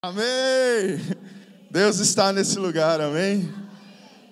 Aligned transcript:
Amém! 0.00 0.96
Deus 1.72 1.98
está 1.98 2.32
nesse 2.32 2.56
lugar, 2.56 3.00
amém? 3.00 3.52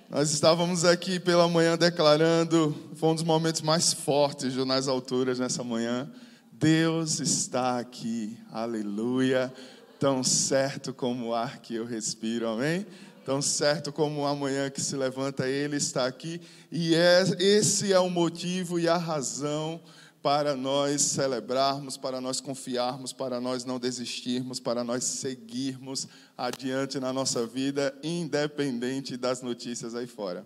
Nós 0.08 0.30
estávamos 0.30 0.84
aqui 0.84 1.18
pela 1.18 1.48
manhã 1.48 1.76
declarando, 1.76 2.72
foi 2.94 3.08
um 3.08 3.14
dos 3.16 3.24
momentos 3.24 3.62
mais 3.62 3.92
fortes 3.92 4.54
do 4.54 4.64
Nas 4.64 4.86
Alturas 4.86 5.40
nessa 5.40 5.64
manhã. 5.64 6.08
Deus 6.52 7.18
está 7.18 7.80
aqui, 7.80 8.38
aleluia, 8.52 9.52
tão 9.98 10.22
certo 10.22 10.94
como 10.94 11.30
o 11.30 11.34
ar 11.34 11.58
que 11.58 11.74
eu 11.74 11.84
respiro, 11.84 12.46
amém? 12.46 12.86
Tão 13.24 13.42
certo 13.42 13.92
como 13.92 14.24
a 14.24 14.36
manhã 14.36 14.70
que 14.70 14.80
se 14.80 14.94
levanta, 14.94 15.48
Ele 15.48 15.78
está 15.78 16.06
aqui, 16.06 16.40
e 16.70 16.94
é, 16.94 17.24
esse 17.40 17.92
é 17.92 17.98
o 17.98 18.08
motivo 18.08 18.78
e 18.78 18.86
a 18.88 18.96
razão 18.96 19.80
para 20.26 20.56
nós 20.56 21.02
celebrarmos, 21.02 21.96
para 21.96 22.20
nós 22.20 22.40
confiarmos, 22.40 23.12
para 23.12 23.40
nós 23.40 23.64
não 23.64 23.78
desistirmos, 23.78 24.58
para 24.58 24.82
nós 24.82 25.04
seguirmos 25.04 26.08
adiante 26.36 26.98
na 26.98 27.12
nossa 27.12 27.46
vida, 27.46 27.96
independente 28.02 29.16
das 29.16 29.40
notícias 29.40 29.94
aí 29.94 30.08
fora. 30.08 30.44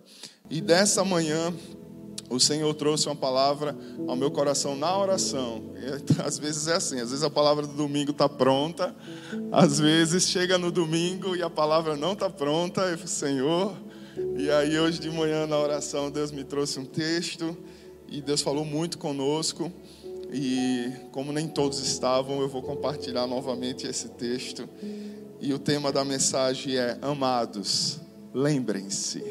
E 0.51 0.61
dessa 0.61 1.03
manhã, 1.03 1.51
o 2.29 2.39
Senhor 2.39 2.71
trouxe 2.75 3.07
uma 3.07 3.15
palavra 3.15 3.75
ao 4.07 4.15
meu 4.15 4.29
coração 4.29 4.75
na 4.75 4.95
oração. 4.95 5.73
E, 5.75 6.21
às 6.21 6.37
vezes 6.37 6.67
é 6.67 6.75
assim, 6.75 6.99
às 6.99 7.09
vezes 7.09 7.23
a 7.23 7.29
palavra 7.31 7.65
do 7.65 7.73
domingo 7.73 8.11
está 8.11 8.29
pronta, 8.29 8.95
às 9.51 9.79
vezes 9.79 10.27
chega 10.27 10.59
no 10.59 10.71
domingo 10.71 11.35
e 11.35 11.41
a 11.41 11.49
palavra 11.49 11.97
não 11.97 12.13
está 12.13 12.29
pronta, 12.29 12.81
eu 12.81 12.99
Senhor. 13.07 13.75
E 14.37 14.47
aí 14.51 14.77
hoje 14.77 14.99
de 14.99 15.09
manhã 15.09 15.47
na 15.47 15.57
oração 15.57 16.11
Deus 16.11 16.31
me 16.31 16.43
trouxe 16.43 16.79
um 16.79 16.85
texto 16.85 17.57
e 18.11 18.21
Deus 18.21 18.41
falou 18.41 18.65
muito 18.65 18.97
conosco. 18.97 19.71
E 20.33 20.91
como 21.11 21.31
nem 21.31 21.47
todos 21.47 21.79
estavam, 21.79 22.41
eu 22.41 22.49
vou 22.49 22.61
compartilhar 22.61 23.25
novamente 23.25 23.87
esse 23.87 24.09
texto. 24.09 24.67
E 25.39 25.53
o 25.53 25.59
tema 25.59 25.91
da 25.91 26.03
mensagem 26.03 26.75
é: 26.75 26.97
Amados, 27.01 27.99
lembrem-se. 28.33 29.23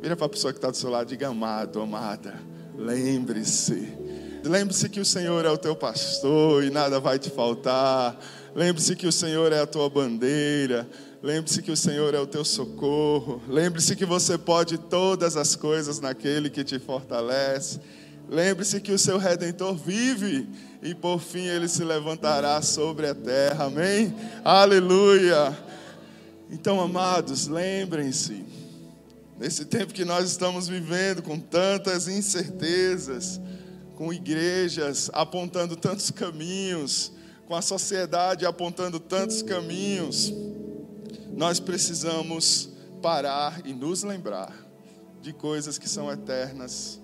Vira 0.00 0.16
para 0.16 0.26
a 0.26 0.28
pessoa 0.28 0.52
que 0.52 0.58
está 0.58 0.70
do 0.70 0.76
seu 0.76 0.90
lado, 0.90 1.08
diga 1.08 1.28
amado, 1.28 1.80
amada, 1.80 2.40
lembre-se. 2.76 3.92
Lembre-se 4.44 4.88
que 4.88 4.98
o 4.98 5.04
Senhor 5.04 5.44
é 5.44 5.50
o 5.50 5.58
teu 5.58 5.76
pastor 5.76 6.64
e 6.64 6.70
nada 6.70 6.98
vai 6.98 7.18
te 7.18 7.30
faltar. 7.30 8.18
Lembre-se 8.54 8.96
que 8.96 9.06
o 9.06 9.12
Senhor 9.12 9.52
é 9.52 9.60
a 9.60 9.66
tua 9.66 9.88
bandeira. 9.88 10.88
Lembre-se 11.22 11.62
que 11.62 11.70
o 11.70 11.76
Senhor 11.76 12.12
é 12.14 12.18
o 12.18 12.26
teu 12.26 12.44
socorro. 12.44 13.40
Lembre-se 13.48 13.94
que 13.94 14.04
você 14.04 14.36
pode 14.36 14.76
todas 14.76 15.36
as 15.36 15.54
coisas 15.54 16.00
naquele 16.00 16.50
que 16.50 16.64
te 16.64 16.80
fortalece. 16.80 17.78
Lembre-se 18.32 18.80
que 18.80 18.92
o 18.92 18.98
seu 18.98 19.18
redentor 19.18 19.74
vive 19.74 20.48
e 20.82 20.94
por 20.94 21.20
fim 21.20 21.48
ele 21.48 21.68
se 21.68 21.84
levantará 21.84 22.62
sobre 22.62 23.06
a 23.06 23.14
terra. 23.14 23.66
Amém? 23.66 24.14
Aleluia. 24.42 25.54
Então, 26.50 26.80
amados, 26.80 27.46
lembrem-se, 27.46 28.42
nesse 29.38 29.66
tempo 29.66 29.92
que 29.92 30.02
nós 30.02 30.30
estamos 30.30 30.66
vivendo 30.66 31.22
com 31.22 31.38
tantas 31.38 32.08
incertezas, 32.08 33.38
com 33.96 34.10
igrejas 34.10 35.10
apontando 35.12 35.76
tantos 35.76 36.10
caminhos, 36.10 37.12
com 37.46 37.54
a 37.54 37.60
sociedade 37.60 38.46
apontando 38.46 38.98
tantos 38.98 39.42
caminhos, 39.42 40.32
nós 41.36 41.60
precisamos 41.60 42.70
parar 43.02 43.60
e 43.66 43.74
nos 43.74 44.02
lembrar 44.02 44.56
de 45.20 45.34
coisas 45.34 45.76
que 45.76 45.86
são 45.86 46.10
eternas 46.10 47.01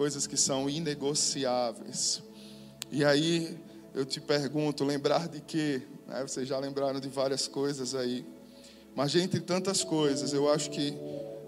coisas 0.00 0.26
que 0.26 0.34
são 0.34 0.66
inegociáveis. 0.66 2.22
E 2.90 3.04
aí 3.04 3.54
eu 3.94 4.06
te 4.06 4.18
pergunto, 4.18 4.82
lembrar 4.82 5.28
de 5.28 5.42
quê? 5.42 5.82
Né? 6.08 6.22
Vocês 6.22 6.48
já 6.48 6.58
lembraram 6.58 6.98
de 6.98 7.08
várias 7.10 7.46
coisas 7.46 7.94
aí. 7.94 8.24
Mas 8.96 9.14
entre 9.14 9.40
tantas 9.40 9.84
coisas, 9.84 10.32
eu 10.32 10.50
acho 10.50 10.70
que, 10.70 10.96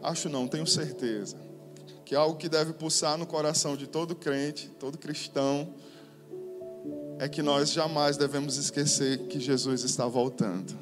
acho 0.02 0.28
não, 0.28 0.46
tenho 0.46 0.66
certeza, 0.66 1.38
que 2.04 2.14
algo 2.14 2.36
que 2.36 2.46
deve 2.46 2.74
pulsar 2.74 3.16
no 3.16 3.24
coração 3.24 3.74
de 3.74 3.86
todo 3.86 4.14
crente, 4.14 4.68
todo 4.78 4.98
cristão, 4.98 5.72
é 7.18 7.30
que 7.30 7.40
nós 7.40 7.72
jamais 7.72 8.18
devemos 8.18 8.58
esquecer 8.58 9.28
que 9.28 9.40
Jesus 9.40 9.82
está 9.82 10.06
voltando. 10.06 10.78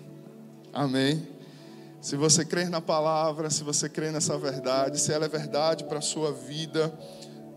Amém? 0.72 1.25
Se 2.00 2.16
você 2.16 2.44
crê 2.44 2.64
na 2.64 2.80
palavra, 2.80 3.48
se 3.48 3.62
você 3.62 3.88
crê 3.88 4.10
nessa 4.10 4.36
verdade, 4.36 4.98
se 4.98 5.12
ela 5.12 5.26
é 5.26 5.28
verdade 5.28 5.84
para 5.84 5.98
a 5.98 6.03
sua 6.03 6.32
vida, 6.32 6.92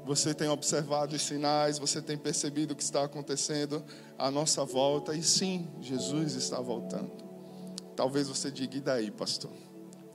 você 0.05 0.33
tem 0.33 0.49
observado 0.49 1.15
os 1.15 1.21
sinais, 1.21 1.79
você 1.79 2.01
tem 2.01 2.17
percebido 2.17 2.71
o 2.71 2.75
que 2.75 2.83
está 2.83 3.03
acontecendo 3.03 3.83
à 4.17 4.29
nossa 4.29 4.65
volta, 4.65 5.15
e 5.15 5.23
sim, 5.23 5.69
Jesus 5.81 6.35
está 6.35 6.59
voltando. 6.59 7.11
Talvez 7.95 8.27
você 8.27 8.51
diga, 8.51 8.77
e 8.77 8.81
daí, 8.81 9.11
pastor? 9.11 9.51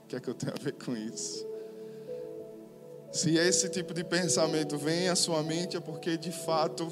O 0.03 0.07
que 0.07 0.15
é 0.15 0.19
que 0.19 0.29
eu 0.29 0.33
tenho 0.33 0.53
a 0.53 0.63
ver 0.63 0.73
com 0.73 0.95
isso? 0.95 1.47
Se 3.11 3.35
esse 3.37 3.69
tipo 3.69 3.93
de 3.93 4.03
pensamento 4.03 4.77
vem 4.77 5.09
à 5.09 5.15
sua 5.15 5.41
mente, 5.41 5.75
é 5.75 5.79
porque 5.79 6.15
de 6.17 6.31
fato 6.31 6.87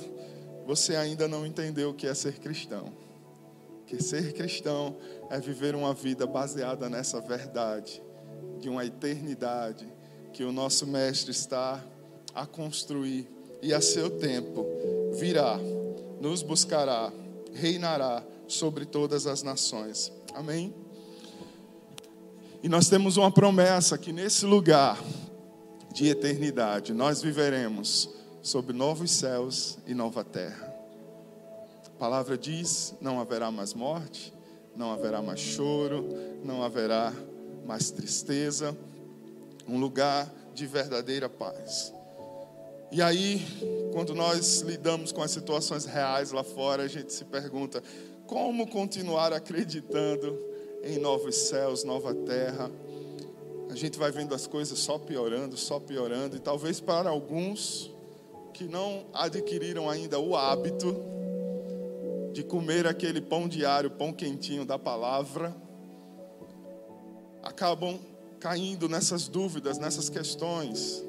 você 0.65 0.95
ainda 0.95 1.27
não 1.27 1.45
entendeu 1.45 1.91
o 1.91 1.93
que 1.93 2.07
é 2.07 2.13
ser 2.13 2.39
cristão. 2.39 2.91
Que 3.85 4.01
ser 4.01 4.33
cristão 4.33 4.97
é 5.29 5.39
viver 5.39 5.75
uma 5.75 5.93
vida 5.93 6.25
baseada 6.25 6.89
nessa 6.89 7.21
verdade, 7.21 8.01
de 8.59 8.67
uma 8.67 8.83
eternidade 8.83 9.87
que 10.33 10.43
o 10.43 10.51
nosso 10.51 10.87
Mestre 10.87 11.31
está 11.31 11.83
a 12.37 12.45
construir 12.45 13.27
e 13.63 13.73
a 13.73 13.81
seu 13.81 14.11
tempo 14.11 14.63
virá, 15.19 15.59
nos 16.21 16.43
buscará, 16.43 17.11
reinará 17.51 18.23
sobre 18.47 18.85
todas 18.85 19.25
as 19.25 19.41
nações. 19.41 20.11
Amém? 20.35 20.71
E 22.61 22.69
nós 22.69 22.89
temos 22.89 23.17
uma 23.17 23.31
promessa 23.31 23.97
que 23.97 24.13
nesse 24.13 24.45
lugar 24.45 25.03
de 25.91 26.09
eternidade 26.09 26.93
nós 26.93 27.23
viveremos 27.23 28.07
sob 28.43 28.71
novos 28.71 29.09
céus 29.09 29.79
e 29.87 29.95
nova 29.95 30.23
terra. 30.23 30.71
A 31.87 31.97
palavra 31.97 32.37
diz: 32.37 32.93
não 33.01 33.19
haverá 33.19 33.49
mais 33.49 33.73
morte, 33.73 34.31
não 34.75 34.91
haverá 34.91 35.23
mais 35.23 35.39
choro, 35.39 36.05
não 36.43 36.61
haverá 36.61 37.11
mais 37.65 37.89
tristeza, 37.89 38.77
um 39.67 39.79
lugar 39.79 40.31
de 40.53 40.67
verdadeira 40.67 41.27
paz. 41.27 41.96
E 42.89 43.01
aí, 43.01 43.45
quando 43.91 44.15
nós 44.15 44.61
lidamos 44.61 45.11
com 45.11 45.21
as 45.21 45.31
situações 45.31 45.83
reais 45.83 46.31
lá 46.31 46.43
fora, 46.43 46.83
a 46.83 46.87
gente 46.87 47.11
se 47.11 47.25
pergunta: 47.25 47.83
como 48.25 48.67
continuar 48.67 49.33
acreditando 49.33 50.37
em 50.83 50.97
novos 50.97 51.35
céus, 51.35 51.83
nova 51.83 52.13
terra? 52.13 52.71
A 53.69 53.75
gente 53.75 53.99
vai 53.99 54.09
vendo 54.11 54.33
as 54.33 54.47
coisas 54.47 54.79
só 54.79 54.97
piorando, 54.97 55.57
só 55.57 55.79
piorando, 55.79 56.37
e 56.37 56.39
talvez 56.39 56.79
para 56.79 57.09
alguns 57.09 57.91
que 58.53 58.63
não 58.63 59.05
adquiriram 59.13 59.89
ainda 59.89 60.17
o 60.17 60.35
hábito 60.35 60.95
de 62.31 62.43
comer 62.43 62.87
aquele 62.87 63.19
pão 63.19 63.47
diário, 63.47 63.91
pão 63.91 64.13
quentinho 64.13 64.65
da 64.65 64.79
palavra, 64.79 65.55
acabam 67.43 67.99
caindo 68.39 68.87
nessas 68.87 69.27
dúvidas, 69.27 69.77
nessas 69.77 70.09
questões. 70.09 71.03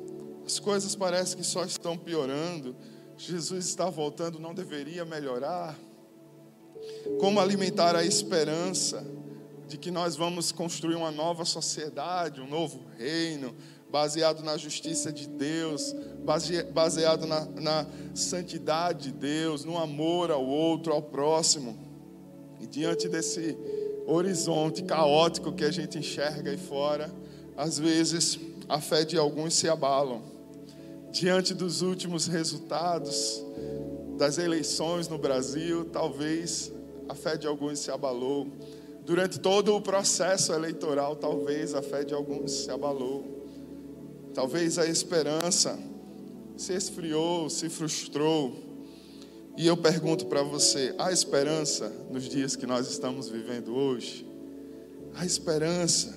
As 0.49 0.59
coisas 0.59 0.95
parecem 0.95 1.37
que 1.37 1.45
só 1.45 1.63
estão 1.63 1.95
piorando. 1.95 2.75
Jesus 3.19 3.67
está 3.67 3.91
voltando, 3.91 4.39
não 4.39 4.55
deveria 4.55 5.05
melhorar? 5.05 5.79
Como 7.21 7.39
alimentar 7.39 7.95
a 7.95 8.03
esperança 8.03 9.07
de 9.67 9.77
que 9.77 9.91
nós 9.91 10.17
vamos 10.17 10.51
construir 10.51 10.95
uma 10.95 11.11
nova 11.11 11.45
sociedade, 11.45 12.41
um 12.41 12.49
novo 12.49 12.81
reino, 12.97 13.55
baseado 13.91 14.43
na 14.43 14.57
justiça 14.57 15.13
de 15.13 15.29
Deus, 15.29 15.95
baseado 16.73 17.27
na, 17.27 17.45
na 17.45 17.87
santidade 18.15 19.13
de 19.13 19.19
Deus, 19.19 19.67
no 19.67 19.77
amor 19.77 20.31
ao 20.31 20.47
outro, 20.47 20.95
ao 20.95 21.03
próximo. 21.03 21.79
E 22.59 22.67
diante 22.67 23.07
desse 23.07 23.55
horizonte 24.07 24.83
caótico 24.83 25.53
que 25.53 25.65
a 25.67 25.71
gente 25.71 25.99
enxerga 25.99 26.51
aí 26.51 26.57
fora, 26.57 27.13
às 27.55 27.79
vezes 27.79 28.41
a 28.67 28.81
fé 28.81 29.05
de 29.05 29.19
alguns 29.19 29.53
se 29.53 29.69
abalam 29.69 30.38
diante 31.19 31.53
dos 31.53 31.83
últimos 31.83 32.29
resultados 32.29 33.45
das 34.17 34.39
eleições 34.39 35.09
no 35.09 35.19
Brasil, 35.19 35.85
talvez 35.87 36.73
a 37.09 37.15
fé 37.15 37.37
de 37.37 37.47
alguns 37.47 37.81
se 37.81 37.91
abalou. 37.91 38.47
Durante 39.05 39.41
todo 39.41 39.75
o 39.75 39.81
processo 39.81 40.53
eleitoral, 40.53 41.17
talvez 41.17 41.75
a 41.75 41.83
fé 41.83 42.05
de 42.05 42.15
alguns 42.15 42.53
se 42.53 42.71
abalou. 42.71 43.25
Talvez 44.33 44.79
a 44.79 44.87
esperança 44.87 45.77
se 46.57 46.73
esfriou, 46.73 47.51
se 47.51 47.69
frustrou. 47.69 48.55
E 49.57 49.67
eu 49.67 49.77
pergunto 49.77 50.27
para 50.27 50.43
você: 50.43 50.95
há 50.99 51.11
esperança 51.11 51.89
nos 52.11 52.29
dias 52.29 52.55
que 52.55 52.67
nós 52.67 52.89
estamos 52.89 53.29
vivendo 53.29 53.75
hoje? 53.75 54.25
Há 55.15 55.27
esperança 55.27 56.17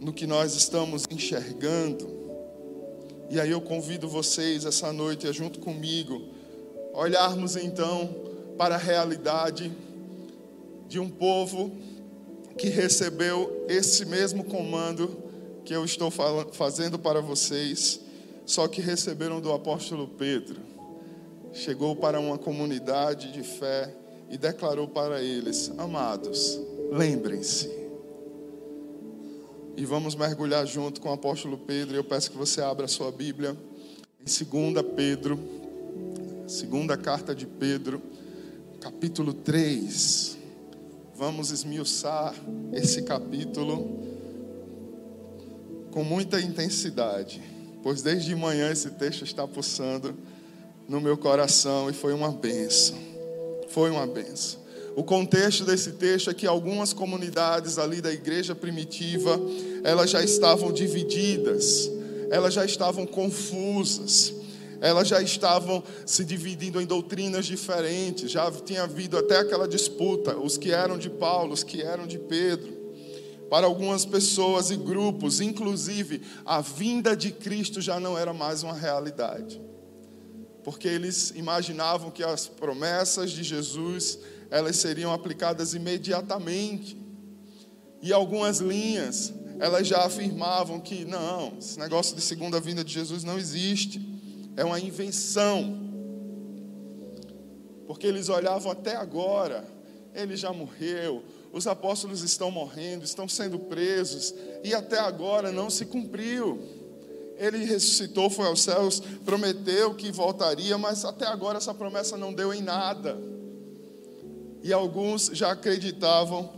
no 0.00 0.12
que 0.12 0.26
nós 0.26 0.56
estamos 0.56 1.04
enxergando? 1.08 2.21
E 3.32 3.40
aí 3.40 3.50
eu 3.50 3.62
convido 3.62 4.06
vocês 4.06 4.66
essa 4.66 4.92
noite, 4.92 5.26
a 5.26 5.32
junto 5.32 5.58
comigo, 5.58 6.20
olharmos 6.92 7.56
então 7.56 8.14
para 8.58 8.74
a 8.74 8.78
realidade 8.78 9.72
de 10.86 11.00
um 11.00 11.08
povo 11.08 11.72
que 12.58 12.68
recebeu 12.68 13.64
esse 13.70 14.04
mesmo 14.04 14.44
comando 14.44 15.16
que 15.64 15.74
eu 15.74 15.82
estou 15.82 16.10
fazendo 16.10 16.98
para 16.98 17.22
vocês, 17.22 18.00
só 18.44 18.68
que 18.68 18.82
receberam 18.82 19.40
do 19.40 19.50
apóstolo 19.50 20.08
Pedro. 20.08 20.60
Chegou 21.54 21.96
para 21.96 22.20
uma 22.20 22.36
comunidade 22.36 23.32
de 23.32 23.42
fé 23.42 23.94
e 24.28 24.36
declarou 24.36 24.88
para 24.88 25.22
eles: 25.22 25.72
Amados, 25.78 26.60
lembrem-se. 26.90 27.81
E 29.76 29.86
vamos 29.86 30.14
mergulhar 30.14 30.66
junto 30.66 31.00
com 31.00 31.08
o 31.08 31.12
apóstolo 31.12 31.56
Pedro. 31.56 31.96
Eu 31.96 32.04
peço 32.04 32.30
que 32.30 32.36
você 32.36 32.60
abra 32.60 32.84
a 32.84 32.88
sua 32.88 33.10
Bíblia 33.10 33.56
em 34.20 34.72
2 34.72 34.86
Pedro, 34.94 35.38
segunda 36.46 36.96
carta 36.96 37.34
de 37.34 37.46
Pedro, 37.46 38.00
capítulo 38.80 39.32
3. 39.32 40.36
Vamos 41.14 41.50
esmiuçar 41.50 42.34
esse 42.72 43.02
capítulo 43.02 44.00
com 45.90 46.04
muita 46.04 46.40
intensidade, 46.40 47.42
pois 47.82 48.02
desde 48.02 48.34
manhã 48.34 48.70
esse 48.70 48.90
texto 48.90 49.24
está 49.24 49.46
pulsando 49.48 50.14
no 50.88 51.00
meu 51.00 51.16
coração 51.16 51.88
e 51.88 51.92
foi 51.92 52.12
uma 52.12 52.30
benção. 52.30 52.98
Foi 53.68 53.90
uma 53.90 54.06
benção. 54.06 54.61
O 54.94 55.02
contexto 55.02 55.64
desse 55.64 55.92
texto 55.92 56.28
é 56.28 56.34
que 56.34 56.46
algumas 56.46 56.92
comunidades 56.92 57.78
ali 57.78 58.00
da 58.00 58.12
igreja 58.12 58.54
primitiva, 58.54 59.40
elas 59.82 60.10
já 60.10 60.22
estavam 60.22 60.70
divididas, 60.70 61.90
elas 62.30 62.52
já 62.52 62.64
estavam 62.64 63.06
confusas, 63.06 64.34
elas 64.82 65.08
já 65.08 65.22
estavam 65.22 65.82
se 66.04 66.24
dividindo 66.24 66.80
em 66.80 66.84
doutrinas 66.84 67.46
diferentes, 67.46 68.30
já 68.30 68.50
tinha 68.50 68.82
havido 68.82 69.16
até 69.16 69.38
aquela 69.38 69.66
disputa, 69.66 70.36
os 70.36 70.58
que 70.58 70.72
eram 70.72 70.98
de 70.98 71.08
Paulo, 71.08 71.54
os 71.54 71.62
que 71.62 71.80
eram 71.80 72.06
de 72.06 72.18
Pedro. 72.18 72.82
Para 73.48 73.66
algumas 73.66 74.04
pessoas 74.04 74.70
e 74.70 74.76
grupos, 74.76 75.40
inclusive, 75.40 76.22
a 76.44 76.60
vinda 76.60 77.14
de 77.14 77.30
Cristo 77.30 77.80
já 77.80 78.00
não 78.00 78.18
era 78.18 78.32
mais 78.32 78.62
uma 78.62 78.74
realidade. 78.74 79.60
Porque 80.64 80.88
eles 80.88 81.32
imaginavam 81.36 82.10
que 82.10 82.22
as 82.22 82.46
promessas 82.46 83.30
de 83.30 83.42
Jesus, 83.42 84.18
elas 84.52 84.76
seriam 84.76 85.10
aplicadas 85.10 85.72
imediatamente. 85.72 86.94
E 88.02 88.12
algumas 88.12 88.58
linhas 88.58 89.32
elas 89.58 89.86
já 89.86 90.04
afirmavam 90.04 90.78
que 90.78 91.06
não, 91.06 91.54
esse 91.58 91.78
negócio 91.78 92.14
de 92.14 92.20
segunda 92.20 92.60
vinda 92.60 92.84
de 92.84 92.92
Jesus 92.92 93.24
não 93.24 93.38
existe, 93.38 94.00
é 94.54 94.62
uma 94.62 94.78
invenção. 94.78 95.80
Porque 97.86 98.06
eles 98.06 98.28
olhavam 98.28 98.70
até 98.70 98.94
agora, 98.94 99.64
ele 100.14 100.36
já 100.36 100.52
morreu, 100.52 101.22
os 101.50 101.66
apóstolos 101.66 102.22
estão 102.22 102.50
morrendo, 102.50 103.04
estão 103.04 103.26
sendo 103.26 103.58
presos, 103.58 104.34
e 104.62 104.74
até 104.74 104.98
agora 104.98 105.50
não 105.50 105.70
se 105.70 105.86
cumpriu. 105.86 106.60
Ele 107.38 107.64
ressuscitou, 107.64 108.28
foi 108.28 108.46
aos 108.46 108.62
céus, 108.62 109.00
prometeu 109.24 109.94
que 109.94 110.12
voltaria, 110.12 110.76
mas 110.76 111.04
até 111.06 111.26
agora 111.26 111.56
essa 111.56 111.72
promessa 111.72 112.18
não 112.18 112.34
deu 112.34 112.52
em 112.52 112.60
nada. 112.60 113.32
E 114.62 114.72
alguns 114.72 115.26
já 115.32 115.50
acreditavam 115.52 116.52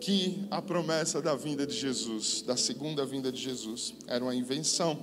que 0.00 0.46
a 0.50 0.60
promessa 0.60 1.20
da 1.20 1.34
vinda 1.34 1.66
de 1.66 1.74
Jesus, 1.74 2.42
da 2.42 2.56
segunda 2.56 3.04
vinda 3.04 3.32
de 3.32 3.40
Jesus, 3.40 3.94
era 4.06 4.22
uma 4.22 4.34
invenção. 4.34 4.98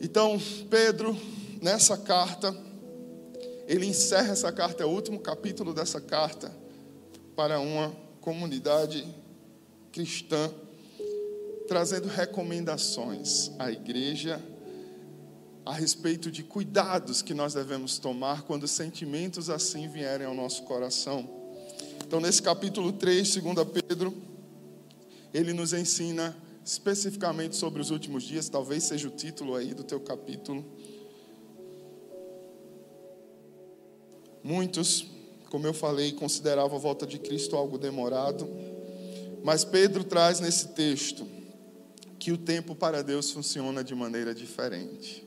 Então, 0.00 0.40
Pedro, 0.68 1.16
nessa 1.60 1.96
carta, 1.96 2.56
ele 3.66 3.86
encerra 3.86 4.32
essa 4.32 4.50
carta, 4.50 4.82
é 4.82 4.86
o 4.86 4.90
último 4.90 5.20
capítulo 5.20 5.74
dessa 5.74 6.00
carta, 6.00 6.52
para 7.36 7.60
uma 7.60 7.94
comunidade 8.20 9.06
cristã, 9.92 10.50
trazendo 11.68 12.08
recomendações 12.08 13.50
à 13.58 13.70
igreja 13.70 14.42
a 15.64 15.72
respeito 15.72 16.30
de 16.30 16.42
cuidados 16.42 17.22
que 17.22 17.34
nós 17.34 17.54
devemos 17.54 17.98
tomar 17.98 18.42
quando 18.42 18.66
sentimentos 18.66 19.50
assim 19.50 19.88
vierem 19.88 20.26
ao 20.26 20.34
nosso 20.34 20.62
coração. 20.64 21.28
Então, 22.06 22.20
nesse 22.20 22.42
capítulo 22.42 22.92
3, 22.92 23.36
2 23.36 23.68
Pedro, 23.88 24.14
ele 25.32 25.52
nos 25.52 25.72
ensina 25.72 26.36
especificamente 26.64 27.56
sobre 27.56 27.80
os 27.80 27.90
últimos 27.90 28.24
dias, 28.24 28.48
talvez 28.48 28.84
seja 28.84 29.08
o 29.08 29.10
título 29.10 29.54
aí 29.54 29.74
do 29.74 29.84
teu 29.84 30.00
capítulo. 30.00 30.64
Muitos, 34.42 35.06
como 35.50 35.66
eu 35.66 35.74
falei, 35.74 36.12
consideravam 36.12 36.76
a 36.76 36.80
volta 36.80 37.06
de 37.06 37.18
Cristo 37.18 37.56
algo 37.56 37.78
demorado, 37.78 38.48
mas 39.44 39.64
Pedro 39.64 40.04
traz 40.04 40.40
nesse 40.40 40.68
texto 40.68 41.26
que 42.18 42.32
o 42.32 42.38
tempo 42.38 42.74
para 42.74 43.02
Deus 43.02 43.30
funciona 43.30 43.82
de 43.82 43.94
maneira 43.94 44.34
diferente. 44.34 45.26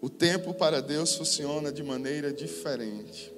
O 0.00 0.08
tempo 0.08 0.54
para 0.54 0.80
Deus 0.80 1.14
funciona 1.14 1.70
de 1.70 1.82
maneira 1.82 2.32
diferente. 2.32 3.32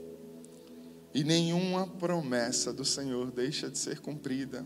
E 1.13 1.25
nenhuma 1.25 1.87
promessa 1.87 2.73
do 2.73 2.85
Senhor 2.85 3.33
deixa 3.33 3.69
de 3.69 3.77
ser 3.77 3.99
cumprida. 3.99 4.65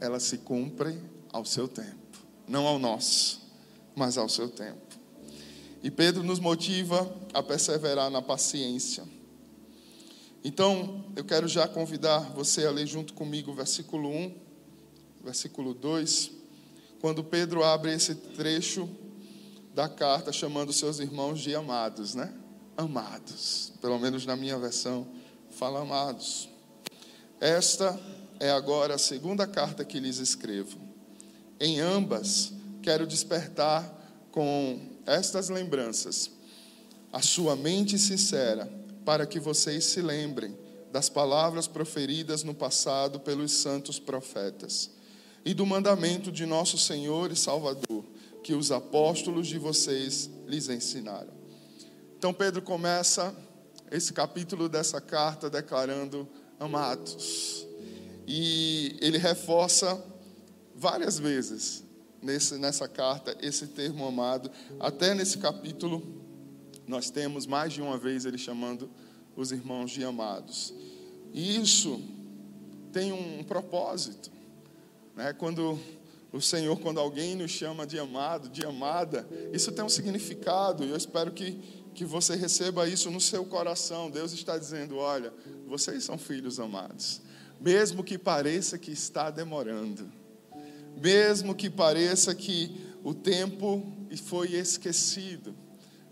Ela 0.00 0.20
se 0.20 0.38
cumpre 0.38 0.96
ao 1.32 1.44
seu 1.44 1.66
tempo, 1.66 2.18
não 2.46 2.66
ao 2.66 2.78
nosso, 2.78 3.40
mas 3.96 4.16
ao 4.16 4.28
seu 4.28 4.48
tempo. 4.48 4.96
E 5.82 5.90
Pedro 5.90 6.22
nos 6.22 6.38
motiva 6.38 7.12
a 7.34 7.42
perseverar 7.42 8.08
na 8.08 8.22
paciência. 8.22 9.04
Então, 10.44 11.04
eu 11.16 11.24
quero 11.24 11.48
já 11.48 11.66
convidar 11.66 12.20
você 12.32 12.64
a 12.64 12.70
ler 12.70 12.86
junto 12.86 13.12
comigo 13.12 13.50
o 13.50 13.54
versículo 13.54 14.08
1, 14.08 14.34
versículo 15.24 15.74
2, 15.74 16.30
quando 17.00 17.24
Pedro 17.24 17.64
abre 17.64 17.92
esse 17.92 18.14
trecho 18.14 18.88
da 19.74 19.88
carta 19.88 20.32
chamando 20.32 20.72
seus 20.72 20.98
irmãos 20.98 21.40
de 21.40 21.54
amados, 21.54 22.14
né? 22.14 22.32
amados. 22.78 23.72
Pelo 23.80 23.98
menos 23.98 24.24
na 24.24 24.36
minha 24.36 24.56
versão, 24.56 25.04
fala 25.50 25.80
amados. 25.80 26.48
Esta 27.40 27.98
é 28.38 28.50
agora 28.50 28.94
a 28.94 28.98
segunda 28.98 29.48
carta 29.48 29.84
que 29.84 29.98
lhes 29.98 30.18
escrevo. 30.18 30.78
Em 31.58 31.80
ambas, 31.80 32.52
quero 32.80 33.04
despertar 33.04 33.84
com 34.30 34.80
estas 35.04 35.48
lembranças 35.48 36.30
a 37.12 37.20
sua 37.20 37.56
mente 37.56 37.98
sincera, 37.98 38.70
para 39.04 39.26
que 39.26 39.40
vocês 39.40 39.84
se 39.84 40.00
lembrem 40.00 40.56
das 40.92 41.08
palavras 41.08 41.66
proferidas 41.66 42.44
no 42.44 42.54
passado 42.54 43.18
pelos 43.18 43.52
santos 43.52 43.98
profetas 43.98 44.90
e 45.44 45.52
do 45.52 45.66
mandamento 45.66 46.30
de 46.30 46.46
nosso 46.46 46.78
Senhor 46.78 47.32
e 47.32 47.36
Salvador, 47.36 48.04
que 48.48 48.54
os 48.54 48.72
apóstolos 48.72 49.46
de 49.46 49.58
vocês 49.58 50.30
lhes 50.46 50.70
ensinaram. 50.70 51.28
Então 52.16 52.32
Pedro 52.32 52.62
começa 52.62 53.36
esse 53.90 54.10
capítulo 54.10 54.70
dessa 54.70 55.02
carta 55.02 55.50
declarando 55.50 56.26
amados. 56.58 57.66
E 58.26 58.96
ele 59.02 59.18
reforça 59.18 60.02
várias 60.74 61.18
vezes 61.18 61.84
nesse, 62.22 62.56
nessa 62.56 62.88
carta 62.88 63.36
esse 63.42 63.66
termo 63.66 64.06
amado. 64.06 64.50
Até 64.80 65.12
nesse 65.12 65.36
capítulo, 65.36 66.02
nós 66.86 67.10
temos 67.10 67.44
mais 67.44 67.74
de 67.74 67.82
uma 67.82 67.98
vez 67.98 68.24
ele 68.24 68.38
chamando 68.38 68.88
os 69.36 69.52
irmãos 69.52 69.90
de 69.90 70.02
amados. 70.04 70.72
E 71.34 71.60
isso 71.60 72.00
tem 72.94 73.12
um 73.12 73.44
propósito. 73.44 74.30
Né? 75.14 75.34
Quando 75.34 75.78
o 76.32 76.40
Senhor, 76.40 76.78
quando 76.78 77.00
alguém 77.00 77.34
nos 77.34 77.50
chama 77.50 77.86
de 77.86 77.98
amado, 77.98 78.48
de 78.48 78.64
amada, 78.64 79.26
isso 79.52 79.72
tem 79.72 79.84
um 79.84 79.88
significado. 79.88 80.84
E 80.84 80.90
eu 80.90 80.96
espero 80.96 81.32
que 81.32 81.78
que 81.98 82.04
você 82.04 82.36
receba 82.36 82.88
isso 82.88 83.10
no 83.10 83.20
seu 83.20 83.44
coração. 83.44 84.08
Deus 84.08 84.32
está 84.32 84.56
dizendo: 84.56 84.98
olha, 84.98 85.32
vocês 85.66 86.04
são 86.04 86.16
filhos 86.16 86.60
amados, 86.60 87.20
mesmo 87.60 88.04
que 88.04 88.16
pareça 88.16 88.78
que 88.78 88.92
está 88.92 89.32
demorando, 89.32 90.08
mesmo 91.02 91.56
que 91.56 91.68
pareça 91.68 92.32
que 92.36 92.86
o 93.02 93.12
tempo 93.12 93.84
foi 94.26 94.52
esquecido, 94.52 95.52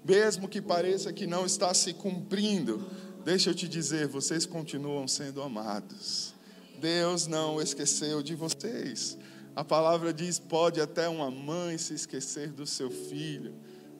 mesmo 0.04 0.48
que 0.48 0.60
pareça 0.60 1.12
que 1.12 1.24
não 1.24 1.46
está 1.46 1.72
se 1.72 1.92
cumprindo, 1.94 2.84
deixa 3.24 3.50
eu 3.50 3.54
te 3.54 3.68
dizer, 3.68 4.08
vocês 4.08 4.44
continuam 4.44 5.06
sendo 5.06 5.40
amados. 5.40 6.34
Deus 6.80 7.28
não 7.28 7.62
esqueceu 7.62 8.24
de 8.24 8.34
vocês. 8.34 9.16
A 9.56 9.64
palavra 9.64 10.12
diz: 10.12 10.38
pode 10.38 10.80
até 10.80 11.08
uma 11.08 11.30
mãe 11.30 11.76
se 11.78 11.94
esquecer 11.94 12.52
do 12.52 12.66
seu 12.66 12.90
filho, 12.90 13.54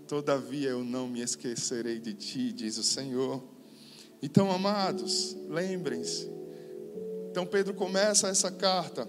Todavia 0.07 0.71
eu 0.71 0.85
não 0.85 1.09
me 1.09 1.21
esquecerei 1.21 1.99
de 1.99 2.15
ti, 2.15 2.53
diz 2.53 2.79
o 2.79 2.83
Senhor. 2.83 3.43
Então, 4.23 4.51
amados, 4.53 5.37
lembrem-se. 5.49 6.31
Então, 7.31 7.45
Pedro 7.45 7.75
começa 7.75 8.29
essa 8.29 8.51
carta 8.51 9.09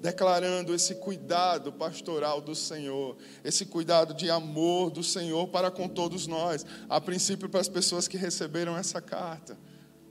declarando 0.00 0.74
esse 0.74 0.96
cuidado 0.96 1.72
pastoral 1.72 2.40
do 2.40 2.56
Senhor, 2.56 3.16
esse 3.44 3.64
cuidado 3.64 4.12
de 4.12 4.28
amor 4.28 4.90
do 4.90 5.04
Senhor 5.04 5.46
para 5.46 5.70
com 5.70 5.88
todos 5.88 6.26
nós, 6.26 6.66
a 6.88 7.00
princípio 7.00 7.48
para 7.48 7.60
as 7.60 7.68
pessoas 7.68 8.08
que 8.08 8.16
receberam 8.16 8.76
essa 8.76 9.00
carta, 9.00 9.56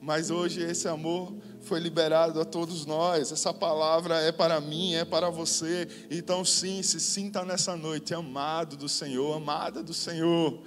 mas 0.02 0.32
hoje 0.32 0.62
esse 0.62 0.88
amor 0.88 1.32
foi 1.62 1.80
liberado 1.80 2.42
a 2.42 2.46
todos 2.46 2.88
nós. 2.88 3.32
Essa 3.32 3.54
palavra 3.54 4.20
é 4.20 4.32
para 4.32 4.60
mim, 4.60 4.96
é 4.96 5.06
para 5.06 5.30
você. 5.30 5.88
Então, 6.10 6.44
sim, 6.44 6.82
se 6.82 7.00
sinta 7.00 7.46
nessa 7.46 7.78
noite 7.78 8.12
amado 8.12 8.76
do 8.76 8.90
Senhor, 8.90 9.38
amada 9.38 9.84
do 9.84 9.94
Senhor. 9.94 10.64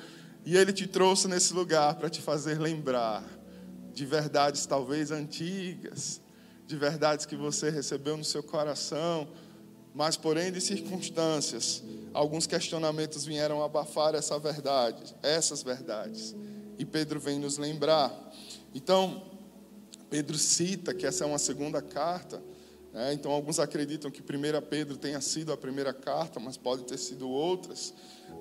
E 0.46 0.56
Ele 0.56 0.72
te 0.72 0.86
trouxe 0.86 1.26
nesse 1.26 1.52
lugar 1.52 1.96
para 1.96 2.08
te 2.08 2.20
fazer 2.22 2.60
lembrar 2.60 3.24
de 3.92 4.06
verdades 4.06 4.66
talvez 4.66 5.10
antigas, 5.10 6.20
de 6.64 6.76
verdades 6.76 7.26
que 7.26 7.34
você 7.34 7.70
recebeu 7.70 8.16
no 8.16 8.24
seu 8.24 8.42
coração, 8.42 9.26
mas 9.92 10.16
porém 10.16 10.52
de 10.52 10.60
circunstâncias, 10.60 11.82
alguns 12.12 12.46
questionamentos 12.46 13.24
vieram 13.24 13.62
abafar 13.62 14.14
essa 14.14 14.38
verdade, 14.38 15.14
essas 15.22 15.62
verdades. 15.62 16.34
E 16.78 16.84
Pedro 16.84 17.18
vem 17.18 17.38
nos 17.38 17.58
lembrar. 17.58 18.12
Então, 18.74 19.22
Pedro 20.10 20.36
cita 20.36 20.92
que 20.92 21.06
essa 21.06 21.24
é 21.24 21.26
uma 21.26 21.38
segunda 21.38 21.80
carta. 21.80 22.42
Né? 22.92 23.12
Então, 23.14 23.30
alguns 23.32 23.58
acreditam 23.58 24.10
que 24.10 24.20
1 24.20 24.62
Pedro 24.68 24.96
tenha 24.96 25.20
sido 25.20 25.52
a 25.52 25.56
primeira 25.56 25.92
carta, 25.92 26.38
mas 26.38 26.56
pode 26.56 26.84
ter 26.84 26.98
sido 26.98 27.28
outras. 27.28 27.94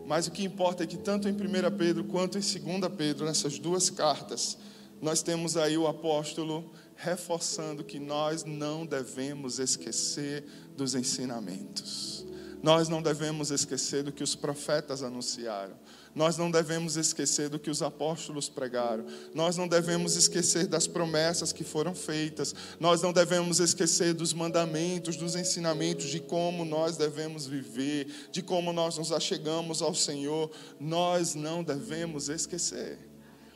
Mas 0.05 0.27
o 0.27 0.31
que 0.31 0.43
importa 0.43 0.83
é 0.83 0.87
que 0.87 0.97
tanto 0.97 1.29
em 1.29 1.31
1 1.31 1.37
Pedro 1.77 2.03
quanto 2.05 2.37
em 2.37 2.41
2 2.41 2.93
Pedro, 2.97 3.25
nessas 3.25 3.57
duas 3.59 3.89
cartas, 3.89 4.57
nós 5.01 5.21
temos 5.21 5.57
aí 5.57 5.77
o 5.77 5.87
apóstolo 5.87 6.71
reforçando 6.95 7.83
que 7.83 7.99
nós 7.99 8.43
não 8.43 8.85
devemos 8.85 9.59
esquecer 9.59 10.45
dos 10.75 10.95
ensinamentos. 10.95 12.25
Nós 12.61 12.87
não 12.87 13.01
devemos 13.01 13.51
esquecer 13.51 14.03
do 14.03 14.11
que 14.11 14.23
os 14.23 14.35
profetas 14.35 15.03
anunciaram. 15.03 15.75
Nós 16.15 16.37
não 16.37 16.51
devemos 16.51 16.95
esquecer 16.95 17.49
do 17.49 17.57
que 17.57 17.69
os 17.69 17.81
apóstolos 17.81 18.47
pregaram. 18.47 19.05
Nós 19.33 19.57
não 19.57 19.67
devemos 19.67 20.15
esquecer 20.15 20.67
das 20.67 20.85
promessas 20.85 21.51
que 21.51 21.63
foram 21.63 21.95
feitas. 21.95 22.53
Nós 22.79 23.01
não 23.01 23.11
devemos 23.11 23.59
esquecer 23.59 24.13
dos 24.13 24.33
mandamentos, 24.33 25.15
dos 25.15 25.35
ensinamentos 25.35 26.09
de 26.09 26.19
como 26.19 26.63
nós 26.63 26.97
devemos 26.97 27.47
viver, 27.47 28.07
de 28.31 28.43
como 28.43 28.71
nós 28.71 28.97
nos 28.97 29.11
achegamos 29.11 29.81
ao 29.81 29.95
Senhor. 29.95 30.51
Nós 30.79 31.33
não 31.33 31.63
devemos 31.63 32.29
esquecer. 32.29 32.99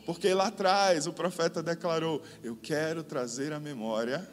Porque 0.05 0.33
lá 0.33 0.47
atrás 0.47 1.05
o 1.05 1.13
profeta 1.13 1.61
declarou: 1.61 2.21
Eu 2.41 2.55
quero 2.55 3.03
trazer 3.03 3.53
à 3.53 3.59
memória 3.59 4.27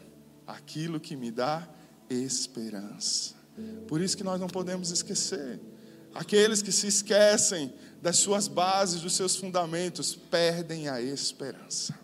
aquilo 0.47 1.01
que 1.01 1.17
me 1.17 1.31
dá 1.31 1.69
esperança. 2.09 3.35
Por 3.87 4.01
isso 4.01 4.17
que 4.17 4.25
nós 4.25 4.41
não 4.41 4.47
podemos 4.47 4.91
esquecer. 4.91 5.61
Aqueles 6.15 6.63
que 6.63 6.71
se 6.71 6.87
esquecem 6.87 7.73
das 8.05 8.19
suas 8.19 8.47
bases, 8.47 9.01
dos 9.01 9.17
seus 9.17 9.35
fundamentos, 9.35 10.15
perdem 10.15 10.91
a 10.91 11.01
esperança. 11.01 11.99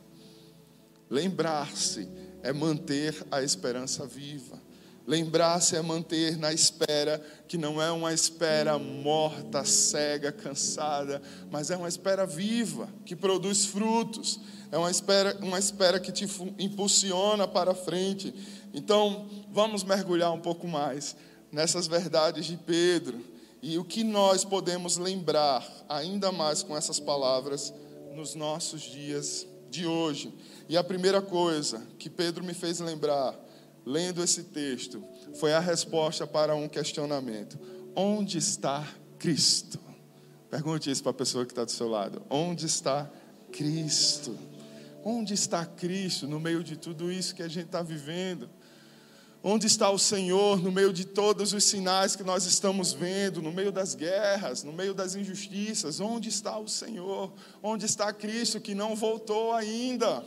Lembrar-se 1.10 2.08
é 2.42 2.54
manter 2.54 3.22
a 3.30 3.42
esperança 3.42 4.06
viva. 4.06 4.58
Lembrar-se 5.06 5.76
é 5.76 5.82
manter 5.82 6.38
na 6.38 6.54
espera, 6.54 7.22
que 7.46 7.58
não 7.58 7.82
é 7.82 7.90
uma 7.90 8.14
espera 8.14 8.78
morta, 8.78 9.62
cega, 9.62 10.32
cansada, 10.32 11.20
mas 11.50 11.70
é 11.70 11.76
uma 11.76 11.88
espera 11.88 12.24
viva, 12.24 12.88
que 13.04 13.14
produz 13.14 13.66
frutos. 13.66 14.40
É 14.72 14.78
uma 14.78 14.90
espera, 14.90 15.36
uma 15.42 15.58
espera 15.58 16.00
que 16.00 16.10
te 16.10 16.24
impulsiona 16.58 17.46
para 17.46 17.74
frente. 17.74 18.34
Então, 18.72 19.28
vamos 19.50 19.84
mergulhar 19.84 20.32
um 20.32 20.40
pouco 20.40 20.66
mais 20.66 21.14
nessas 21.52 21.86
verdades 21.86 22.46
de 22.46 22.56
Pedro 22.56 23.22
e 23.62 23.78
o 23.78 23.84
que 23.84 24.02
nós 24.02 24.44
podemos 24.44 24.96
lembrar 24.96 25.66
ainda 25.88 26.32
mais 26.32 26.62
com 26.62 26.76
essas 26.76 26.98
palavras 26.98 27.72
nos 28.14 28.34
nossos 28.34 28.82
dias 28.82 29.46
de 29.68 29.86
hoje. 29.86 30.32
E 30.68 30.76
a 30.76 30.84
primeira 30.84 31.20
coisa 31.20 31.86
que 31.98 32.10
Pedro 32.10 32.42
me 32.42 32.54
fez 32.54 32.80
lembrar 32.80 33.38
lendo 33.84 34.22
esse 34.22 34.44
texto, 34.44 35.02
foi 35.34 35.52
a 35.52 35.60
resposta 35.60 36.26
para 36.26 36.54
um 36.54 36.68
questionamento: 36.68 37.58
onde 37.94 38.38
está 38.38 38.86
Cristo? 39.18 39.78
Pergunte 40.50 40.90
isso 40.90 41.02
para 41.02 41.10
a 41.10 41.14
pessoa 41.14 41.44
que 41.44 41.52
está 41.52 41.64
do 41.64 41.70
seu 41.70 41.88
lado: 41.88 42.22
onde 42.28 42.66
está 42.66 43.10
Cristo? 43.52 44.36
Onde 45.02 45.32
está 45.32 45.64
Cristo 45.64 46.28
no 46.28 46.38
meio 46.38 46.62
de 46.62 46.76
tudo 46.76 47.10
isso 47.10 47.34
que 47.34 47.42
a 47.42 47.48
gente 47.48 47.66
está 47.66 47.82
vivendo? 47.82 48.50
Onde 49.42 49.66
está 49.66 49.90
o 49.90 49.98
Senhor 49.98 50.62
no 50.62 50.70
meio 50.70 50.92
de 50.92 51.06
todos 51.06 51.52
os 51.52 51.64
sinais 51.64 52.14
que 52.14 52.22
nós 52.22 52.44
estamos 52.44 52.92
vendo, 52.92 53.40
no 53.40 53.50
meio 53.50 53.72
das 53.72 53.94
guerras, 53.94 54.62
no 54.62 54.72
meio 54.72 54.92
das 54.92 55.14
injustiças? 55.14 55.98
Onde 55.98 56.28
está 56.28 56.58
o 56.58 56.68
Senhor? 56.68 57.32
Onde 57.62 57.86
está 57.86 58.12
Cristo 58.12 58.60
que 58.60 58.74
não 58.74 58.94
voltou 58.94 59.52
ainda? 59.52 60.22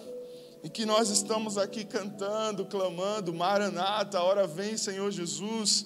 e 0.63 0.69
que 0.69 0.85
nós 0.85 1.09
estamos 1.09 1.57
aqui 1.57 1.83
cantando, 1.83 2.65
clamando, 2.65 3.33
Maranata, 3.33 4.21
hora 4.21 4.47
vem, 4.47 4.77
Senhor 4.77 5.11
Jesus. 5.11 5.85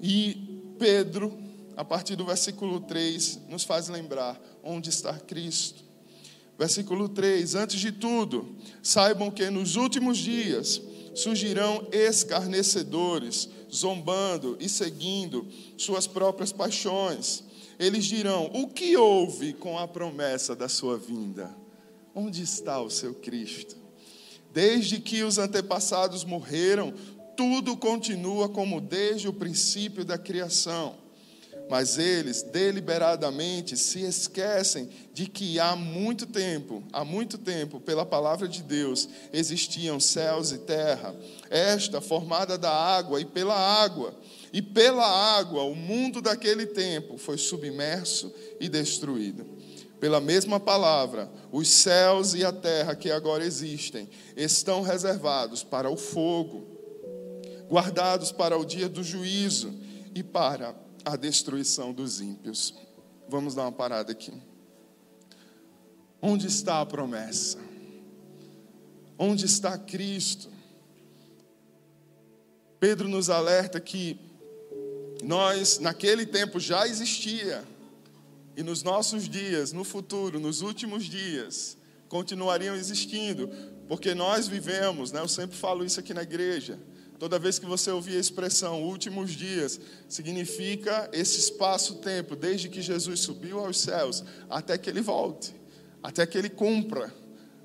E 0.00 0.74
Pedro, 0.78 1.38
a 1.76 1.84
partir 1.84 2.16
do 2.16 2.24
versículo 2.24 2.80
3, 2.80 3.40
nos 3.50 3.62
faz 3.62 3.88
lembrar 3.88 4.40
onde 4.64 4.88
está 4.88 5.12
Cristo. 5.12 5.84
Versículo 6.58 7.06
3: 7.06 7.54
Antes 7.54 7.78
de 7.78 7.92
tudo, 7.92 8.56
saibam 8.82 9.30
que 9.30 9.50
nos 9.50 9.76
últimos 9.76 10.16
dias 10.16 10.80
surgirão 11.14 11.86
escarnecedores, 11.92 13.48
zombando 13.72 14.56
e 14.60 14.68
seguindo 14.68 15.46
suas 15.76 16.06
próprias 16.06 16.52
paixões. 16.52 17.44
Eles 17.78 18.04
dirão: 18.04 18.50
O 18.54 18.68
que 18.68 18.96
houve 18.96 19.52
com 19.54 19.78
a 19.78 19.88
promessa 19.88 20.54
da 20.54 20.68
sua 20.68 20.98
vinda? 20.98 21.54
Onde 22.14 22.42
está 22.42 22.80
o 22.80 22.90
seu 22.90 23.14
Cristo? 23.14 23.76
Desde 24.52 25.00
que 25.00 25.22
os 25.22 25.38
antepassados 25.38 26.24
morreram, 26.24 26.92
tudo 27.36 27.76
continua 27.76 28.48
como 28.48 28.80
desde 28.80 29.28
o 29.28 29.32
princípio 29.32 30.04
da 30.04 30.18
criação. 30.18 30.99
Mas 31.70 31.98
eles 31.98 32.42
deliberadamente 32.42 33.76
se 33.76 34.00
esquecem 34.00 34.88
de 35.14 35.28
que 35.28 35.60
há 35.60 35.76
muito 35.76 36.26
tempo, 36.26 36.82
há 36.92 37.04
muito 37.04 37.38
tempo, 37.38 37.78
pela 37.78 38.04
palavra 38.04 38.48
de 38.48 38.60
Deus, 38.60 39.08
existiam 39.32 40.00
céus 40.00 40.50
e 40.50 40.58
terra, 40.58 41.14
esta 41.48 42.00
formada 42.00 42.58
da 42.58 42.72
água 42.72 43.20
e 43.20 43.24
pela 43.24 43.54
água. 43.54 44.12
E 44.52 44.60
pela 44.60 45.06
água, 45.06 45.62
o 45.62 45.76
mundo 45.76 46.20
daquele 46.20 46.66
tempo 46.66 47.16
foi 47.16 47.38
submerso 47.38 48.34
e 48.58 48.68
destruído 48.68 49.46
pela 50.00 50.18
mesma 50.18 50.58
palavra, 50.58 51.30
os 51.52 51.68
céus 51.68 52.32
e 52.32 52.42
a 52.42 52.50
terra 52.50 52.96
que 52.96 53.10
agora 53.10 53.44
existem 53.44 54.08
estão 54.34 54.80
reservados 54.80 55.62
para 55.62 55.90
o 55.90 55.96
fogo, 55.96 56.66
guardados 57.68 58.32
para 58.32 58.56
o 58.56 58.64
dia 58.64 58.88
do 58.88 59.04
juízo 59.04 59.78
e 60.14 60.22
para 60.22 60.74
a 61.04 61.16
destruição 61.16 61.92
dos 61.92 62.20
ímpios. 62.20 62.74
Vamos 63.28 63.54
dar 63.54 63.62
uma 63.62 63.72
parada 63.72 64.12
aqui. 64.12 64.32
Onde 66.20 66.46
está 66.46 66.80
a 66.80 66.86
promessa? 66.86 67.58
Onde 69.18 69.46
está 69.46 69.78
Cristo? 69.78 70.50
Pedro 72.78 73.08
nos 73.08 73.28
alerta 73.30 73.78
que 73.78 74.18
nós, 75.22 75.78
naquele 75.78 76.24
tempo, 76.24 76.58
já 76.58 76.86
existia 76.86 77.62
e 78.56 78.62
nos 78.62 78.82
nossos 78.82 79.28
dias, 79.28 79.72
no 79.72 79.84
futuro, 79.84 80.40
nos 80.40 80.60
últimos 80.62 81.04
dias, 81.04 81.76
continuariam 82.08 82.74
existindo, 82.74 83.48
porque 83.88 84.14
nós 84.14 84.48
vivemos, 84.48 85.12
né? 85.12 85.20
Eu 85.20 85.28
sempre 85.28 85.56
falo 85.56 85.84
isso 85.84 86.00
aqui 86.00 86.12
na 86.12 86.22
igreja. 86.22 86.78
Toda 87.20 87.38
vez 87.38 87.58
que 87.58 87.66
você 87.66 87.90
ouvir 87.90 88.16
a 88.16 88.18
expressão 88.18 88.82
últimos 88.82 89.32
dias, 89.32 89.78
significa 90.08 91.06
esse 91.12 91.38
espaço-tempo, 91.38 92.34
desde 92.34 92.70
que 92.70 92.80
Jesus 92.80 93.20
subiu 93.20 93.58
aos 93.58 93.78
céus 93.78 94.24
até 94.48 94.78
que 94.78 94.88
ele 94.88 95.02
volte, 95.02 95.54
até 96.02 96.24
que 96.24 96.38
ele 96.38 96.48
cumpra 96.48 97.14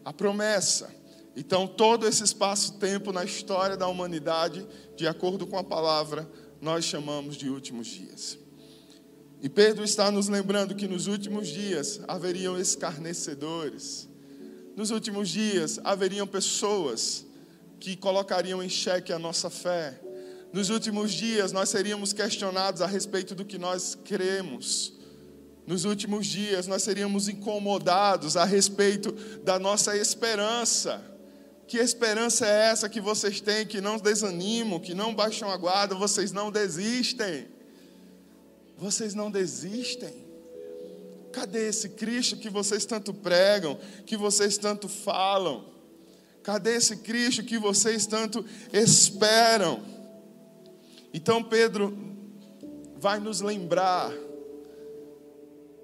a 0.03 0.11
promessa. 0.11 0.93
Então, 1.37 1.67
todo 1.67 2.05
esse 2.05 2.21
espaço-tempo 2.21 3.13
na 3.13 3.23
história 3.23 3.77
da 3.77 3.87
humanidade, 3.87 4.67
de 4.97 5.07
acordo 5.07 5.47
com 5.47 5.57
a 5.57 5.63
palavra, 5.63 6.29
nós 6.59 6.83
chamamos 6.83 7.37
de 7.37 7.47
últimos 7.47 7.87
dias. 7.87 8.37
E 9.41 9.47
Pedro 9.47 9.85
está 9.85 10.11
nos 10.11 10.27
lembrando 10.27 10.75
que 10.75 10.85
nos 10.85 11.07
últimos 11.07 11.47
dias 11.47 12.01
haveriam 12.09 12.59
escarnecedores. 12.59 14.09
Nos 14.75 14.91
últimos 14.91 15.29
dias 15.29 15.79
haveriam 15.81 16.27
pessoas 16.27 17.24
que 17.85 17.95
colocariam 17.95 18.63
em 18.63 18.67
xeque 18.67 19.13
a 19.13 19.19
nossa 19.19 19.47
fé. 19.47 19.93
Nos 20.51 20.71
últimos 20.71 21.11
dias 21.11 21.51
nós 21.51 21.69
seríamos 21.69 22.13
questionados 22.13 22.81
a 22.81 22.87
respeito 22.87 23.35
do 23.35 23.45
que 23.45 23.59
nós 23.59 23.95
cremos. 24.03 24.91
Nos 25.67 25.85
últimos 25.85 26.25
dias 26.25 26.65
nós 26.65 26.81
seríamos 26.81 27.29
incomodados 27.29 28.35
a 28.37 28.43
respeito 28.43 29.11
da 29.43 29.59
nossa 29.59 29.95
esperança. 29.95 30.99
Que 31.67 31.77
esperança 31.77 32.47
é 32.47 32.71
essa 32.71 32.89
que 32.89 32.99
vocês 32.99 33.39
têm, 33.39 33.67
que 33.67 33.79
não 33.79 33.99
desanimam, 33.99 34.79
que 34.79 34.95
não 34.95 35.13
baixam 35.13 35.51
a 35.51 35.55
guarda, 35.55 35.93
vocês 35.93 36.31
não 36.31 36.49
desistem? 36.51 37.47
vocês 38.79 39.13
não 39.13 39.29
desistem? 39.29 40.25
Cadê 41.31 41.67
esse 41.67 41.89
Cristo 41.89 42.35
que 42.37 42.49
vocês 42.49 42.83
tanto 42.83 43.13
pregam, 43.13 43.77
que 44.07 44.17
vocês 44.17 44.57
tanto 44.57 44.89
falam? 44.89 45.74
Cadê 46.45 46.75
esse 46.75 46.97
Cristo 46.97 47.41
que 47.41 47.57
vocês 47.57 48.05
tanto 48.05 48.45
esperam? 48.71 49.83
Então 51.11 51.43
Pedro 51.43 51.97
vai 52.97 53.19
nos 53.19 53.41
lembrar 53.41 54.13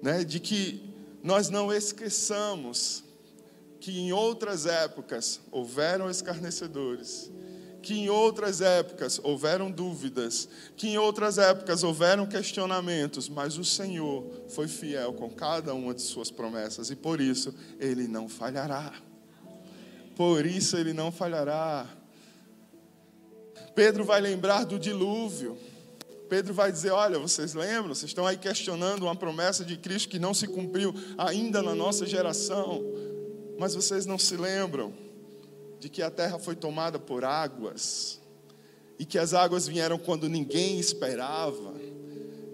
né, 0.00 0.22
de 0.22 0.38
que 0.38 0.94
nós 1.20 1.48
não 1.50 1.72
esqueçamos 1.72 3.02
que 3.80 3.98
em 3.98 4.12
outras 4.12 4.64
épocas 4.64 5.40
houveram 5.50 6.08
escarnecedores, 6.08 7.28
que 7.82 7.94
em 7.94 8.08
outras 8.08 8.60
épocas 8.60 9.20
houveram 9.20 9.68
dúvidas, 9.68 10.48
que 10.76 10.86
em 10.86 10.96
outras 10.96 11.38
épocas 11.38 11.82
houveram 11.82 12.24
questionamentos, 12.24 13.28
mas 13.28 13.58
o 13.58 13.64
Senhor 13.64 14.44
foi 14.48 14.68
fiel 14.68 15.12
com 15.12 15.28
cada 15.28 15.74
uma 15.74 15.92
de 15.92 16.02
suas 16.02 16.30
promessas 16.30 16.88
e 16.88 16.94
por 16.94 17.20
isso 17.20 17.52
ele 17.80 18.06
não 18.06 18.28
falhará. 18.28 18.92
Por 20.16 20.44
isso 20.46 20.76
ele 20.76 20.92
não 20.92 21.10
falhará. 21.10 21.86
Pedro 23.74 24.04
vai 24.04 24.20
lembrar 24.20 24.64
do 24.64 24.78
dilúvio. 24.78 25.56
Pedro 26.28 26.54
vai 26.54 26.70
dizer: 26.70 26.90
Olha, 26.90 27.18
vocês 27.18 27.54
lembram? 27.54 27.94
Vocês 27.94 28.10
estão 28.10 28.26
aí 28.26 28.36
questionando 28.36 29.04
uma 29.04 29.16
promessa 29.16 29.64
de 29.64 29.76
Cristo 29.76 30.08
que 30.08 30.18
não 30.18 30.34
se 30.34 30.46
cumpriu 30.46 30.94
ainda 31.16 31.62
na 31.62 31.74
nossa 31.74 32.06
geração, 32.06 32.82
mas 33.58 33.74
vocês 33.74 34.06
não 34.06 34.18
se 34.18 34.36
lembram 34.36 34.92
de 35.78 35.88
que 35.88 36.02
a 36.02 36.10
terra 36.10 36.38
foi 36.38 36.54
tomada 36.54 36.98
por 36.98 37.24
águas 37.24 38.20
e 38.98 39.04
que 39.04 39.18
as 39.18 39.34
águas 39.34 39.66
vieram 39.66 39.98
quando 39.98 40.28
ninguém 40.28 40.78
esperava 40.78 41.74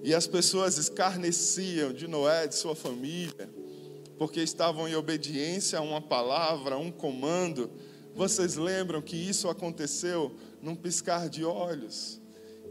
e 0.02 0.14
as 0.14 0.26
pessoas 0.26 0.78
escarneciam 0.78 1.92
de 1.92 2.06
Noé, 2.06 2.46
de 2.46 2.54
sua 2.54 2.74
família, 2.74 3.50
porque 4.18 4.40
estavam 4.40 4.88
em 4.88 4.96
obediência 4.96 5.78
a 5.78 5.82
uma 5.82 6.00
palavra, 6.00 6.74
a 6.74 6.78
um 6.78 6.90
comando. 6.90 7.70
Vocês 8.14 8.56
lembram 8.56 9.00
que 9.00 9.16
isso 9.16 9.48
aconteceu 9.48 10.34
num 10.60 10.74
piscar 10.74 11.28
de 11.28 11.44
olhos 11.44 12.20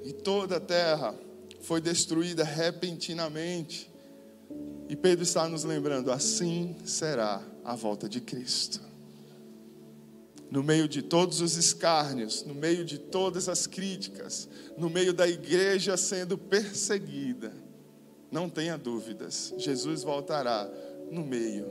e 0.03 0.11
toda 0.11 0.57
a 0.57 0.59
terra 0.59 1.15
foi 1.61 1.79
destruída 1.79 2.43
repentinamente. 2.43 3.91
E 4.89 4.95
Pedro 4.95 5.23
está 5.23 5.47
nos 5.47 5.63
lembrando: 5.63 6.11
assim 6.11 6.75
será 6.85 7.41
a 7.63 7.75
volta 7.75 8.07
de 8.07 8.21
Cristo. 8.21 8.81
No 10.49 10.63
meio 10.63 10.87
de 10.87 11.01
todos 11.01 11.41
os 11.41 11.57
escárnios, 11.57 12.43
no 12.45 12.55
meio 12.55 12.85
de 12.85 12.97
todas 12.97 13.49
as 13.49 13.67
críticas, 13.67 14.47
no 14.77 14.89
meio 14.89 15.13
da 15.13 15.27
igreja 15.27 15.97
sendo 15.97 16.37
perseguida, 16.37 17.51
não 18.31 18.49
tenha 18.49 18.77
dúvidas, 18.77 19.53
Jesus 19.57 20.03
voltará 20.03 20.69
no 21.11 21.23
meio 21.23 21.67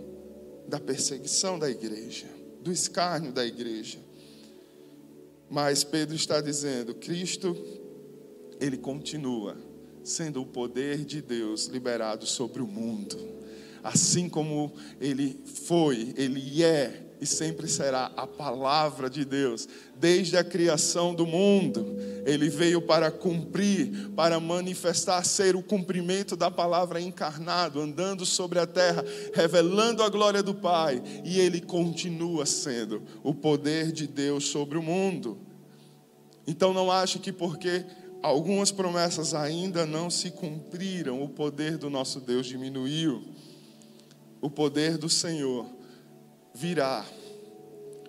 da 0.69 0.81
perseguição 0.81 1.59
da 1.59 1.71
igreja, 1.71 2.26
do 2.61 2.73
escárnio 2.73 3.33
da 3.33 3.45
igreja. 3.45 3.99
Mas 5.49 5.85
Pedro 5.85 6.14
está 6.14 6.40
dizendo: 6.40 6.95
Cristo, 6.95 7.57
ele 8.61 8.76
continua 8.76 9.57
sendo 10.02 10.43
o 10.43 10.47
poder 10.47 11.05
de 11.05 11.21
Deus 11.21 11.66
liberado 11.66 12.26
sobre 12.26 12.62
o 12.62 12.66
mundo. 12.66 13.16
Assim 13.83 14.28
como 14.28 14.73
ele 15.00 15.40
foi, 15.45 16.12
ele 16.16 16.62
é 16.62 17.05
e 17.20 17.26
sempre 17.26 17.66
será 17.68 18.12
a 18.16 18.26
palavra 18.26 19.08
de 19.08 19.25
Deus, 19.25 19.68
desde 19.99 20.37
a 20.37 20.44
criação 20.44 21.14
do 21.14 21.26
mundo. 21.26 21.96
Ele 22.26 22.49
veio 22.49 22.82
para 22.82 23.11
cumprir, 23.11 24.11
para 24.11 24.38
manifestar, 24.38 25.25
ser 25.25 25.56
o 25.56 25.62
cumprimento 25.62 26.37
da 26.37 26.50
palavra 26.50 27.00
encarnado, 27.00 27.80
andando 27.80 28.26
sobre 28.26 28.58
a 28.58 28.66
terra, 28.66 29.04
revelando 29.32 30.02
a 30.02 30.08
glória 30.08 30.42
do 30.42 30.54
Pai, 30.54 31.02
e 31.25 31.40
ele 31.40 31.61
continua 31.61 32.44
sendo 32.44 33.02
o 33.23 33.35
poder 33.35 33.92
de 33.92 34.06
Deus 34.06 34.49
sobre 34.49 34.76
o 34.76 34.82
mundo. 34.82 35.38
Então 36.46 36.73
não 36.73 36.92
ache 36.92 37.18
que 37.18 37.32
porque 37.32 37.85
algumas 38.23 38.71
promessas 38.71 39.34
ainda 39.34 39.86
não 39.86 40.10
se 40.10 40.30
cumpriram, 40.30 41.23
o 41.23 41.28
poder 41.28 41.78
do 41.78 41.88
nosso 41.88 42.21
Deus 42.21 42.47
diminuiu. 42.47 43.23
O 44.41 44.50
poder 44.50 44.99
do 44.99 45.08
Senhor 45.08 45.75
virá. 46.56 47.04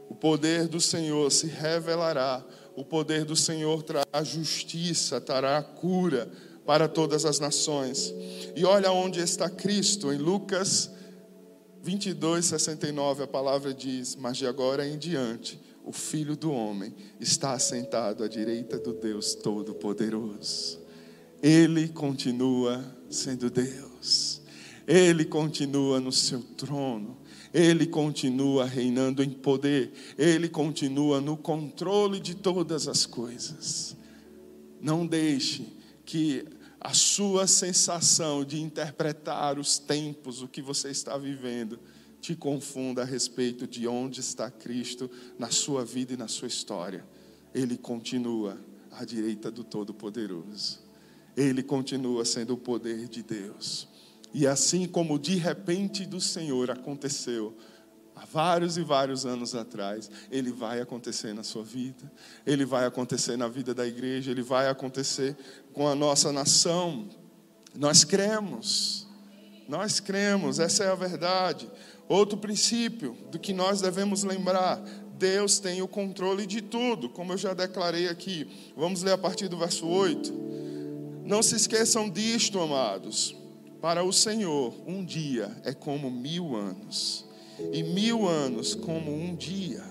O 0.10 0.16
poder 0.16 0.68
do 0.68 0.80
Senhor 0.80 1.30
se 1.32 1.48
revelará. 1.48 2.44
O 2.76 2.84
poder 2.86 3.26
do 3.26 3.36
Senhor 3.36 3.84
trará 3.84 4.24
justiça, 4.24 5.20
trará 5.20 5.62
cura 5.62 6.32
para 6.66 6.88
todas 6.88 7.26
as 7.26 7.40
nações. 7.40 8.14
E 8.56 8.64
olha 8.64 8.92
onde 8.92 9.20
está 9.20 9.50
Cristo, 9.50 10.14
em 10.14 10.18
Lucas 10.18 10.90
22, 11.84 12.46
69, 12.46 13.24
a 13.24 13.28
palavra 13.28 13.74
diz: 13.74 14.16
Mas 14.16 14.38
de 14.38 14.48
agora 14.48 14.88
em 14.88 14.98
diante, 14.98 15.60
o 15.84 15.92
Filho 15.92 16.36
do 16.36 16.52
Homem 16.52 16.94
está 17.20 17.54
assentado 17.54 18.24
à 18.24 18.28
direita 18.28 18.78
do 18.78 18.94
Deus 18.94 19.36
Todo-Poderoso. 19.36 20.80
Ele 21.42 21.88
continua 21.88 22.84
sendo 23.10 23.50
Deus. 23.50 24.42
Ele 24.86 25.26
continua 25.26 26.00
no 26.00 26.12
seu 26.12 26.42
trono. 26.42 27.18
Ele 27.54 27.86
continua 27.86 28.66
reinando 28.66 29.24
em 29.24 29.30
poder, 29.30 29.92
Ele 30.18 30.50
continua 30.50 31.22
no 31.22 31.38
controle 31.38 32.20
de 32.20 32.36
todas 32.36 32.88
as 32.88 33.06
coisas. 33.06 33.96
Não 34.82 35.06
deixe 35.06 35.68
que 36.06 36.46
a 36.80 36.94
sua 36.94 37.48
sensação 37.48 38.46
de 38.46 38.62
interpretar 38.62 39.58
os 39.58 39.80
tempos, 39.80 40.42
o 40.42 40.48
que 40.48 40.62
você 40.62 40.90
está 40.90 41.18
vivendo, 41.18 41.80
te 42.22 42.36
confunda 42.36 43.02
a 43.02 43.06
respeito 43.06 43.68
de 43.68 43.88
onde 43.88 44.20
está 44.20 44.50
Cristo 44.50 45.10
na 45.38 45.50
sua 45.50 45.84
vida 45.84 46.14
e 46.14 46.18
na 46.18 46.28
sua 46.28 46.48
história. 46.48 47.06
Ele 47.54 47.78
continua 47.78 48.60
à 48.92 49.04
direita 49.04 49.52
do 49.52 49.64
Todo-Poderoso. 49.64 50.80
Ele 51.36 51.62
continua 51.62 52.26
sendo 52.26 52.54
o 52.54 52.58
poder 52.58 53.08
de 53.08 53.22
Deus. 53.22 53.88
E 54.38 54.46
assim 54.46 54.88
como 54.88 55.18
de 55.18 55.36
repente 55.36 56.06
do 56.06 56.22
Senhor 56.22 56.70
aconteceu 56.70 57.58
há 58.16 58.24
vários 58.24 58.78
e 58.78 58.84
vários 58.84 59.26
anos 59.26 59.56
atrás, 59.56 60.12
ele 60.30 60.52
vai 60.52 60.80
acontecer 60.80 61.34
na 61.34 61.42
sua 61.42 61.64
vida, 61.64 62.12
ele 62.46 62.64
vai 62.64 62.86
acontecer 62.86 63.36
na 63.36 63.48
vida 63.48 63.74
da 63.74 63.88
igreja, 63.88 64.30
ele 64.30 64.44
vai 64.44 64.70
acontecer 64.70 65.36
com 65.74 65.88
a 65.88 65.96
nossa 65.96 66.32
nação. 66.32 67.10
Nós 67.76 68.04
cremos, 68.04 69.08
nós 69.68 70.00
cremos, 70.00 70.60
essa 70.60 70.84
é 70.84 70.92
a 70.92 70.96
verdade. 70.96 71.68
Outro 72.08 72.38
princípio 72.38 73.18
do 73.32 73.40
que 73.40 73.54
nós 73.54 73.82
devemos 73.82 74.24
lembrar: 74.24 74.80
Deus 75.18 75.58
tem 75.58 75.82
o 75.82 75.88
controle 75.88 76.46
de 76.46 76.62
tudo, 76.62 77.10
como 77.10 77.34
eu 77.34 77.38
já 77.40 77.56
declarei 77.56 78.08
aqui. 78.08 78.48
Vamos 78.78 79.02
ler 79.02 79.14
a 79.14 79.18
partir 79.18 79.48
do 79.48 79.58
verso 79.58 79.88
8. 79.88 80.32
Não 81.26 81.42
se 81.42 81.56
esqueçam 81.56 82.08
disto, 82.08 82.60
amados. 82.60 83.36
Para 83.82 84.04
o 84.04 84.12
Senhor, 84.12 84.74
um 84.88 85.06
dia 85.06 85.56
é 85.64 85.72
como 85.72 86.10
mil 86.10 86.56
anos, 86.56 87.26
e 87.72 87.84
mil 87.84 88.28
anos 88.28 88.74
como 88.74 89.14
um 89.14 89.36
dia. 89.36 89.84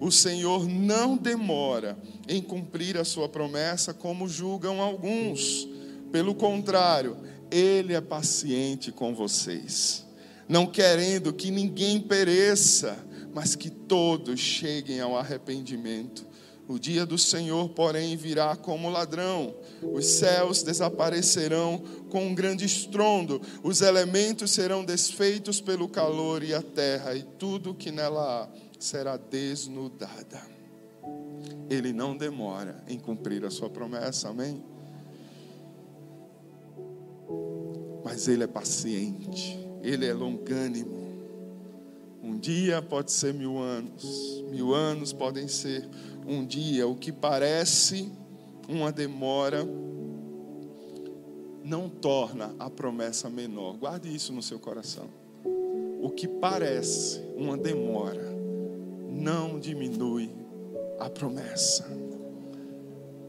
O 0.00 0.10
Senhor 0.10 0.66
não 0.66 1.16
demora 1.16 1.98
em 2.28 2.40
cumprir 2.40 2.96
a 2.96 3.04
sua 3.04 3.28
promessa, 3.28 3.92
como 3.92 4.28
julgam 4.28 4.80
alguns. 4.80 5.68
Pelo 6.10 6.34
contrário, 6.34 7.16
Ele 7.50 7.94
é 7.94 8.00
paciente 8.00 8.90
com 8.90 9.14
vocês, 9.14 10.06
não 10.48 10.66
querendo 10.66 11.32
que 11.32 11.50
ninguém 11.50 12.00
pereça, 12.00 12.96
mas 13.34 13.54
que 13.54 13.68
todos 13.68 14.40
cheguem 14.40 15.00
ao 15.00 15.16
arrependimento. 15.16 16.26
O 16.68 16.78
dia 16.78 17.06
do 17.06 17.16
Senhor, 17.16 17.68
porém, 17.68 18.16
virá 18.16 18.56
como 18.56 18.90
ladrão. 18.90 19.54
Os 19.82 20.04
céus 20.06 20.62
desaparecerão 20.62 21.82
com 22.10 22.26
um 22.26 22.34
grande 22.34 22.64
estrondo, 22.64 23.40
os 23.62 23.80
elementos 23.80 24.50
serão 24.50 24.84
desfeitos 24.84 25.60
pelo 25.60 25.88
calor 25.88 26.42
e 26.42 26.52
a 26.52 26.62
terra, 26.62 27.14
e 27.14 27.22
tudo 27.22 27.74
que 27.74 27.92
nela 27.92 28.44
há 28.44 28.48
será 28.78 29.16
desnudada. 29.16 30.42
Ele 31.68 31.92
não 31.92 32.16
demora 32.16 32.82
em 32.88 32.98
cumprir 32.98 33.44
a 33.44 33.50
sua 33.50 33.70
promessa, 33.70 34.28
amém? 34.28 34.62
Mas 38.04 38.28
ele 38.28 38.44
é 38.44 38.46
paciente, 38.46 39.58
ele 39.82 40.06
é 40.06 40.14
longânimo. 40.14 41.06
Um 42.22 42.38
dia 42.38 42.82
pode 42.82 43.12
ser 43.12 43.34
mil 43.34 43.58
anos, 43.58 44.44
mil 44.50 44.74
anos 44.74 45.12
podem 45.12 45.48
ser 45.48 45.88
um 46.26 46.44
dia, 46.44 46.86
o 46.86 46.94
que 46.94 47.12
parece 47.12 48.10
uma 48.68 48.90
demora, 48.90 49.66
não 51.62 51.88
torna 51.88 52.54
a 52.58 52.70
promessa 52.70 53.28
menor. 53.28 53.76
Guarde 53.76 54.14
isso 54.14 54.32
no 54.32 54.42
seu 54.42 54.58
coração. 54.58 55.08
O 56.00 56.10
que 56.10 56.28
parece 56.28 57.20
uma 57.36 57.56
demora, 57.56 58.34
não 59.08 59.58
diminui 59.58 60.30
a 60.98 61.08
promessa. 61.08 61.86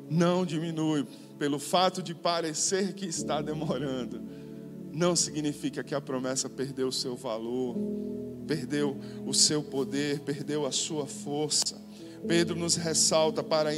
Não 0.10 0.46
diminui. 0.46 1.06
Pelo 1.40 1.60
fato 1.60 2.02
de 2.02 2.16
parecer 2.16 2.94
que 2.94 3.06
está 3.06 3.42
demorando, 3.42 4.22
não 4.92 5.16
significa 5.16 5.84
que 5.84 5.94
a 5.94 6.02
promessa 6.02 6.50
perdeu 6.50 6.88
o 6.88 6.92
seu 6.92 7.16
valor 7.16 7.76
perdeu 8.48 8.98
o 9.26 9.34
seu 9.34 9.62
poder, 9.62 10.22
perdeu 10.22 10.66
a 10.66 10.72
sua 10.72 11.06
força. 11.06 11.80
Pedro 12.26 12.56
nos 12.56 12.76
ressalta 12.76 13.44
para, 13.44 13.72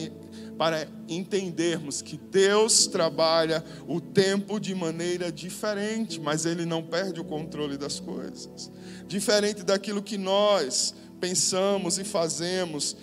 para 0.58 0.88
entendermos 1.08 2.02
que 2.02 2.18
Deus 2.18 2.88
trabalha 2.88 3.64
o 3.88 4.00
tempo 4.00 4.60
de 4.60 4.76
maneira 4.76 5.32
diferente, 5.32 6.20
mas 6.20 6.46
Ele 6.46 6.66
não 6.66 6.84
perde 6.84 7.20
o 7.20 7.24
controle 7.24 7.78
das 7.78 8.00
coisas. 8.00 8.72
Diferente 9.08 9.64
daquilo 9.64 10.02
que 10.02 10.18
nós 10.18 10.94
pensamos 11.20 11.98
e 11.98 12.04
fazemos, 12.04 12.96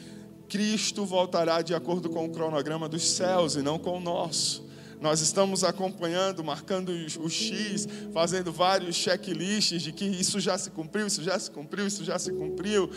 Cristo 0.49 1.05
voltará 1.05 1.61
de 1.62 1.75
acordo 1.75 2.09
com 2.09 2.25
o 2.25 2.31
cronograma 2.31 2.88
dos 2.88 3.07
céus 3.09 3.57
e 3.57 3.62
não 3.62 3.79
com 3.79 3.99
o 3.99 4.01
nosso. 4.01 4.66
Nós 5.01 5.20
estamos 5.20 5.62
acompanhando, 5.62 6.42
marcando 6.42 6.88
o 7.20 7.29
X, 7.29 7.87
fazendo 8.12 8.51
vários 8.51 8.96
checklists 8.96 9.83
de 9.83 9.92
que 9.92 10.05
isso 10.05 10.40
já 10.40 10.57
se 10.57 10.70
cumpriu, 10.70 11.07
isso 11.07 11.22
já 11.22 11.38
se 11.38 11.51
cumpriu, 11.51 11.87
isso 11.87 12.03
já 12.03 12.18
se 12.18 12.33
cumpriu, 12.33 12.90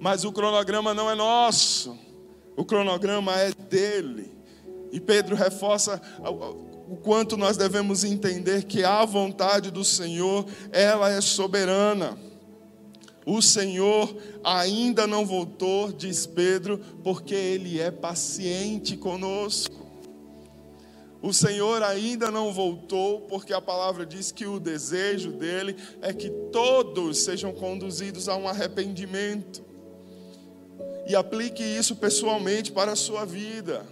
mas 0.00 0.24
o 0.24 0.32
cronograma 0.32 0.94
não 0.94 1.10
é 1.10 1.14
nosso, 1.14 1.96
o 2.56 2.64
cronograma 2.64 3.36
é 3.36 3.52
dele. 3.52 4.32
E 4.90 4.98
Pedro 4.98 5.36
reforça 5.36 6.00
o 6.88 6.96
quanto 6.96 7.36
nós 7.36 7.56
devemos 7.56 8.02
entender 8.02 8.64
que 8.64 8.82
a 8.82 9.04
vontade 9.04 9.70
do 9.70 9.84
Senhor, 9.84 10.44
ela 10.72 11.10
é 11.10 11.20
soberana. 11.20 12.18
O 13.24 13.40
Senhor 13.40 14.16
ainda 14.42 15.06
não 15.06 15.24
voltou, 15.24 15.92
diz 15.92 16.26
Pedro, 16.26 16.80
porque 17.04 17.34
Ele 17.34 17.78
é 17.78 17.90
paciente 17.90 18.96
conosco. 18.96 19.86
O 21.22 21.32
Senhor 21.32 21.82
ainda 21.82 22.30
não 22.30 22.52
voltou, 22.52 23.20
porque 23.20 23.52
a 23.52 23.60
palavra 23.60 24.06
diz 24.06 24.32
que 24.32 24.46
o 24.46 24.58
desejo 24.58 25.30
dele 25.32 25.76
é 26.00 26.12
que 26.14 26.30
todos 26.50 27.18
sejam 27.18 27.52
conduzidos 27.52 28.28
a 28.28 28.34
um 28.34 28.48
arrependimento. 28.48 29.69
E 31.06 31.14
aplique 31.14 31.62
isso 31.62 31.96
pessoalmente 31.96 32.72
para 32.72 32.92
a 32.92 32.96
sua 32.96 33.24
vida. 33.24 33.86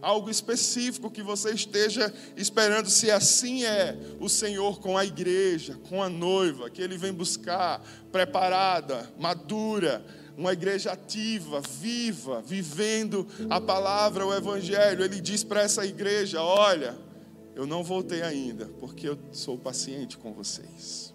Algo 0.00 0.28
específico 0.28 1.10
que 1.10 1.22
você 1.22 1.50
esteja 1.52 2.12
esperando, 2.36 2.90
se 2.90 3.10
assim 3.10 3.64
é 3.64 3.96
o 4.18 4.28
Senhor 4.28 4.80
com 4.80 4.98
a 4.98 5.04
igreja, 5.04 5.78
com 5.88 6.02
a 6.02 6.08
noiva, 6.08 6.68
que 6.68 6.82
Ele 6.82 6.98
vem 6.98 7.12
buscar, 7.12 7.80
preparada, 8.10 9.08
madura, 9.16 10.04
uma 10.36 10.52
igreja 10.52 10.92
ativa, 10.92 11.60
viva, 11.60 12.42
vivendo 12.42 13.26
a 13.48 13.60
palavra, 13.60 14.26
o 14.26 14.34
evangelho. 14.34 15.04
Ele 15.04 15.20
diz 15.20 15.44
para 15.44 15.62
essa 15.62 15.86
igreja: 15.86 16.42
Olha, 16.42 16.96
eu 17.54 17.66
não 17.66 17.84
voltei 17.84 18.22
ainda, 18.22 18.66
porque 18.80 19.08
eu 19.08 19.18
sou 19.30 19.58
paciente 19.58 20.16
com 20.16 20.32
vocês. 20.32 21.14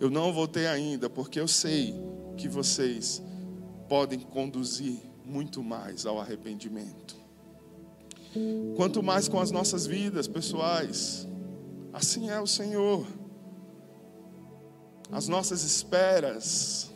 Eu 0.00 0.10
não 0.10 0.32
voltei 0.32 0.66
ainda, 0.66 1.08
porque 1.08 1.38
eu 1.38 1.46
sei 1.46 1.94
que 2.36 2.48
vocês 2.48 3.22
podem 3.92 4.20
conduzir 4.20 5.02
muito 5.22 5.62
mais 5.62 6.06
ao 6.06 6.18
arrependimento. 6.18 7.14
Quanto 8.74 9.02
mais 9.02 9.28
com 9.28 9.38
as 9.38 9.50
nossas 9.50 9.86
vidas 9.86 10.26
pessoais, 10.26 11.28
assim 11.92 12.30
é 12.30 12.40
o 12.40 12.46
Senhor. 12.46 13.06
As 15.10 15.28
nossas 15.28 15.62
esperas, 15.62 16.90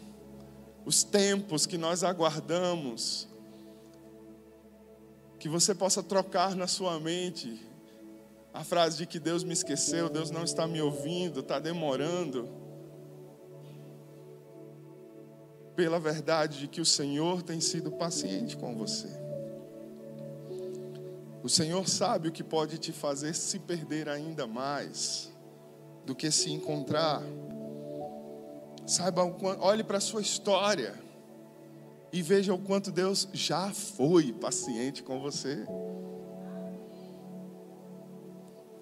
os 0.87 1.05
tempos 1.05 1.67
que 1.67 1.77
nós 1.77 2.03
aguardamos, 2.03 3.29
que 5.39 5.51
você 5.51 5.75
possa 5.75 6.03
trocar 6.03 6.57
na 6.57 6.67
sua 6.67 6.99
mente 6.99 7.61
a 8.55 8.65
frase 8.65 8.97
de 8.97 9.05
que 9.05 9.21
Deus 9.21 9.45
me 9.45 9.53
esqueceu, 9.53 10.09
Deus 10.09 10.31
não 10.31 10.45
está 10.45 10.67
me 10.67 10.81
ouvindo, 10.81 11.41
está 11.41 11.59
demorando, 11.59 12.49
pela 15.77 16.01
verdade 16.01 16.61
de 16.61 16.69
que 16.69 16.81
o 16.81 16.87
Senhor 16.87 17.43
tem 17.43 17.61
sido 17.61 17.93
paciente 17.93 18.57
com 18.57 18.75
você. 18.75 19.09
O 21.43 21.49
Senhor 21.49 21.87
sabe 21.89 22.29
o 22.29 22.33
que 22.33 22.43
pode 22.43 22.79
te 22.79 22.91
fazer 22.91 23.35
se 23.35 23.59
perder 23.59 24.09
ainda 24.09 24.47
mais 24.47 25.31
do 26.05 26.15
que 26.15 26.31
se 26.31 26.51
encontrar. 26.51 27.23
Saiba, 28.87 29.23
olhe 29.61 29.85
para 29.85 29.99
a 29.99 30.01
sua 30.01 30.23
história 30.23 30.95
e 32.13 32.23
veja 32.23 32.55
o 32.55 32.59
quanto 32.59 32.91
Deus 32.91 33.29
já 33.33 33.71
foi 33.73 34.33
paciente 34.33 35.03
com 35.03 35.21
você. 35.21 35.67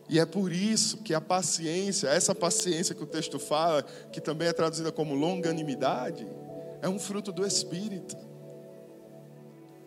E 0.09 0.21
é 0.21 0.27
por 0.27 0.53
isso 0.53 0.99
que 0.99 1.15
a 1.15 1.21
paciência, 1.21 2.09
essa 2.09 2.35
paciência 2.35 2.95
que 2.95 3.03
o 3.03 3.07
texto 3.07 3.39
fala, 3.39 3.83
que 3.83 4.21
também 4.21 4.49
é 4.49 4.53
traduzida 4.53 4.93
como 4.93 5.15
longanimidade, 5.15 6.27
é 6.85 6.89
um 6.89 6.99
fruto 6.99 7.33
do 7.33 7.47
Espírito. 7.47 8.15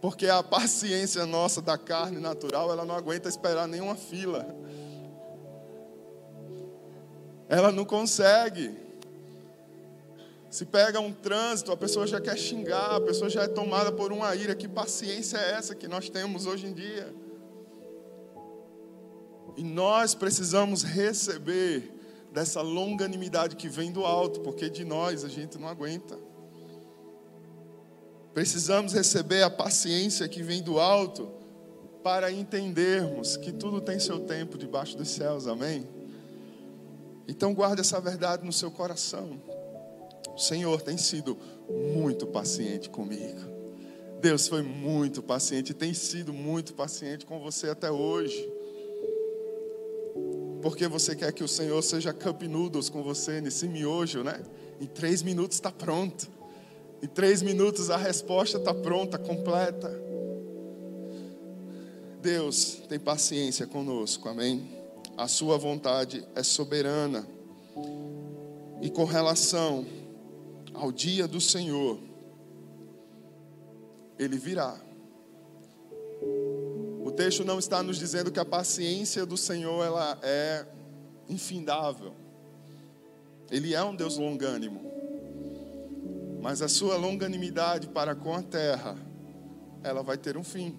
Porque 0.02 0.26
a 0.26 0.42
paciência 0.42 1.28
nossa 1.28 1.62
da 1.62 1.78
carne 1.78 2.20
natural, 2.20 2.72
ela 2.72 2.84
não 2.84 2.96
aguenta 2.96 3.30
esperar 3.30 3.68
nenhuma 3.68 3.94
fila. 3.94 4.48
Ela 7.48 7.72
não 7.72 7.86
consegue. 7.86 8.76
Se 10.50 10.66
pega 10.66 11.00
um 11.00 11.14
trânsito, 11.14 11.72
a 11.72 11.78
pessoa 11.78 12.08
já 12.08 12.20
quer 12.20 12.36
xingar, 12.36 12.96
a 12.96 13.02
pessoa 13.02 13.30
já 13.30 13.44
é 13.44 13.48
tomada 13.48 13.92
por 13.92 14.12
uma 14.12 14.36
ira. 14.36 14.56
Que 14.56 14.68
paciência 14.68 15.38
é 15.38 15.52
essa 15.52 15.76
que 15.76 15.88
nós 15.88 16.10
temos 16.10 16.48
hoje 16.48 16.66
em 16.66 16.74
dia? 16.74 17.14
E 19.56 19.64
nós 19.64 20.16
precisamos 20.16 20.82
receber 20.82 21.94
dessa 22.34 22.60
longanimidade 22.62 23.56
que 23.56 23.70
vem 23.70 23.92
do 23.92 24.04
alto, 24.04 24.40
porque 24.40 24.68
de 24.68 24.84
nós 24.84 25.24
a 25.24 25.28
gente 25.28 25.60
não 25.60 25.68
aguenta. 25.68 26.27
Precisamos 28.38 28.94
receber 28.94 29.42
a 29.42 29.50
paciência 29.50 30.28
que 30.28 30.44
vem 30.44 30.62
do 30.62 30.80
alto 30.80 31.28
para 32.04 32.32
entendermos 32.32 33.36
que 33.36 33.52
tudo 33.52 33.82
tem 33.82 33.98
seu 33.98 34.20
tempo 34.20 34.60
debaixo 34.60 34.96
dos 34.96 35.10
céus, 35.10 35.48
amém? 35.48 35.88
Então 37.28 37.52
guarde 37.52 37.82
essa 37.82 38.00
verdade 38.00 38.46
no 38.46 38.54
seu 38.54 38.70
coração. 38.70 39.42
O 40.36 40.38
Senhor 40.38 40.84
tem 40.84 41.00
sido 41.00 41.36
muito 41.68 42.28
paciente 42.28 42.92
comigo. 42.92 43.42
Deus 44.22 44.48
foi 44.48 44.62
muito 44.62 45.24
paciente, 45.24 45.74
tem 45.74 45.96
sido 45.96 46.32
muito 46.32 46.76
paciente 46.76 47.26
com 47.26 47.40
você 47.40 47.72
até 47.72 47.90
hoje. 47.90 48.48
Porque 50.62 50.88
você 50.88 51.16
quer 51.16 51.32
que 51.32 51.44
o 51.44 51.48
Senhor 51.48 51.82
seja 51.82 52.14
cup 52.14 52.44
noodles 52.44 52.88
com 52.88 53.02
você 53.02 53.42
nesse 53.42 53.68
miojo, 53.68 54.22
né? 54.22 54.40
Em 54.80 54.86
três 54.86 55.24
minutos 55.24 55.58
está 55.58 55.72
pronto. 55.72 56.37
Em 57.02 57.08
três 57.08 57.42
minutos 57.42 57.90
a 57.90 57.98
resposta 57.98 58.58
está 58.58 58.74
pronta, 58.74 59.18
completa. 59.18 59.90
Deus 62.22 62.82
tem 62.90 63.00
paciência 63.00 63.68
conosco, 63.68 64.28
amém? 64.28 64.68
A 65.16 65.28
sua 65.28 65.58
vontade 65.58 66.26
é 66.36 66.42
soberana. 66.42 67.28
E 68.82 68.90
com 68.90 69.06
relação 69.06 69.86
ao 70.74 70.92
dia 70.92 71.28
do 71.28 71.40
Senhor, 71.40 72.00
ele 74.18 74.38
virá. 74.38 74.80
O 77.04 77.12
texto 77.12 77.46
não 77.46 77.60
está 77.60 77.82
nos 77.84 77.98
dizendo 77.98 78.32
que 78.32 78.40
a 78.40 78.46
paciência 78.46 79.26
do 79.26 79.38
Senhor 79.38 79.86
ela 79.86 80.20
é 80.24 80.66
infindável. 81.30 82.14
Ele 83.50 83.74
é 83.74 83.84
um 83.84 83.96
Deus 83.96 84.18
longânimo. 84.18 84.97
Mas 86.48 86.62
a 86.62 86.70
sua 86.70 86.96
longanimidade 86.96 87.90
para 87.90 88.16
com 88.16 88.34
a 88.34 88.42
terra, 88.42 88.96
ela 89.84 90.02
vai 90.02 90.18
ter 90.18 90.38
um 90.38 90.46
fim. 90.46 90.74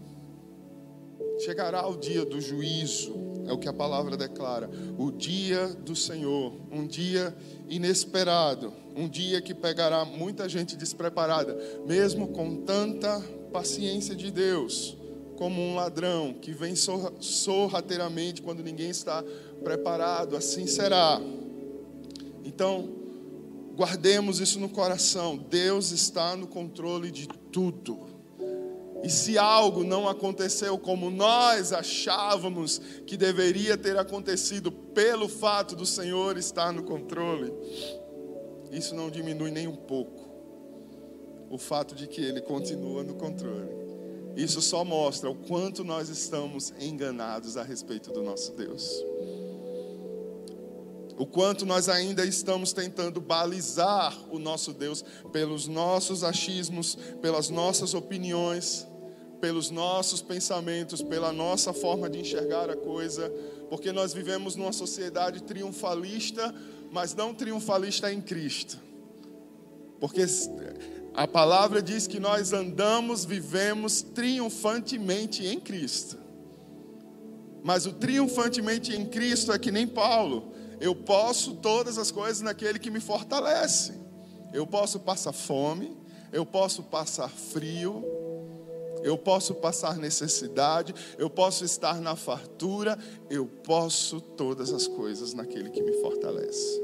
Chegará 1.45 1.87
o 1.87 1.95
dia 1.95 2.25
do 2.25 2.41
juízo, 2.41 3.13
é 3.47 3.53
o 3.53 3.59
que 3.59 3.69
a 3.69 3.73
palavra 3.75 4.17
declara. 4.17 4.71
O 4.97 5.11
dia 5.11 5.67
do 5.69 5.95
Senhor, 5.95 6.55
um 6.73 6.87
dia 6.87 7.37
inesperado, 7.69 8.73
um 8.97 9.07
dia 9.07 9.43
que 9.43 9.53
pegará 9.55 10.07
muita 10.07 10.49
gente 10.49 10.75
despreparada, 10.75 11.55
mesmo 11.87 12.29
com 12.29 12.63
tanta 12.63 13.21
paciência 13.53 14.17
de 14.17 14.31
Deus, 14.31 14.97
como 15.37 15.61
um 15.61 15.75
ladrão 15.75 16.33
que 16.33 16.51
vem 16.51 16.75
sorrateiramente 16.75 18.41
quando 18.41 18.63
ninguém 18.63 18.89
está 18.89 19.23
preparado, 19.63 20.35
assim 20.35 20.67
será. 20.67 21.21
Então, 22.43 22.98
guardemos 23.79 24.41
isso 24.41 24.59
no 24.59 24.69
coração: 24.69 25.37
Deus 25.37 25.93
está 25.93 26.35
no 26.35 26.49
controle 26.49 27.13
de 27.13 27.29
tudo. 27.29 28.19
E 29.05 29.09
se 29.09 29.39
algo 29.39 29.85
não 29.85 30.09
aconteceu 30.09 30.77
como 30.77 31.09
nós 31.09 31.73
achávamos 31.73 32.81
que 33.07 33.17
deveria 33.17 33.79
ter 33.79 33.97
acontecido, 33.97 34.73
pelo 34.73 35.29
fato 35.29 35.77
do 35.77 35.87
Senhor 35.87 36.37
estar 36.37 36.73
no 36.73 36.83
controle, 36.83 37.53
isso 38.73 38.97
não 38.97 39.09
diminui 39.09 39.53
nem 39.53 39.69
um 39.69 39.77
pouco 39.77 40.27
o 41.49 41.57
fato 41.57 41.95
de 41.95 42.09
que 42.09 42.21
Ele 42.21 42.41
continua 42.41 43.05
no 43.05 43.15
controle. 43.15 43.79
Isso 44.37 44.61
só 44.61 44.85
mostra 44.85 45.31
o 45.31 45.35
quanto 45.35 45.85
nós 45.85 46.09
estamos 46.09 46.75
enganados 46.81 47.57
a 47.57 47.63
respeito 47.63 48.11
do 48.11 48.23
nosso 48.23 48.53
Deus. 48.53 49.05
O 51.19 51.27
quanto 51.27 51.67
nós 51.67 51.89
ainda 51.89 52.25
estamos 52.25 52.73
tentando 52.73 53.21
balizar 53.21 54.17
o 54.31 54.39
nosso 54.39 54.73
Deus 54.73 55.05
pelos 55.33 55.67
nossos 55.67 56.23
achismos, 56.23 56.97
pelas 57.21 57.51
nossas 57.51 57.93
opiniões, 57.93 58.87
pelos 59.41 59.69
nossos 59.69 60.23
pensamentos, 60.23 61.03
pela 61.03 61.33
nossa 61.33 61.73
forma 61.73 62.09
de 62.09 62.21
enxergar 62.21 62.71
a 62.71 62.77
coisa, 62.77 63.33
porque 63.69 63.91
nós 63.91 64.15
vivemos 64.15 64.55
numa 64.55 64.73
sociedade 64.73 65.43
triunfalista, 65.43 66.55
mas 66.93 67.17
não 67.17 67.35
triunfalista 67.35 68.13
em 68.13 68.21
Cristo. 68.21 68.79
Porque 69.99 70.25
a 71.15 71.27
palavra 71.27 71.83
diz 71.83 72.07
que 72.07 72.21
nós 72.21 72.53
andamos, 72.53 73.25
vivemos 73.25 74.03
triunfantemente 74.03 75.45
em 75.45 75.59
Cristo. 75.59 76.17
Mas 77.65 77.87
o 77.87 77.93
triunfantemente 77.93 78.95
em 78.95 79.05
Cristo 79.05 79.53
é 79.53 79.59
que 79.59 79.73
nem 79.73 79.85
Paulo. 79.85 80.53
Eu 80.81 80.95
posso 80.95 81.55
todas 81.55 81.99
as 81.99 82.11
coisas 82.11 82.41
naquele 82.41 82.79
que 82.79 82.91
me 82.91 83.01
fortalece. 83.01 83.95
Eu 84.53 84.67
posso 84.67 85.01
passar 85.01 85.33
fome, 85.33 85.97
eu 86.33 86.45
posso 86.47 86.83
passar 86.85 87.29
frio, 87.29 88.05
eu 89.03 89.17
posso 89.17 89.55
passar 89.55 89.97
necessidade, 89.97 90.95
eu 91.19 91.29
posso 91.29 91.65
estar 91.65 92.01
na 92.01 92.17
fartura, 92.17 92.99
eu 93.31 93.47
posso 93.47 94.21
todas 94.21 94.73
as 94.73 94.87
coisas 94.87 95.35
naquele 95.35 95.71
que 95.71 95.83
me 95.83 95.93
fortalece. 96.01 96.83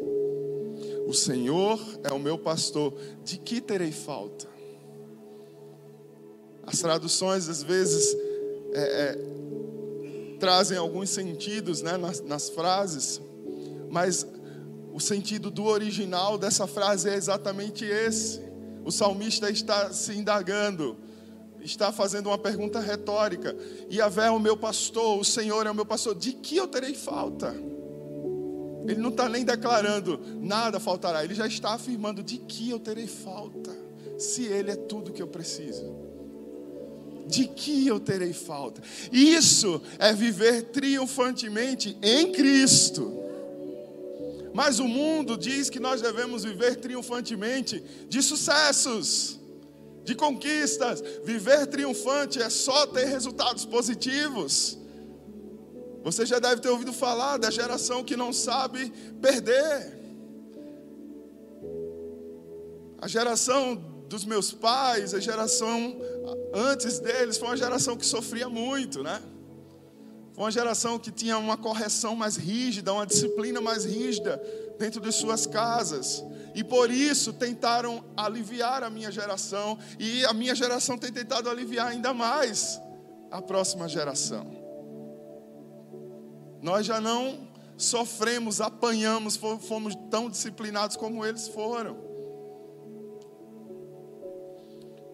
O 1.06 1.12
Senhor 1.12 1.78
é 2.02 2.12
o 2.12 2.18
meu 2.18 2.38
pastor, 2.38 2.94
de 3.22 3.38
que 3.38 3.60
terei 3.60 3.92
falta? 3.92 4.46
As 6.66 6.78
traduções 6.78 7.48
às 7.48 7.62
vezes 7.62 8.16
é, 8.72 8.80
é, 8.82 10.36
trazem 10.38 10.78
alguns 10.78 11.10
sentidos 11.10 11.82
né, 11.82 11.96
nas, 11.96 12.20
nas 12.20 12.48
frases, 12.48 13.20
mas 13.94 14.26
o 14.92 14.98
sentido 14.98 15.52
do 15.52 15.66
original 15.66 16.36
dessa 16.36 16.66
frase 16.66 17.08
é 17.08 17.14
exatamente 17.14 17.84
esse. 17.84 18.42
O 18.84 18.90
salmista 18.90 19.48
está 19.48 19.92
se 19.92 20.12
indagando, 20.18 20.96
está 21.62 21.92
fazendo 21.92 22.26
uma 22.26 22.36
pergunta 22.36 22.80
retórica. 22.80 23.56
E 23.88 24.00
é 24.00 24.30
o 24.30 24.40
meu 24.40 24.56
pastor, 24.56 25.20
o 25.20 25.24
Senhor 25.24 25.64
é 25.64 25.70
o 25.70 25.74
meu 25.74 25.86
pastor, 25.86 26.12
de 26.16 26.32
que 26.32 26.56
eu 26.56 26.66
terei 26.66 26.92
falta? 26.92 27.54
Ele 28.84 29.00
não 29.00 29.10
está 29.10 29.28
nem 29.28 29.44
declarando 29.44 30.20
nada 30.40 30.80
faltará, 30.80 31.22
ele 31.22 31.36
já 31.36 31.46
está 31.46 31.74
afirmando 31.74 32.20
de 32.20 32.38
que 32.38 32.68
eu 32.68 32.80
terei 32.80 33.06
falta, 33.06 33.70
se 34.18 34.42
Ele 34.42 34.72
é 34.72 34.76
tudo 34.76 35.12
que 35.12 35.22
eu 35.22 35.28
preciso. 35.28 35.94
De 37.26 37.46
que 37.46 37.86
eu 37.86 37.98
terei 37.98 38.32
falta? 38.32 38.82
Isso 39.10 39.80
é 39.98 40.12
viver 40.12 40.64
triunfantemente 40.64 41.96
em 42.02 42.32
Cristo. 42.32 43.23
Mas 44.54 44.78
o 44.78 44.86
mundo 44.86 45.36
diz 45.36 45.68
que 45.68 45.80
nós 45.80 46.00
devemos 46.00 46.44
viver 46.44 46.76
triunfantemente 46.76 47.82
de 48.08 48.22
sucessos, 48.22 49.40
de 50.04 50.14
conquistas. 50.14 51.02
Viver 51.24 51.66
triunfante 51.66 52.40
é 52.40 52.48
só 52.48 52.86
ter 52.86 53.06
resultados 53.06 53.64
positivos. 53.64 54.78
Você 56.04 56.24
já 56.24 56.38
deve 56.38 56.60
ter 56.60 56.68
ouvido 56.68 56.92
falar 56.92 57.36
da 57.36 57.50
geração 57.50 58.04
que 58.04 58.16
não 58.16 58.32
sabe 58.32 58.92
perder. 59.20 59.92
A 62.98 63.08
geração 63.08 63.74
dos 64.08 64.24
meus 64.24 64.52
pais, 64.52 65.14
a 65.14 65.18
geração 65.18 65.96
antes 66.54 67.00
deles, 67.00 67.38
foi 67.38 67.48
uma 67.48 67.56
geração 67.56 67.96
que 67.96 68.06
sofria 68.06 68.48
muito, 68.48 69.02
né? 69.02 69.20
Uma 70.36 70.50
geração 70.50 70.98
que 70.98 71.12
tinha 71.12 71.38
uma 71.38 71.56
correção 71.56 72.16
mais 72.16 72.36
rígida, 72.36 72.92
uma 72.92 73.06
disciplina 73.06 73.60
mais 73.60 73.84
rígida 73.84 74.42
dentro 74.78 75.00
de 75.00 75.12
suas 75.12 75.46
casas. 75.46 76.24
E 76.54 76.64
por 76.64 76.90
isso 76.90 77.32
tentaram 77.32 78.04
aliviar 78.16 78.82
a 78.82 78.90
minha 78.90 79.12
geração. 79.12 79.78
E 79.98 80.24
a 80.24 80.32
minha 80.32 80.54
geração 80.54 80.98
tem 80.98 81.12
tentado 81.12 81.48
aliviar 81.48 81.88
ainda 81.88 82.12
mais 82.12 82.80
a 83.30 83.40
próxima 83.40 83.88
geração. 83.88 84.44
Nós 86.60 86.84
já 86.84 87.00
não 87.00 87.48
sofremos, 87.76 88.60
apanhamos, 88.60 89.36
fomos 89.36 89.94
tão 90.10 90.28
disciplinados 90.28 90.96
como 90.96 91.24
eles 91.24 91.46
foram. 91.48 91.96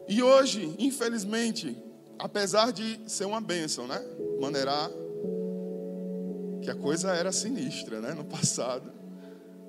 E 0.09 0.23
hoje, 0.23 0.75
infelizmente, 0.79 1.77
apesar 2.19 2.73
de 2.73 3.01
ser 3.07 3.27
uma 3.27 3.41
bênção, 3.41 3.87
né? 3.87 4.01
Maneirar 4.41 4.91
que 6.63 6.71
a 6.71 6.75
coisa 6.75 7.13
era 7.15 7.33
sinistra, 7.33 8.01
né? 8.01 8.13
No 8.13 8.25
passado, 8.25 8.93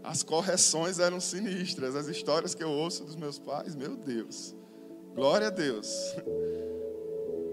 as 0.03 0.23
correções 0.23 0.99
eram 0.99 1.19
sinistras, 1.19 1.95
as 1.95 2.07
histórias 2.07 2.55
que 2.55 2.63
eu 2.63 2.69
ouço 2.69 3.03
dos 3.03 3.15
meus 3.15 3.37
pais, 3.37 3.75
meu 3.75 3.95
Deus, 3.95 4.55
glória 5.15 5.47
a 5.47 5.51
Deus. 5.51 6.15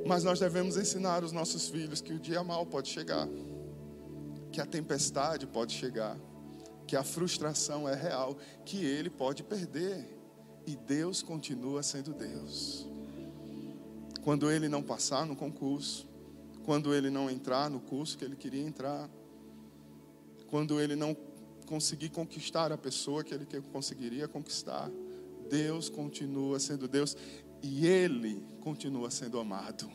Mas 0.06 0.24
nós 0.24 0.40
devemos 0.40 0.76
ensinar 0.76 1.22
os 1.22 1.32
nossos 1.32 1.68
filhos 1.68 2.00
que 2.00 2.12
o 2.12 2.18
dia 2.18 2.42
mal 2.42 2.64
pode 2.64 2.88
chegar 2.88 3.28
que 4.50 4.60
a 4.60 4.66
tempestade 4.66 5.46
pode 5.46 5.72
chegar, 5.74 6.18
que 6.86 6.96
a 6.96 7.04
frustração 7.04 7.88
é 7.88 7.94
real, 7.94 8.36
que 8.64 8.84
ele 8.84 9.10
pode 9.10 9.42
perder 9.42 10.18
e 10.66 10.74
Deus 10.76 11.22
continua 11.22 11.82
sendo 11.82 12.12
Deus. 12.12 12.86
Quando 14.22 14.50
ele 14.50 14.68
não 14.68 14.82
passar 14.82 15.24
no 15.26 15.36
concurso, 15.36 16.08
quando 16.64 16.94
ele 16.94 17.10
não 17.10 17.30
entrar 17.30 17.70
no 17.70 17.80
curso 17.80 18.18
que 18.18 18.24
ele 18.24 18.36
queria 18.36 18.62
entrar, 18.62 19.08
quando 20.48 20.80
ele 20.80 20.96
não 20.96 21.16
conseguir 21.66 22.08
conquistar 22.08 22.72
a 22.72 22.78
pessoa 22.78 23.22
que 23.22 23.34
ele 23.34 23.46
conseguiria 23.72 24.26
conquistar, 24.26 24.90
Deus 25.48 25.88
continua 25.88 26.58
sendo 26.58 26.88
Deus 26.88 27.16
e 27.62 27.86
ele 27.86 28.44
continua 28.60 29.10
sendo 29.10 29.38
amado. 29.38 29.90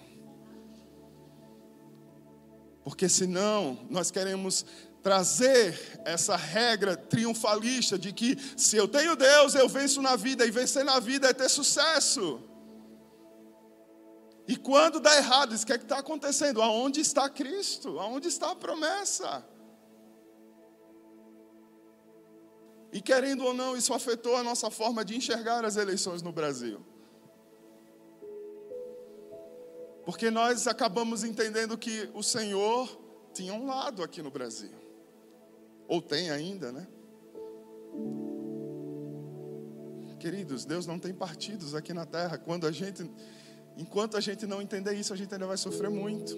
Porque 2.83 3.07
senão 3.07 3.79
nós 3.89 4.11
queremos 4.11 4.65
trazer 5.01 6.01
essa 6.05 6.35
regra 6.35 6.95
triunfalista 6.95 7.97
de 7.97 8.13
que 8.13 8.37
se 8.57 8.77
eu 8.77 8.87
tenho 8.87 9.15
Deus, 9.15 9.55
eu 9.55 9.67
venço 9.67 10.01
na 10.01 10.15
vida, 10.15 10.45
e 10.45 10.51
vencer 10.51 10.83
na 10.83 10.99
vida 10.99 11.27
é 11.27 11.33
ter 11.33 11.49
sucesso. 11.49 12.41
E 14.47 14.55
quando 14.57 14.99
dá 14.99 15.15
errado, 15.15 15.55
isso 15.55 15.63
o 15.63 15.67
que 15.67 15.73
é 15.73 15.75
está 15.77 15.99
acontecendo? 15.99 16.61
Aonde 16.61 16.99
está 16.99 17.29
Cristo? 17.29 17.99
Aonde 17.99 18.27
está 18.27 18.51
a 18.51 18.55
promessa? 18.55 19.45
E 22.93 23.01
querendo 23.01 23.43
ou 23.43 23.55
não, 23.55 23.75
isso 23.75 23.91
afetou 23.91 24.35
a 24.35 24.43
nossa 24.43 24.69
forma 24.69 25.03
de 25.03 25.17
enxergar 25.17 25.65
as 25.65 25.77
eleições 25.77 26.21
no 26.21 26.31
Brasil. 26.31 26.79
Porque 30.05 30.29
nós 30.29 30.67
acabamos 30.67 31.23
entendendo 31.23 31.75
que 31.75 32.07
o 32.13 32.21
Senhor 32.21 32.87
tinha 33.33 33.51
um 33.51 33.65
lado 33.65 34.03
aqui 34.03 34.21
no 34.21 34.29
Brasil. 34.29 34.71
Ou 35.87 36.03
tem 36.03 36.29
ainda, 36.29 36.71
né? 36.71 36.87
Queridos, 40.19 40.63
Deus 40.63 40.85
não 40.85 40.99
tem 40.99 41.13
partidos 41.13 41.73
aqui 41.73 41.93
na 41.93 42.05
terra. 42.05 42.37
Quando 42.37 42.67
a 42.67 42.71
gente, 42.71 43.09
enquanto 43.75 44.15
a 44.15 44.21
gente 44.21 44.45
não 44.45 44.61
entender 44.61 44.93
isso, 44.93 45.11
a 45.11 45.17
gente 45.17 45.33
ainda 45.33 45.47
vai 45.47 45.57
sofrer 45.57 45.89
muito. 45.89 46.37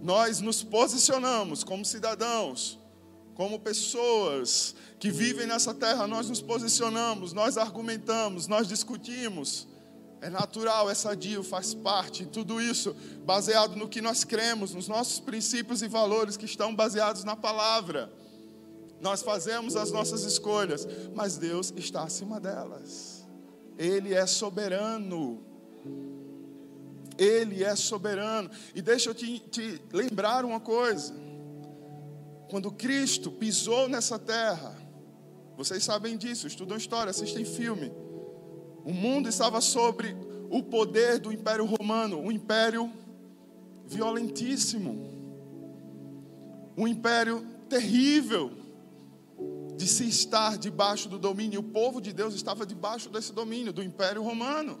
Nós 0.00 0.40
nos 0.40 0.62
posicionamos 0.62 1.62
como 1.64 1.84
cidadãos, 1.84 2.79
como 3.34 3.58
pessoas 3.58 4.74
que 4.98 5.10
vivem 5.10 5.46
nessa 5.46 5.72
terra, 5.72 6.06
nós 6.06 6.28
nos 6.28 6.42
posicionamos, 6.42 7.32
nós 7.32 7.56
argumentamos, 7.56 8.46
nós 8.46 8.68
discutimos 8.68 9.68
é 10.20 10.28
natural, 10.28 10.90
é 10.90 10.94
sadio, 10.94 11.42
faz 11.42 11.72
parte, 11.72 12.26
tudo 12.26 12.60
isso 12.60 12.94
baseado 13.24 13.74
no 13.74 13.88
que 13.88 14.02
nós 14.02 14.22
cremos, 14.22 14.74
nos 14.74 14.86
nossos 14.86 15.18
princípios 15.18 15.82
e 15.82 15.88
valores 15.88 16.36
que 16.36 16.44
estão 16.44 16.74
baseados 16.74 17.24
na 17.24 17.34
palavra. 17.34 18.12
Nós 19.00 19.22
fazemos 19.22 19.76
as 19.76 19.90
nossas 19.90 20.24
escolhas, 20.24 20.86
mas 21.14 21.38
Deus 21.38 21.72
está 21.74 22.02
acima 22.02 22.38
delas. 22.38 23.26
Ele 23.78 24.12
é 24.12 24.26
soberano. 24.26 25.42
Ele 27.16 27.64
é 27.64 27.74
soberano. 27.74 28.50
E 28.74 28.82
deixa 28.82 29.08
eu 29.08 29.14
te, 29.14 29.38
te 29.38 29.80
lembrar 29.90 30.44
uma 30.44 30.60
coisa. 30.60 31.14
Quando 32.50 32.70
Cristo 32.70 33.30
pisou 33.30 33.88
nessa 33.88 34.18
terra, 34.18 34.76
vocês 35.56 35.82
sabem 35.82 36.16
disso, 36.16 36.46
estudam 36.46 36.76
história, 36.76 37.10
assistem 37.10 37.44
filme 37.44 37.90
o 38.84 38.92
mundo 38.92 39.28
estava 39.28 39.60
sobre 39.60 40.16
o 40.50 40.62
poder 40.62 41.18
do 41.18 41.32
Império 41.32 41.64
Romano, 41.64 42.18
um 42.18 42.32
império 42.32 42.90
violentíssimo, 43.86 45.08
um 46.76 46.88
império 46.88 47.46
terrível 47.68 48.50
de 49.76 49.86
se 49.86 50.08
estar 50.08 50.58
debaixo 50.58 51.08
do 51.08 51.18
domínio. 51.18 51.60
O 51.60 51.64
povo 51.64 52.00
de 52.00 52.12
Deus 52.12 52.34
estava 52.34 52.66
debaixo 52.66 53.08
desse 53.10 53.32
domínio 53.32 53.72
do 53.72 53.82
Império 53.82 54.22
Romano. 54.22 54.78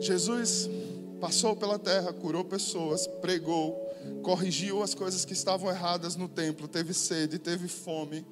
Jesus 0.00 0.70
passou 1.20 1.56
pela 1.56 1.78
terra, 1.78 2.12
curou 2.12 2.44
pessoas, 2.44 3.06
pregou, 3.06 3.76
corrigiu 4.22 4.82
as 4.82 4.94
coisas 4.94 5.24
que 5.24 5.32
estavam 5.32 5.70
erradas 5.70 6.16
no 6.16 6.28
templo, 6.28 6.68
teve 6.68 6.94
sede, 6.94 7.38
teve 7.38 7.68
fome, 7.68 8.24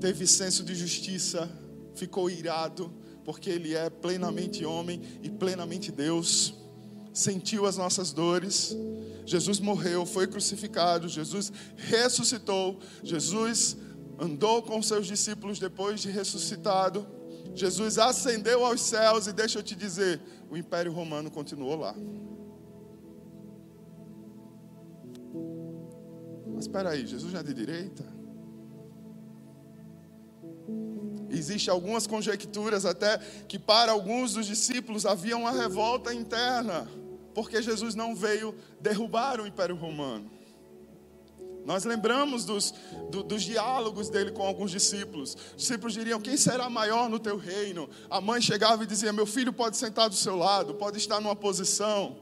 teve 0.00 0.26
senso 0.26 0.62
de 0.62 0.74
justiça, 0.74 1.50
ficou 1.94 2.30
irado, 2.30 2.92
porque 3.24 3.50
ele 3.50 3.74
é 3.74 3.90
plenamente 3.90 4.64
homem 4.64 5.00
e 5.22 5.30
plenamente 5.30 5.90
Deus. 5.92 6.54
Sentiu 7.12 7.66
as 7.66 7.76
nossas 7.76 8.12
dores. 8.12 8.76
Jesus 9.26 9.60
morreu, 9.60 10.06
foi 10.06 10.26
crucificado, 10.26 11.08
Jesus 11.08 11.52
ressuscitou, 11.76 12.78
Jesus 13.02 13.76
andou 14.18 14.62
com 14.62 14.82
seus 14.82 15.06
discípulos 15.06 15.58
depois 15.58 16.00
de 16.00 16.10
ressuscitado. 16.10 17.06
Jesus 17.54 17.98
ascendeu 17.98 18.64
aos 18.64 18.80
céus 18.80 19.26
e 19.26 19.32
deixa 19.32 19.58
eu 19.58 19.62
te 19.62 19.74
dizer, 19.74 20.20
o 20.50 20.56
Império 20.56 20.92
Romano 20.92 21.30
continuou 21.30 21.76
lá. 21.76 21.94
Mas 26.54 26.64
espera 26.64 26.90
aí, 26.90 27.06
Jesus 27.06 27.32
não 27.32 27.40
é 27.40 27.42
de 27.42 27.54
direita? 27.54 28.04
Existem 31.30 31.72
algumas 31.72 32.06
conjecturas 32.06 32.84
até 32.84 33.18
que 33.46 33.58
para 33.58 33.92
alguns 33.92 34.34
dos 34.34 34.46
discípulos 34.46 35.06
havia 35.06 35.36
uma 35.36 35.52
revolta 35.52 36.12
interna, 36.12 36.88
porque 37.34 37.62
Jesus 37.62 37.94
não 37.94 38.14
veio 38.14 38.54
derrubar 38.80 39.40
o 39.40 39.46
Império 39.46 39.76
Romano. 39.76 40.39
Nós 41.64 41.84
lembramos 41.84 42.44
dos, 42.44 42.74
do, 43.10 43.22
dos 43.22 43.42
diálogos 43.42 44.08
dele 44.08 44.32
com 44.32 44.42
alguns 44.42 44.70
discípulos. 44.70 45.36
Os 45.56 45.62
discípulos 45.62 45.92
diriam: 45.92 46.20
Quem 46.20 46.36
será 46.36 46.68
maior 46.70 47.08
no 47.08 47.18
teu 47.18 47.36
reino? 47.36 47.88
A 48.08 48.20
mãe 48.20 48.40
chegava 48.40 48.82
e 48.82 48.86
dizia: 48.86 49.12
Meu 49.12 49.26
filho 49.26 49.52
pode 49.52 49.76
sentar 49.76 50.08
do 50.08 50.14
seu 50.14 50.36
lado, 50.36 50.74
pode 50.74 50.98
estar 50.98 51.20
numa 51.20 51.36
posição. 51.36 52.18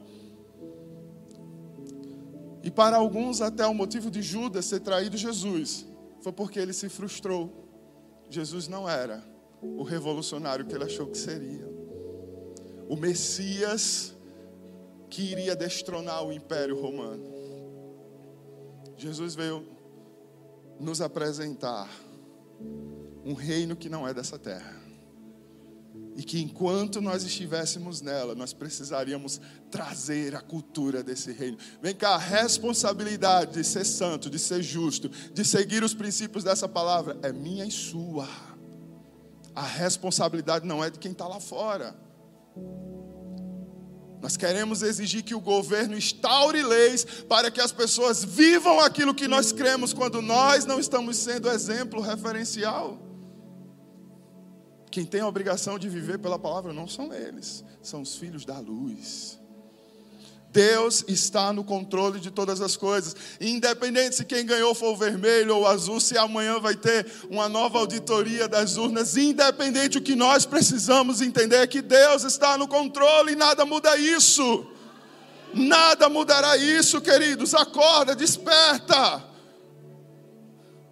E 2.61 2.69
para 2.69 2.97
alguns, 2.97 3.41
até 3.41 3.65
o 3.65 3.73
motivo 3.73 4.11
de 4.11 4.21
Judas 4.21 4.69
ter 4.69 4.81
traído 4.81 5.15
Jesus 5.15 5.87
foi 6.21 6.31
porque 6.31 6.59
ele 6.59 6.73
se 6.73 6.89
frustrou. 6.89 7.67
Jesus 8.29 8.67
não 8.67 8.87
era 8.87 9.23
o 9.61 9.83
revolucionário 9.83 10.65
que 10.65 10.75
ele 10.75 10.83
achou 10.83 11.07
que 11.07 11.17
seria. 11.17 11.67
O 12.87 12.95
Messias 12.95 14.13
que 15.09 15.23
iria 15.23 15.55
destronar 15.55 16.23
o 16.23 16.31
império 16.31 16.79
romano. 16.79 17.38
Jesus 18.99 19.33
veio 19.33 19.65
nos 20.77 20.99
apresentar 20.99 21.89
um 23.23 23.33
reino 23.33 23.73
que 23.75 23.87
não 23.87 24.05
é 24.05 24.13
dessa 24.13 24.37
terra. 24.37 24.77
E 26.17 26.23
que 26.23 26.41
enquanto 26.41 26.99
nós 26.99 27.23
estivéssemos 27.23 28.01
nela, 28.01 28.35
nós 28.35 28.51
precisaríamos 28.51 29.39
trazer 29.71 30.35
a 30.35 30.41
cultura 30.41 31.01
desse 31.01 31.31
reino. 31.31 31.57
Vem 31.81 31.95
cá, 31.95 32.15
a 32.15 32.17
responsabilidade 32.17 33.53
de 33.53 33.63
ser 33.63 33.85
santo, 33.85 34.29
de 34.29 34.37
ser 34.37 34.61
justo, 34.61 35.07
de 35.07 35.45
seguir 35.45 35.81
os 35.81 35.93
princípios 35.93 36.43
dessa 36.43 36.67
palavra 36.67 37.17
é 37.23 37.31
minha 37.31 37.65
e 37.65 37.71
sua. 37.71 38.27
A 39.55 39.63
responsabilidade 39.63 40.67
não 40.67 40.83
é 40.83 40.89
de 40.89 40.99
quem 40.99 41.13
está 41.13 41.25
lá 41.25 41.39
fora. 41.39 41.95
Nós 44.21 44.35
queremos 44.35 44.81
exigir 44.81 45.23
que 45.23 45.33
o 45.33 45.39
governo 45.39 45.97
instaure 45.97 46.61
leis 46.61 47.05
para 47.27 47.49
que 47.49 47.61
as 47.61 47.71
pessoas 47.71 48.23
vivam 48.23 48.79
aquilo 48.79 49.15
que 49.15 49.27
nós 49.27 49.51
cremos 49.51 49.93
quando 49.93 50.21
nós 50.21 50.65
não 50.65 50.79
estamos 50.79 51.17
sendo 51.17 51.49
exemplo 51.49 52.01
referencial. 52.01 52.97
Quem 54.91 55.05
tem 55.05 55.21
a 55.21 55.27
obrigação 55.27 55.79
de 55.79 55.87
viver 55.87 56.19
pela 56.19 56.37
palavra 56.37 56.73
não 56.73 56.87
são 56.87 57.13
eles, 57.13 57.63
são 57.81 58.01
os 58.01 58.15
filhos 58.15 58.43
da 58.43 58.59
luz. 58.59 59.39
Deus 60.51 61.03
está 61.07 61.53
no 61.53 61.63
controle 61.63 62.19
de 62.19 62.31
todas 62.31 62.59
as 62.59 62.75
coisas. 62.75 63.15
Independente 63.39 64.15
se 64.15 64.25
quem 64.25 64.45
ganhou 64.45 64.73
for 64.73 64.93
o 64.93 64.97
vermelho 64.97 65.55
ou 65.55 65.63
o 65.63 65.67
azul, 65.67 65.99
se 65.99 66.17
amanhã 66.17 66.59
vai 66.59 66.75
ter 66.75 67.05
uma 67.29 67.47
nova 67.47 67.77
auditoria 67.77 68.47
das 68.47 68.75
urnas, 68.75 69.15
independente 69.15 69.97
o 69.97 70.01
que 70.01 70.15
nós 70.15 70.45
precisamos 70.45 71.21
entender 71.21 71.57
é 71.57 71.67
que 71.67 71.81
Deus 71.81 72.23
está 72.23 72.57
no 72.57 72.67
controle 72.67 73.33
e 73.33 73.35
nada 73.35 73.63
muda 73.65 73.95
isso. 73.97 74.65
Nada 75.53 76.09
mudará 76.09 76.57
isso, 76.57 77.01
queridos. 77.01 77.53
Acorda, 77.53 78.15
desperta. 78.15 79.23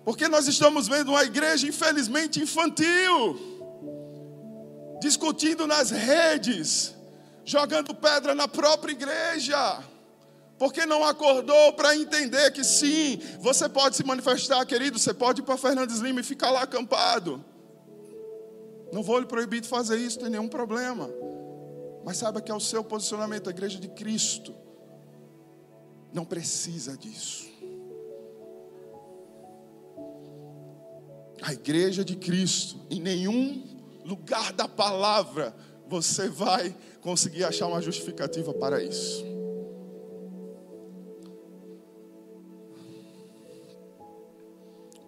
Porque 0.04 0.28
nós 0.28 0.48
estamos 0.48 0.88
vendo 0.88 1.10
uma 1.10 1.24
igreja 1.24 1.68
infelizmente 1.68 2.42
infantil, 2.42 3.38
discutindo 5.02 5.68
nas 5.68 5.92
redes 5.92 6.97
jogando 7.48 7.96
pedra 7.96 8.36
na 8.36 8.48
própria 8.48 8.92
igreja. 8.92 9.82
Porque 10.60 10.86
não 10.86 11.04
acordou 11.04 11.74
para 11.74 11.96
entender 11.96 12.52
que 12.52 12.64
sim, 12.64 13.20
você 13.40 13.70
pode 13.70 13.96
se 13.96 14.04
manifestar, 14.04 14.66
querido, 14.66 15.00
você 15.00 15.14
pode 15.14 15.42
ir 15.42 15.44
para 15.46 15.56
Fernandes 15.56 16.00
Lima 16.00 16.20
e 16.20 16.24
ficar 16.24 16.52
lá 16.52 16.64
acampado. 16.64 17.44
Não 18.92 19.02
vou 19.02 19.20
lhe 19.20 19.26
proibir 19.26 19.62
de 19.62 19.68
fazer 19.68 19.98
isso, 19.98 20.18
não 20.18 20.24
tem 20.24 20.32
nenhum 20.32 20.50
problema. 20.50 21.10
Mas 22.04 22.18
saiba 22.18 22.42
que 22.42 22.52
é 22.52 22.56
o 22.56 22.60
seu 22.60 22.84
posicionamento, 22.84 23.48
a 23.48 23.52
igreja 23.52 23.80
de 23.80 23.88
Cristo 23.88 24.54
não 26.12 26.26
precisa 26.26 26.98
disso. 26.98 27.48
A 31.42 31.54
igreja 31.54 32.04
de 32.04 32.16
Cristo, 32.16 32.80
em 32.90 33.00
nenhum 33.00 33.64
lugar 34.04 34.52
da 34.52 34.68
palavra, 34.68 35.56
você 35.88 36.28
vai 36.28 36.76
conseguir 37.02 37.44
achar 37.44 37.68
uma 37.68 37.82
justificativa 37.82 38.54
para 38.54 38.84
isso. 38.84 39.26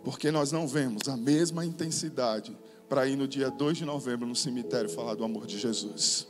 Porque 0.04 0.32
nós 0.32 0.52
não 0.52 0.68
vemos 0.68 1.08
a 1.08 1.16
mesma 1.16 1.66
intensidade 1.66 2.58
para 2.88 3.06
ir 3.08 3.16
no 3.16 3.28
dia 3.28 3.52
2 3.52 3.78
de 3.78 3.86
novembro 3.86 4.28
no 4.28 4.36
cemitério 4.36 4.90
falar 4.90 5.14
do 5.14 5.24
amor 5.24 5.46
de 5.46 5.60
Jesus. 5.60 6.28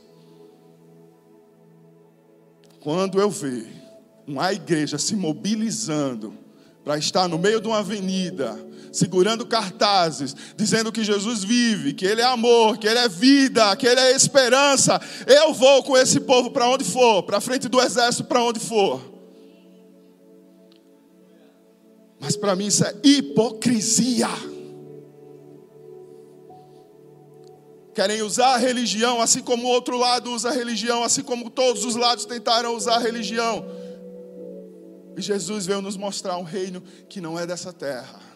Quando 2.80 3.20
eu 3.20 3.30
ver 3.30 3.66
uma 4.26 4.52
igreja 4.52 4.98
se 4.98 5.16
mobilizando 5.16 6.34
para 6.84 6.98
estar 6.98 7.28
no 7.28 7.38
meio 7.38 7.60
de 7.60 7.68
uma 7.68 7.78
avenida, 7.78 8.58
segurando 8.92 9.46
cartazes, 9.46 10.34
dizendo 10.56 10.90
que 10.90 11.04
Jesus 11.04 11.44
vive, 11.44 11.92
que 11.92 12.04
Ele 12.04 12.20
é 12.20 12.24
amor, 12.24 12.78
que 12.78 12.86
Ele 12.86 12.98
é 12.98 13.08
vida, 13.08 13.74
que 13.76 13.86
Ele 13.86 14.00
é 14.00 14.12
esperança. 14.12 15.00
Eu 15.26 15.52
vou 15.54 15.82
com 15.82 15.96
esse 15.96 16.20
povo 16.20 16.50
para 16.50 16.68
onde 16.68 16.84
for, 16.84 17.22
para 17.22 17.40
frente 17.40 17.68
do 17.68 17.80
exército, 17.80 18.24
para 18.24 18.42
onde 18.42 18.58
for. 18.60 19.00
Mas 22.18 22.36
para 22.36 22.54
mim 22.54 22.66
isso 22.66 22.84
é 22.84 22.94
hipocrisia. 23.02 24.28
Querem 27.94 28.22
usar 28.22 28.54
a 28.54 28.56
religião, 28.56 29.20
assim 29.20 29.40
como 29.40 29.66
o 29.66 29.70
outro 29.70 29.96
lado 29.98 30.30
usa 30.30 30.50
a 30.50 30.52
religião, 30.52 31.02
assim 31.02 31.22
como 31.22 31.50
todos 31.50 31.84
os 31.84 31.96
lados 31.96 32.24
tentaram 32.24 32.74
usar 32.74 32.96
a 32.96 33.00
religião. 33.00 33.64
E 35.16 35.22
Jesus 35.22 35.66
veio 35.66 35.82
nos 35.82 35.96
mostrar 35.96 36.36
um 36.38 36.42
reino 36.42 36.82
que 37.08 37.20
não 37.20 37.38
é 37.38 37.46
dessa 37.46 37.72
terra 37.72 38.29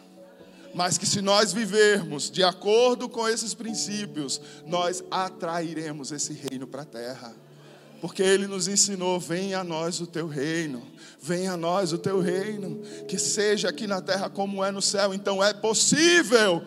mas 0.75 0.97
que 0.97 1.05
se 1.05 1.21
nós 1.21 1.53
vivermos 1.53 2.29
de 2.29 2.43
acordo 2.43 3.07
com 3.07 3.25
esses 3.29 3.53
princípios, 3.53 4.41
nós 4.65 5.01
atrairemos 5.09 6.11
esse 6.11 6.33
reino 6.33 6.67
para 6.67 6.81
a 6.81 6.85
terra. 6.85 7.33
Porque 8.01 8.21
ele 8.21 8.45
nos 8.45 8.67
ensinou: 8.67 9.17
venha 9.17 9.59
a 9.59 9.63
nós 9.63 10.01
o 10.01 10.05
teu 10.05 10.27
reino, 10.27 10.85
venha 11.21 11.53
a 11.53 11.57
nós 11.57 11.93
o 11.93 11.97
teu 11.97 12.19
reino, 12.19 12.81
que 13.07 13.17
seja 13.17 13.69
aqui 13.69 13.87
na 13.87 14.01
terra 14.01 14.29
como 14.29 14.61
é 14.65 14.69
no 14.69 14.81
céu. 14.81 15.13
Então 15.13 15.41
é 15.41 15.53
possível. 15.53 16.61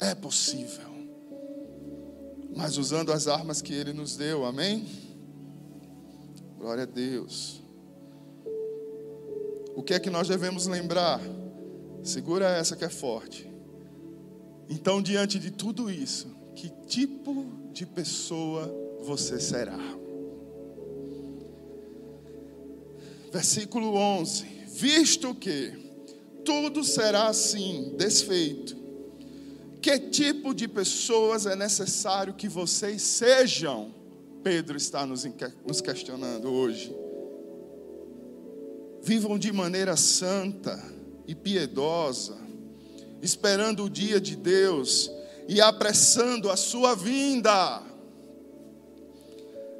É 0.00 0.16
possível. 0.16 0.90
Mas 2.56 2.76
usando 2.76 3.12
as 3.12 3.28
armas 3.28 3.62
que 3.62 3.72
ele 3.72 3.92
nos 3.92 4.16
deu, 4.16 4.44
amém? 4.44 4.84
Glória 6.58 6.82
a 6.82 6.86
Deus. 6.86 7.62
O 9.74 9.82
que 9.82 9.94
é 9.94 10.00
que 10.00 10.10
nós 10.10 10.28
devemos 10.28 10.66
lembrar? 10.66 11.20
Segura 12.02 12.48
essa 12.48 12.76
que 12.76 12.84
é 12.84 12.88
forte. 12.88 13.48
Então, 14.68 15.02
diante 15.02 15.38
de 15.38 15.50
tudo 15.50 15.90
isso, 15.90 16.28
que 16.54 16.70
tipo 16.86 17.46
de 17.72 17.84
pessoa 17.84 18.72
você 19.02 19.40
será? 19.40 19.78
Versículo 23.32 23.94
11: 23.94 24.44
Visto 24.68 25.34
que 25.34 25.72
tudo 26.44 26.82
será 26.82 27.28
assim, 27.28 27.94
desfeito, 27.96 28.76
que 29.80 29.98
tipo 29.98 30.54
de 30.54 30.68
pessoas 30.68 31.46
é 31.46 31.56
necessário 31.56 32.34
que 32.34 32.48
vocês 32.48 33.02
sejam? 33.02 33.94
Pedro 34.42 34.76
está 34.76 35.06
nos 35.06 35.80
questionando 35.80 36.48
hoje. 36.50 36.94
Vivam 39.02 39.38
de 39.38 39.52
maneira 39.52 39.96
santa 39.96 40.78
e 41.26 41.34
piedosa, 41.34 42.36
esperando 43.22 43.84
o 43.84 43.90
dia 43.90 44.20
de 44.20 44.36
Deus 44.36 45.10
e 45.48 45.60
apressando 45.60 46.50
a 46.50 46.56
sua 46.56 46.94
vinda. 46.94 47.82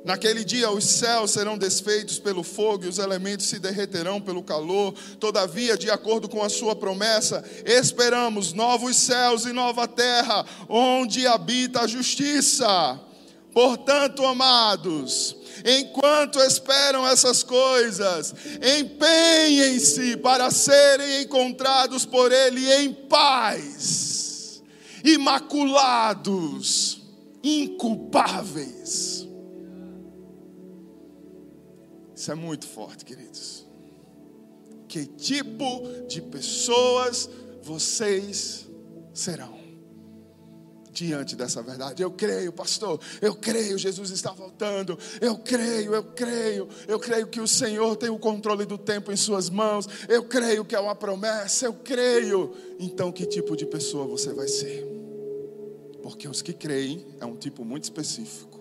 Naquele 0.05 0.45
dia 0.45 0.71
os 0.71 0.85
céus 0.85 1.33
serão 1.33 1.59
desfeitos 1.59 2.19
pelo 2.19 2.43
fogo 2.43 2.85
e 2.85 2.89
os 2.89 2.99
elementos 2.99 3.47
se 3.47 3.59
derreterão 3.59 4.21
pelo 4.21 4.43
calor. 4.43 4.95
Todavia, 5.19 5.77
de 5.77 5.91
acordo 5.91 6.29
com 6.29 6.43
a 6.43 6.49
sua 6.49 6.75
promessa, 6.75 7.45
esperamos 7.67 8.55
novos 8.55 8.97
céus 8.97 9.45
e 9.45 9.53
nova 9.53 9.87
terra, 9.87 10.47
onde 10.69 11.27
habita 11.27 11.83
a 11.83 11.87
justiça. 11.87 12.99
Portanto, 13.53 14.25
amados, 14.25 15.37
enquanto 15.65 16.39
esperam 16.41 17.07
essas 17.07 17.43
coisas, 17.43 18.35
empenhem-se 18.79 20.17
para 20.19 20.51
serem 20.51 21.23
encontrados 21.23 22.07
por 22.07 22.31
Ele 22.33 22.73
em 22.75 22.93
paz, 22.93 24.63
imaculados, 25.05 27.03
inculpáveis 27.43 29.11
isso 32.21 32.31
é 32.31 32.35
muito 32.35 32.67
forte, 32.67 33.03
queridos. 33.03 33.67
Que 34.87 35.07
tipo 35.07 36.05
de 36.07 36.21
pessoas 36.21 37.31
vocês 37.63 38.69
serão 39.15 39.59
diante 40.93 41.37
dessa 41.37 41.63
verdade? 41.63 42.03
Eu 42.03 42.11
creio, 42.11 42.53
pastor, 42.53 43.01
eu 43.21 43.35
creio, 43.35 43.79
Jesus 43.79 44.11
está 44.11 44.33
voltando. 44.33 44.99
Eu 45.21 45.39
creio, 45.39 45.95
eu 45.95 46.05
creio, 46.05 46.69
eu 46.87 46.99
creio 46.99 47.27
que 47.27 47.41
o 47.41 47.49
Senhor 47.49 47.97
tem 47.97 48.11
o 48.11 48.19
controle 48.19 48.65
do 48.65 48.77
tempo 48.77 49.13
em 49.13 49.17
Suas 49.17 49.49
mãos. 49.49 49.89
Eu 50.09 50.25
creio 50.25 50.65
que 50.65 50.75
é 50.75 50.81
uma 50.81 50.95
promessa, 50.95 51.67
eu 51.67 51.75
creio. 51.75 52.53
Então, 52.79 53.13
que 53.13 53.25
tipo 53.27 53.57
de 53.57 53.67
pessoa 53.67 54.07
você 54.07 54.33
vai 54.33 54.49
ser? 54.49 54.87
Porque 56.03 56.29
os 56.29 56.43
que 56.43 56.53
creem 56.53 57.07
é 57.21 57.27
um 57.27 57.37
tipo 57.37 57.65
muito 57.65 57.85
específico. 57.85 58.61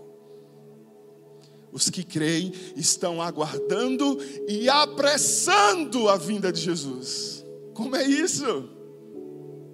Os 1.71 1.89
que 1.89 2.03
creem 2.03 2.51
estão 2.75 3.21
aguardando 3.21 4.17
e 4.47 4.67
apressando 4.67 6.09
a 6.09 6.17
vinda 6.17 6.51
de 6.51 6.59
Jesus. 6.61 7.45
Como 7.73 7.95
é 7.95 8.05
isso? 8.05 8.69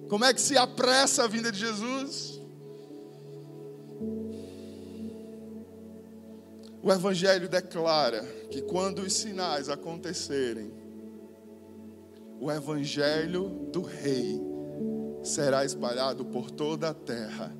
Como 0.08 0.24
é 0.24 0.32
que 0.32 0.40
se 0.40 0.56
apressa 0.56 1.24
a 1.24 1.26
vinda 1.26 1.50
de 1.50 1.58
Jesus? 1.58 2.35
O 6.86 6.92
Evangelho 6.92 7.48
declara 7.48 8.22
que 8.48 8.62
quando 8.62 9.00
os 9.00 9.12
sinais 9.12 9.68
acontecerem, 9.68 10.72
o 12.40 12.48
Evangelho 12.48 13.48
do 13.72 13.82
Rei 13.82 14.40
será 15.20 15.64
espalhado 15.64 16.24
por 16.24 16.48
toda 16.48 16.90
a 16.90 16.94
terra, 16.94 17.52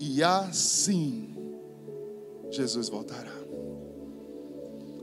e 0.00 0.22
assim 0.22 1.36
Jesus 2.50 2.88
voltará. 2.88 3.34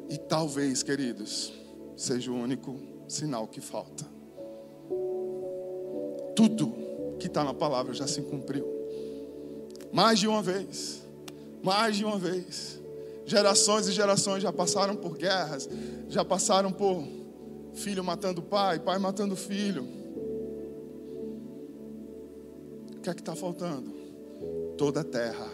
E 0.10 0.18
talvez, 0.18 0.82
queridos, 0.82 1.54
seja 1.96 2.32
o 2.32 2.36
único 2.36 2.76
sinal 3.08 3.48
que 3.48 3.62
falta. 3.62 4.04
Tudo 6.36 6.74
que 7.20 7.28
está 7.28 7.44
na 7.44 7.54
palavra 7.54 7.94
já 7.94 8.08
se 8.08 8.24
cumpriu. 8.24 8.66
Mais 9.92 10.18
de 10.18 10.28
uma 10.28 10.42
vez. 10.42 11.08
Mais 11.62 11.98
de 11.98 12.04
uma 12.04 12.18
vez. 12.18 12.79
Gerações 13.30 13.88
e 13.88 13.92
gerações 13.92 14.42
já 14.42 14.52
passaram 14.52 14.96
por 14.96 15.16
guerras, 15.16 15.70
já 16.08 16.26
passaram 16.26 16.72
por 16.72 17.08
filho 17.76 18.04
matando 18.04 18.42
pai, 18.42 18.80
pai 18.80 18.98
matando 18.98 19.36
filho. 19.36 19.84
O 22.98 23.02
que 23.02 23.08
é 23.08 23.14
que 23.14 23.22
está 23.22 23.36
faltando? 23.36 23.94
Toda 24.76 25.02
a 25.02 25.04
terra 25.04 25.48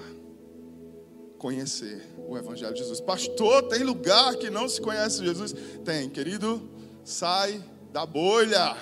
conhecer 1.38 2.02
o 2.30 2.38
Evangelho 2.38 2.74
de 2.74 2.80
Jesus. 2.80 3.02
Pastor, 3.02 3.64
tem 3.64 3.84
lugar 3.84 4.38
que 4.38 4.50
não 4.50 4.70
se 4.70 4.80
conhece 4.80 5.26
Jesus? 5.26 5.54
Tem, 5.84 6.10
querido, 6.10 6.62
sai 7.04 7.62
da 7.92 8.06
bolha. 8.06 8.78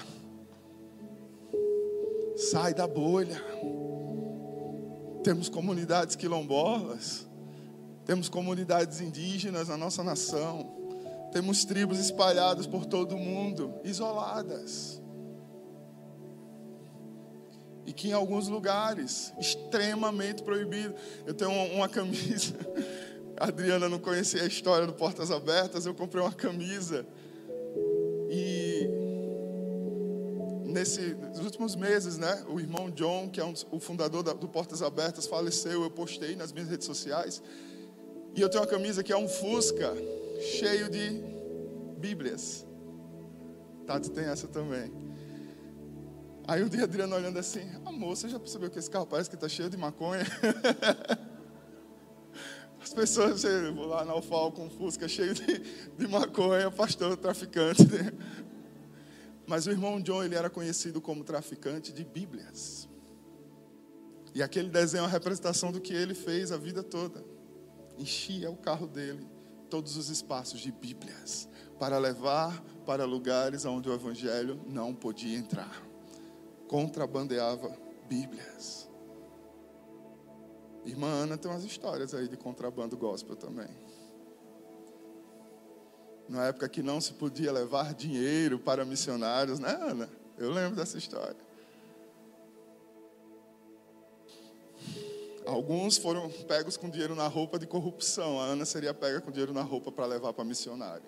Sai 2.37 2.75
da 2.75 2.85
bolha. 2.85 3.43
Temos 5.23 5.49
comunidades 5.49 6.15
quilombolas, 6.15 7.25
temos 8.05 8.29
comunidades 8.29 9.01
indígenas 9.01 9.67
na 9.67 9.77
nossa 9.77 10.03
nação, 10.03 10.71
temos 11.31 11.65
tribos 11.65 11.99
espalhadas 11.99 12.67
por 12.67 12.85
todo 12.85 13.15
o 13.15 13.19
mundo, 13.19 13.73
isoladas 13.83 15.01
e 17.85 17.91
que 17.91 18.09
em 18.09 18.13
alguns 18.13 18.47
lugares 18.47 19.33
extremamente 19.39 20.41
proibido. 20.43 20.93
Eu 21.25 21.33
tenho 21.33 21.51
uma, 21.51 21.89
camisa. 21.89 22.55
A 23.37 23.45
Adriana 23.47 23.89
não 23.89 23.99
conhecia 23.99 24.43
a 24.43 24.47
história 24.47 24.87
do 24.87 24.93
Portas 24.93 25.31
Abertas. 25.31 25.85
Eu 25.85 25.93
comprei 25.93 26.21
uma 26.21 26.31
camisa 26.31 27.05
e 28.29 28.87
nesse, 30.65 31.15
nos 31.35 31.45
últimos 31.45 31.75
meses, 31.75 32.17
né, 32.17 32.43
o 32.47 32.59
irmão 32.59 32.89
John, 32.89 33.29
que 33.29 33.39
é 33.39 33.45
um, 33.45 33.53
o 33.71 33.79
fundador 33.79 34.23
da, 34.23 34.33
do 34.33 34.47
Portas 34.47 34.81
Abertas, 34.81 35.27
faleceu. 35.27 35.83
Eu 35.83 35.91
postei 35.91 36.35
nas 36.35 36.51
minhas 36.51 36.69
redes 36.69 36.85
sociais 36.85 37.41
e 38.35 38.41
eu 38.41 38.49
tenho 38.49 38.63
uma 38.63 38.69
camisa 38.69 39.03
que 39.03 39.13
é 39.13 39.17
um 39.17 39.27
Fusca 39.27 39.93
cheio 40.39 40.89
de 40.89 41.21
Bíblias. 41.97 42.65
Tati 43.85 44.09
tem 44.09 44.25
essa 44.25 44.47
também. 44.47 44.91
Aí 46.47 46.63
um 46.63 46.67
dia 46.67 46.81
a 46.81 46.83
Adriana 46.83 47.15
olhando 47.15 47.37
assim, 47.37 47.61
amor, 47.85 48.17
você 48.17 48.27
já 48.27 48.39
percebeu 48.39 48.69
que 48.69 48.79
esse 48.79 48.89
carro 48.89 49.05
parece 49.05 49.29
que 49.29 49.35
está 49.35 49.47
cheio 49.47 49.69
de 49.69 49.77
maconha? 49.77 50.25
As 52.81 52.93
pessoas, 52.93 53.39
você, 53.39 53.71
vou 53.71 53.85
lá 53.85 54.03
na 54.03 54.13
UFAL 54.15 54.51
com 54.51 54.69
Fusca 54.69 55.07
cheio 55.07 55.33
de, 55.33 55.59
de 55.97 56.07
maconha, 56.07 56.69
pastor 56.69 57.15
traficante. 57.15 57.83
Mas 59.47 59.67
o 59.67 59.71
irmão 59.71 60.01
John, 60.01 60.23
ele 60.23 60.35
era 60.35 60.49
conhecido 60.49 60.99
como 60.99 61.23
traficante 61.23 61.93
de 61.93 62.03
Bíblias. 62.03 62.89
E 64.35 64.43
aquele 64.43 64.69
desenho 64.69 65.01
é 65.01 65.03
uma 65.03 65.09
representação 65.09 65.71
do 65.71 65.79
que 65.79 65.93
ele 65.93 66.13
fez 66.13 66.51
a 66.51 66.57
vida 66.57 66.83
toda. 66.83 67.32
Enchia 67.97 68.49
o 68.49 68.57
carro 68.57 68.87
dele, 68.87 69.27
todos 69.69 69.97
os 69.97 70.09
espaços 70.09 70.59
de 70.59 70.71
Bíblias, 70.71 71.47
para 71.79 71.97
levar 71.97 72.63
para 72.85 73.05
lugares 73.05 73.65
onde 73.65 73.89
o 73.89 73.93
Evangelho 73.93 74.59
não 74.67 74.93
podia 74.93 75.37
entrar 75.37 75.93
contrabandeava 76.73 77.71
Bíblias. 78.09 78.89
Irmã 80.83 81.07
Ana 81.07 81.37
tem 81.37 81.51
umas 81.51 81.63
histórias 81.63 82.15
aí 82.15 82.27
de 82.27 82.35
contrabando 82.35 82.97
gospel 82.97 83.35
também. 83.35 83.69
Na 86.27 86.45
época 86.45 86.67
que 86.67 86.81
não 86.81 86.99
se 86.99 87.13
podia 87.13 87.51
levar 87.51 87.93
dinheiro 87.93 88.57
para 88.57 88.83
missionários, 88.83 89.59
né, 89.59 89.69
Ana? 89.69 90.09
Eu 90.35 90.49
lembro 90.51 90.75
dessa 90.75 90.97
história. 90.97 91.37
Alguns 95.45 95.97
foram 95.97 96.29
pegos 96.29 96.77
com 96.77 96.89
dinheiro 96.89 97.15
na 97.15 97.27
roupa 97.27 97.59
de 97.59 97.67
corrupção. 97.67 98.39
A 98.39 98.45
Ana 98.45 98.65
seria 98.65 98.93
pega 98.93 99.21
com 99.21 99.31
dinheiro 99.31 99.53
na 99.53 99.61
roupa 99.61 99.91
para 99.91 100.05
levar 100.05 100.33
para 100.33 100.43
missionário. 100.43 101.05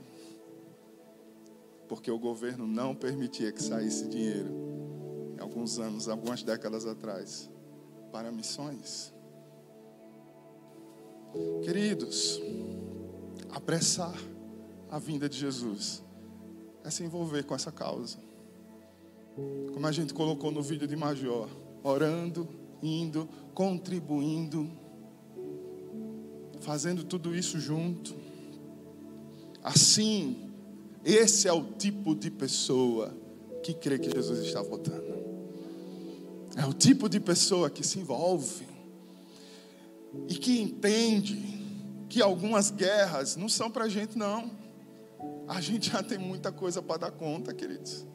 Porque 1.87 2.09
o 2.09 2.19
governo 2.19 2.65
não 2.67 2.95
permitia 2.95 3.51
que 3.51 3.61
saísse 3.61 4.07
dinheiro 4.07 4.75
alguns 5.39 5.79
anos, 5.79 6.09
algumas 6.09 6.43
décadas 6.43 6.85
atrás, 6.85 7.49
para 8.11 8.31
missões. 8.31 9.13
Queridos, 11.63 12.41
apressar 13.49 14.15
a 14.89 14.97
vinda 14.97 15.27
de 15.27 15.37
Jesus 15.37 16.03
é 16.83 16.89
se 16.89 17.03
envolver 17.03 17.43
com 17.43 17.53
essa 17.53 17.71
causa. 17.71 18.17
Como 19.73 19.85
a 19.85 19.91
gente 19.91 20.13
colocou 20.13 20.51
no 20.51 20.61
vídeo 20.61 20.87
de 20.87 20.95
Major, 20.95 21.49
orando, 21.83 22.47
indo, 22.85 23.27
contribuindo, 23.53 24.69
fazendo 26.61 27.03
tudo 27.03 27.35
isso 27.35 27.59
junto. 27.59 28.15
Assim, 29.63 30.49
esse 31.03 31.47
é 31.47 31.53
o 31.53 31.63
tipo 31.63 32.15
de 32.15 32.29
pessoa 32.29 33.15
que 33.63 33.73
crê 33.73 33.97
que 33.97 34.11
Jesus 34.11 34.39
está 34.39 34.61
voltando. 34.61 35.15
É 36.55 36.65
o 36.65 36.73
tipo 36.73 37.09
de 37.09 37.19
pessoa 37.19 37.69
que 37.69 37.85
se 37.85 37.99
envolve 37.99 38.65
e 40.29 40.35
que 40.35 40.61
entende 40.61 41.55
que 42.07 42.21
algumas 42.21 42.71
guerras 42.71 43.35
não 43.35 43.49
são 43.49 43.69
para 43.69 43.85
a 43.85 43.89
gente, 43.89 44.17
não. 44.17 44.51
A 45.47 45.59
gente 45.59 45.91
já 45.91 46.01
tem 46.01 46.17
muita 46.17 46.51
coisa 46.51 46.81
para 46.81 46.97
dar 46.97 47.11
conta, 47.11 47.53
queridos. 47.53 48.05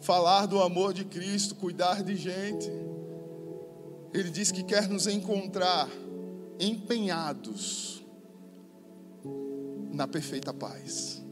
Falar 0.00 0.46
do 0.46 0.60
amor 0.60 0.94
de 0.94 1.04
Cristo, 1.04 1.54
cuidar 1.54 2.02
de 2.02 2.16
gente. 2.16 2.70
Ele 4.12 4.30
diz 4.30 4.50
que 4.50 4.62
quer 4.62 4.88
nos 4.88 5.06
encontrar 5.06 5.88
empenhados 6.58 8.04
na 9.92 10.06
perfeita 10.06 10.52
paz. 10.52 11.22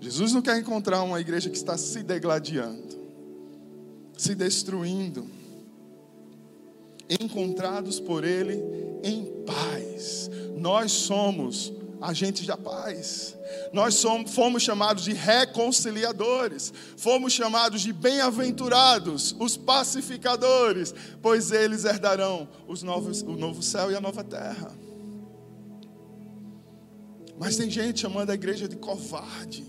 Jesus 0.00 0.32
não 0.32 0.40
quer 0.40 0.58
encontrar 0.58 1.02
uma 1.02 1.20
igreja 1.20 1.50
que 1.50 1.56
está 1.56 1.76
se 1.76 2.02
degladiando 2.02 3.00
se 4.20 4.34
destruindo, 4.34 5.26
encontrados 7.08 7.98
por 7.98 8.22
Ele 8.22 8.62
em 9.02 9.24
paz. 9.46 10.30
Nós 10.58 10.92
somos 10.92 11.72
agentes 12.00 12.46
da 12.46 12.56
paz. 12.56 13.36
Nós 13.72 13.94
somos, 13.94 14.32
fomos 14.32 14.62
chamados 14.62 15.04
de 15.04 15.12
reconciliadores, 15.12 16.72
fomos 16.96 17.32
chamados 17.32 17.82
de 17.82 17.92
bem-aventurados, 17.92 19.34
os 19.38 19.56
pacificadores, 19.56 20.94
pois 21.20 21.52
eles 21.52 21.84
herdarão 21.84 22.48
os 22.66 22.82
novos, 22.82 23.22
o 23.22 23.32
novo 23.32 23.62
céu 23.62 23.90
e 23.90 23.96
a 23.96 24.00
nova 24.00 24.24
terra. 24.24 24.72
Mas 27.38 27.56
tem 27.56 27.70
gente 27.70 28.00
chamando 28.00 28.30
a 28.30 28.34
igreja 28.34 28.68
de 28.68 28.76
covarde. 28.76 29.64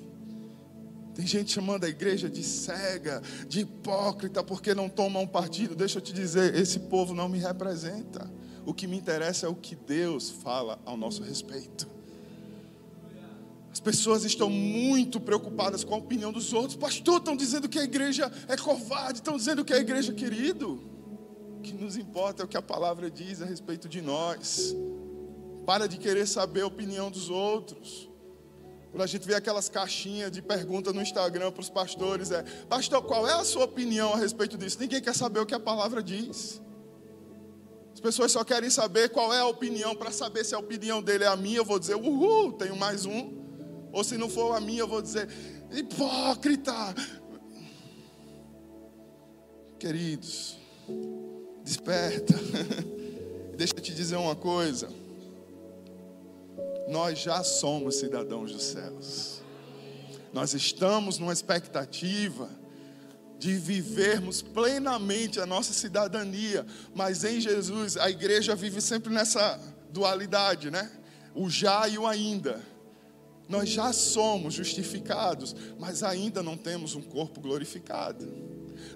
Tem 1.14 1.26
gente 1.26 1.52
chamando 1.52 1.84
a 1.84 1.90
igreja 1.90 2.30
de 2.30 2.44
cega, 2.44 3.22
de 3.48 3.62
hipócrita, 3.62 4.44
porque 4.44 4.74
não 4.74 4.90
toma 4.90 5.20
um 5.20 5.28
partido. 5.28 5.76
Deixa 5.76 5.98
eu 5.98 6.02
te 6.02 6.14
dizer, 6.14 6.56
esse 6.56 6.80
povo 6.80 7.14
não 7.14 7.30
me 7.30 7.38
representa. 7.38 8.30
O 8.66 8.74
que 8.74 8.88
me 8.88 8.98
interessa 8.98 9.46
é 9.46 9.50
o 9.50 9.56
que 9.56 9.76
Deus 9.76 10.30
fala 10.30 10.80
ao 10.86 10.98
nosso 10.98 11.24
respeito. 11.24 12.01
As 13.82 13.84
pessoas 13.84 14.24
estão 14.24 14.48
muito 14.48 15.20
preocupadas 15.20 15.84
com 15.84 15.96
a 15.96 15.98
opinião 15.98 16.32
dos 16.32 16.54
outros. 16.54 16.76
Pastor, 16.76 17.18
estão 17.18 17.36
dizendo 17.36 17.68
que 17.68 17.80
a 17.80 17.84
igreja 17.84 18.32
é 18.48 18.56
covarde, 18.56 19.18
estão 19.18 19.36
dizendo 19.36 19.66
que 19.66 19.74
a 19.74 19.80
igreja 19.80 20.12
é 20.12 20.16
querido. 20.16 20.80
O 21.58 21.62
que 21.62 21.74
nos 21.74 21.98
importa 21.98 22.44
é 22.44 22.46
o 22.46 22.48
que 22.48 22.56
a 22.56 22.62
palavra 22.62 23.10
diz 23.10 23.42
a 23.42 23.46
respeito 23.46 23.90
de 23.90 24.00
nós. 24.00 24.76
Para 25.66 25.88
de 25.88 25.98
querer 25.98 26.28
saber 26.28 26.62
a 26.62 26.68
opinião 26.68 27.10
dos 27.10 27.28
outros. 27.32 28.08
Quando 28.92 29.02
a 29.02 29.08
gente 29.08 29.26
vê 29.26 29.34
aquelas 29.34 29.68
caixinhas 29.68 30.32
de 30.32 30.44
pergunta 30.44 30.94
no 30.94 31.02
Instagram 31.02 31.52
para 31.52 31.62
os 31.62 31.70
pastores, 31.70 32.30
é: 32.30 32.44
Pastor, 32.70 33.02
qual 33.02 33.28
é 33.28 33.34
a 33.34 33.44
sua 33.44 33.66
opinião 33.66 34.14
a 34.14 34.18
respeito 34.18 34.60
disso? 34.60 34.78
Ninguém 34.80 35.02
quer 35.02 35.16
saber 35.16 35.40
o 35.40 35.46
que 35.46 35.56
a 35.56 35.60
palavra 35.60 36.04
diz. 36.04 36.62
As 37.96 38.00
pessoas 38.00 38.32
só 38.32 38.44
querem 38.44 38.70
saber 38.70 39.10
qual 39.10 39.34
é 39.34 39.40
a 39.40 39.48
opinião, 39.48 39.96
para 39.96 40.12
saber 40.12 40.46
se 40.46 40.54
a 40.54 40.60
opinião 40.60 41.02
dele 41.02 41.24
é 41.24 41.28
a 41.28 41.36
minha, 41.36 41.58
eu 41.58 41.66
vou 41.66 41.80
dizer, 41.80 41.96
uhul, 41.96 42.54
tenho 42.54 42.76
mais 42.76 43.08
um. 43.08 43.41
Ou 43.92 44.04
se 44.04 44.18
não 44.18 44.30
for 44.30 44.56
a 44.56 44.60
minha, 44.60 44.80
eu 44.80 44.88
vou 44.88 45.02
dizer, 45.02 45.28
hipócrita. 45.72 46.96
Queridos, 49.80 50.58
desperta. 51.64 52.34
Deixa 53.58 53.74
eu 53.76 53.82
te 53.82 53.94
dizer 53.94 54.16
uma 54.16 54.36
coisa. 54.36 54.90
Nós 56.88 57.20
já 57.20 57.44
somos 57.44 57.96
cidadãos 57.96 58.52
dos 58.52 58.64
céus. 58.64 59.42
Nós 60.34 60.54
estamos 60.54 61.18
numa 61.18 61.34
expectativa 61.34 62.50
de 63.38 63.56
vivermos 63.56 64.42
plenamente 64.42 65.40
a 65.40 65.46
nossa 65.46 65.74
cidadania, 65.74 66.66
mas 66.94 67.24
em 67.24 67.42
Jesus 67.42 67.98
a 67.98 68.10
igreja 68.10 68.56
vive 68.56 68.80
sempre 68.80 69.12
nessa 69.12 69.60
dualidade, 69.90 70.70
né? 70.70 70.92
O 71.34 71.50
já 71.50 71.88
e 71.88 71.98
o 71.98 72.06
ainda. 72.06 72.62
Nós 73.52 73.68
já 73.68 73.92
somos 73.92 74.54
justificados, 74.54 75.54
mas 75.78 76.04
ainda 76.04 76.42
não 76.42 76.56
temos 76.56 76.96
um 76.96 77.02
corpo 77.02 77.42
glorificado. 77.42 78.26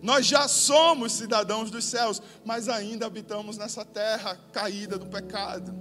Nós 0.02 0.26
já 0.26 0.48
somos 0.48 1.12
cidadãos 1.12 1.70
dos 1.70 1.84
céus, 1.84 2.22
mas 2.46 2.70
ainda 2.70 3.06
habitamos 3.06 3.58
nessa 3.58 3.84
terra 3.84 4.40
caída 4.54 4.98
do 4.98 5.08
pecado. 5.08 5.76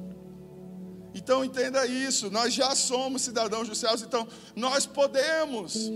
Então 1.14 1.44
entenda 1.44 1.86
isso, 1.86 2.32
nós 2.32 2.52
já 2.52 2.74
somos 2.74 3.22
cidadãos 3.22 3.68
dos 3.68 3.78
céus, 3.78 4.02
então 4.02 4.26
nós 4.56 4.86
podemos 4.86 5.88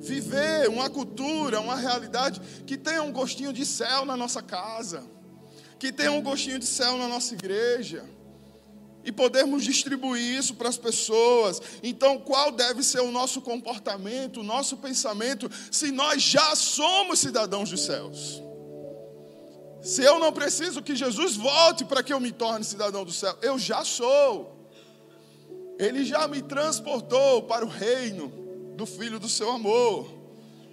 viver 0.00 0.68
uma 0.68 0.90
cultura, 0.90 1.60
uma 1.60 1.76
realidade 1.76 2.40
que 2.66 2.76
tenha 2.76 3.04
um 3.04 3.12
gostinho 3.12 3.52
de 3.52 3.64
céu 3.64 4.04
na 4.04 4.16
nossa 4.16 4.42
casa, 4.42 5.04
que 5.78 5.92
tenha 5.92 6.10
um 6.10 6.20
gostinho 6.20 6.58
de 6.58 6.66
céu 6.66 6.98
na 6.98 7.06
nossa 7.06 7.34
igreja 7.34 8.15
e 9.06 9.12
podermos 9.12 9.62
distribuir 9.62 10.36
isso 10.36 10.56
para 10.56 10.68
as 10.68 10.76
pessoas. 10.76 11.62
Então, 11.80 12.18
qual 12.18 12.50
deve 12.50 12.82
ser 12.82 13.00
o 13.00 13.12
nosso 13.12 13.40
comportamento, 13.40 14.40
o 14.40 14.42
nosso 14.42 14.76
pensamento, 14.78 15.48
se 15.70 15.92
nós 15.92 16.20
já 16.20 16.56
somos 16.56 17.20
cidadãos 17.20 17.70
dos 17.70 17.82
céus? 17.82 18.42
Se 19.80 20.02
eu 20.02 20.18
não 20.18 20.32
preciso 20.32 20.82
que 20.82 20.96
Jesus 20.96 21.36
volte 21.36 21.84
para 21.84 22.02
que 22.02 22.12
eu 22.12 22.18
me 22.18 22.32
torne 22.32 22.64
cidadão 22.64 23.04
do 23.04 23.12
céu, 23.12 23.38
eu 23.40 23.56
já 23.56 23.84
sou. 23.84 24.68
Ele 25.78 26.04
já 26.04 26.26
me 26.26 26.42
transportou 26.42 27.44
para 27.44 27.64
o 27.64 27.68
reino 27.68 28.26
do 28.76 28.84
Filho 28.84 29.20
do 29.20 29.28
seu 29.28 29.52
amor. 29.52 30.12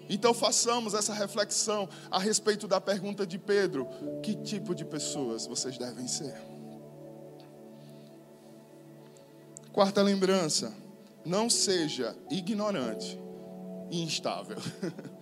Então 0.10 0.34
façamos 0.34 0.96
essa 0.96 1.14
reflexão 1.14 1.88
a 2.10 2.18
respeito 2.18 2.68
da 2.68 2.82
pergunta 2.82 3.28
de 3.28 3.38
Pedro: 3.38 3.88
que 4.24 4.36
tipo 4.36 4.74
de 4.74 4.84
pessoas 4.84 5.46
vocês 5.46 5.78
devem 5.78 6.08
ser? 6.08 6.53
Quarta 9.74 10.04
lembrança: 10.04 10.72
não 11.26 11.50
seja 11.50 12.16
ignorante 12.30 13.20
e 13.90 14.04
instável. 14.04 14.58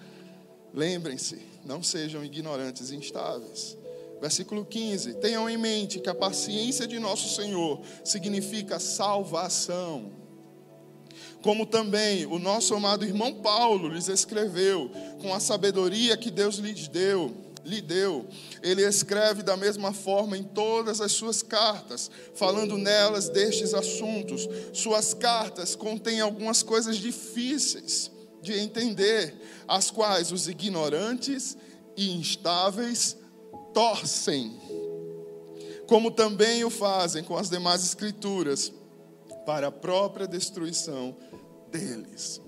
Lembrem-se, 0.73 1.41
não 1.65 1.81
sejam 1.81 2.23
ignorantes 2.23 2.91
e 2.91 2.97
instáveis. 2.97 3.77
Versículo 4.19 4.65
15: 4.65 5.13
Tenham 5.15 5.49
em 5.49 5.57
mente 5.57 6.01
que 6.01 6.09
a 6.09 6.13
paciência 6.13 6.85
de 6.85 6.99
nosso 6.99 7.33
Senhor 7.33 7.81
significa 8.03 8.77
salvação. 8.77 10.11
Como 11.41 11.65
também 11.65 12.25
o 12.25 12.37
nosso 12.37 12.75
amado 12.75 13.05
irmão 13.05 13.33
Paulo 13.35 13.87
lhes 13.87 14.09
escreveu, 14.09 14.91
com 15.21 15.33
a 15.33 15.39
sabedoria 15.39 16.17
que 16.17 16.29
Deus 16.29 16.57
lhes 16.57 16.89
deu 16.89 17.50
lhe 17.63 17.81
deu. 17.81 18.27
Ele 18.61 18.83
escreve 18.83 19.43
da 19.43 19.55
mesma 19.55 19.93
forma 19.93 20.37
em 20.37 20.43
todas 20.43 21.01
as 21.01 21.11
suas 21.11 21.41
cartas, 21.41 22.09
falando 22.33 22.77
nelas 22.77 23.29
destes 23.29 23.73
assuntos. 23.73 24.47
Suas 24.73 25.13
cartas 25.13 25.75
contêm 25.75 26.21
algumas 26.21 26.63
coisas 26.63 26.97
difíceis 26.97 28.11
de 28.41 28.53
entender, 28.53 29.35
as 29.67 29.91
quais 29.91 30.31
os 30.31 30.47
ignorantes 30.47 31.55
e 31.95 32.11
instáveis 32.11 33.15
torcem, 33.73 34.59
como 35.87 36.11
também 36.11 36.63
o 36.63 36.69
fazem 36.69 37.23
com 37.23 37.37
as 37.37 37.49
demais 37.49 37.83
escrituras, 37.83 38.73
para 39.45 39.67
a 39.67 39.71
própria 39.71 40.27
destruição 40.27 41.15
deles. 41.71 42.41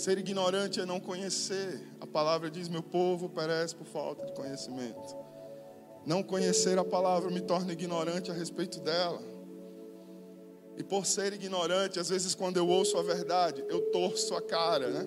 Ser 0.00 0.16
ignorante 0.16 0.80
é 0.80 0.86
não 0.86 0.98
conhecer. 0.98 1.78
A 2.00 2.06
palavra 2.06 2.50
diz: 2.50 2.70
Meu 2.70 2.82
povo 2.82 3.28
perece 3.28 3.74
por 3.74 3.86
falta 3.86 4.24
de 4.24 4.32
conhecimento. 4.32 5.14
Não 6.06 6.22
conhecer 6.22 6.78
a 6.78 6.84
palavra 6.84 7.30
me 7.30 7.42
torna 7.42 7.74
ignorante 7.74 8.30
a 8.30 8.34
respeito 8.34 8.80
dela. 8.80 9.20
E 10.78 10.82
por 10.82 11.04
ser 11.04 11.34
ignorante, 11.34 12.00
às 12.00 12.08
vezes 12.08 12.34
quando 12.34 12.56
eu 12.56 12.66
ouço 12.66 12.96
a 12.96 13.02
verdade, 13.02 13.62
eu 13.68 13.90
torço 13.90 14.34
a 14.34 14.40
cara, 14.40 14.88
né? 14.88 15.06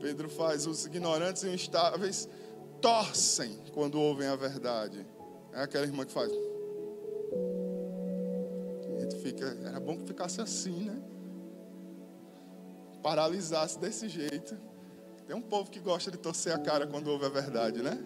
Pedro 0.00 0.30
faz, 0.30 0.66
os 0.66 0.86
ignorantes 0.86 1.42
e 1.42 1.50
instáveis 1.50 2.26
torcem 2.80 3.58
quando 3.74 4.00
ouvem 4.00 4.28
a 4.28 4.36
verdade. 4.36 5.06
É 5.52 5.60
aquela 5.60 5.84
irmã 5.84 6.06
que 6.06 6.12
faz. 6.12 6.32
A 8.96 9.00
gente 9.00 9.16
fica, 9.16 9.54
era 9.66 9.78
bom 9.78 9.98
que 9.98 10.06
ficasse 10.06 10.40
assim, 10.40 10.84
né? 10.84 10.98
Paralisasse 13.02 13.78
desse 13.78 14.08
jeito. 14.08 14.56
Tem 15.26 15.36
um 15.36 15.42
povo 15.42 15.70
que 15.70 15.78
gosta 15.78 16.10
de 16.10 16.16
torcer 16.16 16.54
a 16.54 16.58
cara 16.58 16.86
quando 16.86 17.08
ouve 17.08 17.26
a 17.26 17.28
verdade, 17.28 17.82
né? 17.82 18.02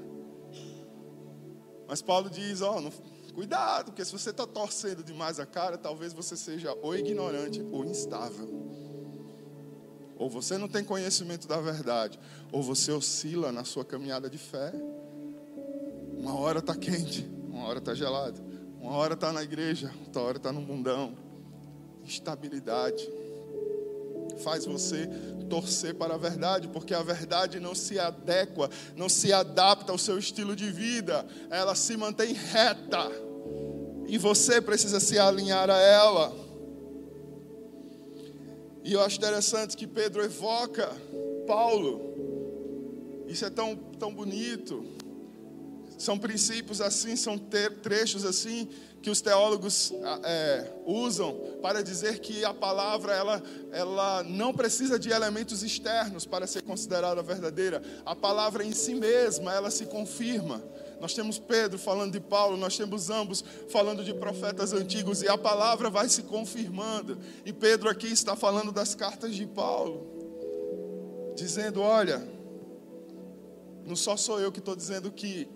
Mas 1.86 2.02
Paulo 2.02 2.28
diz: 2.28 2.62
ó, 2.62 2.82
cuidado, 3.34 3.86
porque 3.86 4.04
se 4.04 4.12
você 4.12 4.30
está 4.30 4.46
torcendo 4.46 5.04
demais 5.04 5.38
a 5.38 5.46
cara, 5.46 5.78
talvez 5.78 6.12
você 6.12 6.36
seja 6.36 6.76
ou 6.82 6.96
ignorante 6.96 7.60
ou 7.70 7.84
instável. 7.84 8.48
Ou 10.16 10.28
você 10.28 10.56
não 10.56 10.68
tem 10.68 10.84
conhecimento 10.84 11.48
da 11.48 11.60
verdade, 11.60 12.18
ou 12.50 12.62
você 12.62 12.92
oscila 12.92 13.50
na 13.50 13.64
sua 13.64 13.84
caminhada 13.84 14.28
de 14.28 14.38
fé. 14.38 14.72
Uma 16.16 16.38
hora 16.38 16.60
está 16.60 16.74
quente, 16.76 17.28
uma 17.48 17.66
hora 17.66 17.78
está 17.78 17.94
gelado, 17.94 18.40
uma 18.80 18.92
hora 18.96 19.14
está 19.14 19.32
na 19.32 19.42
igreja, 19.42 19.92
outra 20.06 20.22
hora 20.22 20.36
está 20.36 20.52
no 20.52 20.60
mundão. 20.60 21.16
Instabilidade 22.04 23.08
faz 24.42 24.64
você 24.64 25.08
torcer 25.48 25.94
para 25.94 26.14
a 26.14 26.18
verdade, 26.18 26.68
porque 26.68 26.94
a 26.94 27.02
verdade 27.02 27.60
não 27.60 27.74
se 27.74 27.98
adequa, 27.98 28.70
não 28.96 29.08
se 29.08 29.32
adapta 29.32 29.92
ao 29.92 29.98
seu 29.98 30.18
estilo 30.18 30.56
de 30.56 30.70
vida, 30.70 31.26
ela 31.50 31.74
se 31.74 31.96
mantém 31.96 32.32
reta. 32.32 33.10
E 34.06 34.18
você 34.18 34.60
precisa 34.60 35.00
se 35.00 35.18
alinhar 35.18 35.70
a 35.70 35.78
ela. 35.78 36.34
E 38.84 38.92
eu 38.92 39.00
acho 39.00 39.16
interessante 39.16 39.76
que 39.76 39.86
Pedro 39.86 40.22
evoca 40.22 40.90
Paulo. 41.46 42.12
Isso 43.28 43.44
é 43.44 43.50
tão, 43.50 43.76
tão 43.98 44.12
bonito. 44.12 44.84
São 45.98 46.18
princípios 46.18 46.80
assim, 46.80 47.14
são 47.14 47.38
trechos 47.38 48.24
assim 48.24 48.68
que 49.02 49.10
os 49.10 49.20
teólogos 49.20 49.92
ah, 50.04 50.20
é, 50.22 50.72
usam 50.86 51.58
para 51.60 51.82
dizer 51.82 52.20
que 52.20 52.44
a 52.44 52.54
palavra 52.54 53.12
ela, 53.12 53.42
ela 53.72 54.22
não 54.22 54.54
precisa 54.54 54.98
de 54.98 55.10
elementos 55.10 55.62
externos 55.62 56.24
para 56.24 56.46
ser 56.46 56.62
considerada 56.62 57.20
verdadeira. 57.22 57.82
A 58.06 58.14
palavra 58.14 58.64
em 58.64 58.72
si 58.72 58.94
mesma 58.94 59.52
ela 59.52 59.70
se 59.70 59.86
confirma. 59.86 60.62
Nós 61.00 61.14
temos 61.14 61.36
Pedro 61.36 61.80
falando 61.80 62.12
de 62.12 62.20
Paulo, 62.20 62.56
nós 62.56 62.76
temos 62.76 63.10
ambos 63.10 63.44
falando 63.68 64.04
de 64.04 64.14
profetas 64.14 64.72
antigos 64.72 65.20
e 65.20 65.28
a 65.28 65.36
palavra 65.36 65.90
vai 65.90 66.08
se 66.08 66.22
confirmando. 66.22 67.18
E 67.44 67.52
Pedro 67.52 67.90
aqui 67.90 68.06
está 68.06 68.36
falando 68.36 68.70
das 68.70 68.94
cartas 68.94 69.34
de 69.34 69.44
Paulo, 69.44 70.06
dizendo: 71.34 71.80
Olha, 71.80 72.22
não 73.84 73.96
só 73.96 74.16
sou 74.16 74.38
eu 74.40 74.52
que 74.52 74.60
estou 74.60 74.76
dizendo 74.76 75.10
que 75.10 75.48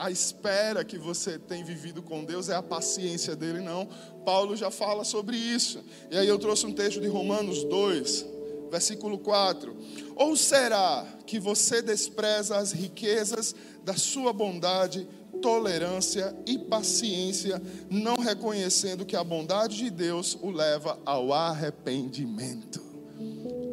a 0.00 0.10
espera 0.10 0.82
que 0.82 0.96
você 0.96 1.38
tem 1.38 1.62
vivido 1.62 2.02
com 2.02 2.24
Deus 2.24 2.48
é 2.48 2.54
a 2.54 2.62
paciência 2.62 3.36
dele, 3.36 3.60
não. 3.60 3.86
Paulo 4.24 4.56
já 4.56 4.70
fala 4.70 5.04
sobre 5.04 5.36
isso. 5.36 5.84
E 6.10 6.16
aí 6.16 6.26
eu 6.26 6.38
trouxe 6.38 6.64
um 6.64 6.72
texto 6.72 7.02
de 7.02 7.06
Romanos 7.06 7.62
2, 7.64 8.26
versículo 8.70 9.18
4. 9.18 9.76
Ou 10.16 10.34
será 10.36 11.06
que 11.26 11.38
você 11.38 11.82
despreza 11.82 12.56
as 12.56 12.72
riquezas 12.72 13.54
da 13.84 13.94
sua 13.94 14.32
bondade, 14.32 15.06
tolerância 15.42 16.34
e 16.46 16.58
paciência, 16.58 17.60
não 17.90 18.16
reconhecendo 18.16 19.04
que 19.04 19.16
a 19.16 19.22
bondade 19.22 19.76
de 19.76 19.90
Deus 19.90 20.36
o 20.40 20.50
leva 20.50 20.98
ao 21.04 21.30
arrependimento. 21.30 22.80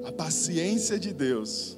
A 0.03 0.11
paciência 0.11 0.99
de 0.99 1.13
Deus, 1.13 1.78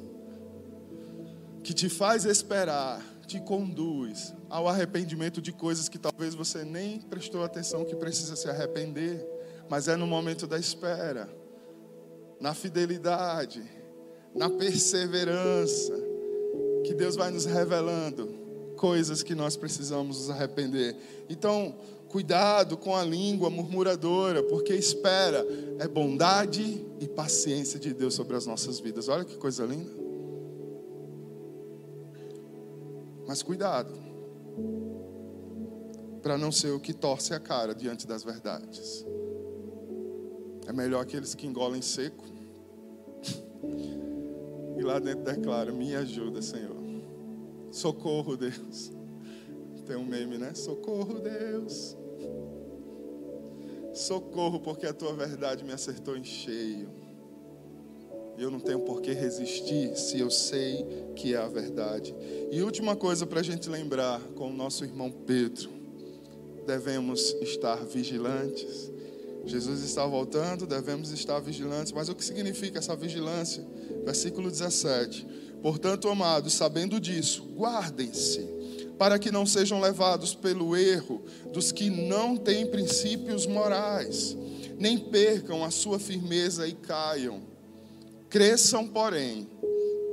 que 1.63 1.71
te 1.73 1.87
faz 1.87 2.25
esperar, 2.25 2.99
te 3.27 3.39
conduz 3.39 4.38
ao 4.49 4.67
arrependimento 4.67 5.41
de 5.41 5.51
coisas 5.51 5.87
que 5.87 5.99
talvez 5.99 6.33
você 6.33 6.63
nem 6.63 6.99
prestou 6.99 7.43
atenção 7.43 7.85
que 7.85 7.95
precisa 7.95 8.35
se 8.35 8.49
arrepender, 8.49 9.25
mas 9.69 9.87
é 9.87 9.95
no 9.95 10.07
momento 10.07 10.47
da 10.47 10.57
espera, 10.57 11.29
na 12.39 12.53
fidelidade, 12.53 13.63
na 14.35 14.49
perseverança, 14.49 15.93
que 16.83 16.93
Deus 16.93 17.15
vai 17.15 17.29
nos 17.29 17.45
revelando 17.45 18.39
coisas 18.75 19.21
que 19.21 19.35
nós 19.35 19.55
precisamos 19.55 20.17
nos 20.17 20.29
arrepender. 20.29 20.95
Então, 21.29 21.75
cuidado 22.07 22.77
com 22.77 22.95
a 22.95 23.03
língua 23.03 23.49
murmuradora, 23.49 24.41
porque 24.41 24.73
espera 24.73 25.45
é 25.77 25.87
bondade 25.87 26.83
e 26.99 27.07
paciência 27.07 27.79
de 27.79 27.93
Deus 27.93 28.15
sobre 28.15 28.35
as 28.35 28.45
nossas 28.45 28.79
vidas. 28.79 29.07
Olha 29.09 29.25
que 29.25 29.37
coisa 29.37 29.65
linda. 29.65 29.91
Mas 33.27 33.43
cuidado, 33.43 34.08
para 36.21 36.37
não 36.37 36.51
ser 36.51 36.71
o 36.71 36.79
que 36.79 36.93
torce 36.93 37.33
a 37.33 37.39
cara 37.39 37.73
diante 37.73 38.05
das 38.05 38.23
verdades. 38.23 39.05
É 40.67 40.73
melhor 40.73 41.01
aqueles 41.01 41.33
que 41.33 41.47
engolem 41.47 41.81
seco 41.81 42.25
e 44.77 44.81
lá 44.81 44.97
dentro 44.97 45.23
declara: 45.23 45.71
Me 45.71 45.95
ajuda, 45.95 46.41
Senhor. 46.41 46.77
Socorro, 47.71 48.37
Deus. 48.37 48.91
Tem 49.85 49.95
um 49.95 50.05
meme, 50.05 50.37
né? 50.37 50.53
Socorro, 50.53 51.19
Deus. 51.19 51.97
Socorro, 53.93 54.59
porque 54.59 54.85
a 54.85 54.93
tua 54.93 55.13
verdade 55.13 55.65
me 55.65 55.73
acertou 55.73 56.15
em 56.15 56.23
cheio. 56.23 56.89
Eu 58.39 58.49
não 58.49 58.59
tenho 58.59 58.79
por 58.79 59.01
que 59.01 59.11
resistir 59.11 59.97
se 59.97 60.17
eu 60.17 60.31
sei 60.31 60.85
que 61.13 61.35
é 61.35 61.37
a 61.37 61.47
verdade. 61.47 62.15
E 62.49 62.61
última 62.61 62.95
coisa 62.95 63.27
para 63.27 63.41
a 63.41 63.43
gente 63.43 63.69
lembrar 63.69 64.21
com 64.33 64.49
o 64.49 64.53
nosso 64.53 64.85
irmão 64.85 65.11
Pedro: 65.11 65.69
devemos 66.65 67.35
estar 67.41 67.75
vigilantes. 67.85 68.89
Jesus 69.45 69.83
está 69.83 70.05
voltando, 70.05 70.65
devemos 70.65 71.11
estar 71.11 71.39
vigilantes. 71.41 71.91
Mas 71.91 72.07
o 72.07 72.15
que 72.15 72.23
significa 72.23 72.79
essa 72.79 72.95
vigilância? 72.95 73.65
Versículo 74.05 74.49
17: 74.49 75.27
Portanto, 75.61 76.07
amados, 76.07 76.53
sabendo 76.53 76.97
disso, 76.97 77.43
guardem-se, 77.57 78.47
para 78.97 79.19
que 79.19 79.31
não 79.31 79.45
sejam 79.45 79.81
levados 79.81 80.33
pelo 80.33 80.77
erro 80.77 81.21
dos 81.51 81.73
que 81.73 81.89
não 81.89 82.37
têm 82.37 82.67
princípios 82.67 83.45
morais, 83.45 84.37
nem 84.77 84.97
percam 84.97 85.61
a 85.61 85.69
sua 85.69 85.99
firmeza 85.99 86.65
e 86.65 86.71
caiam. 86.71 87.48
Cresçam, 88.29 88.87
porém, 88.87 89.49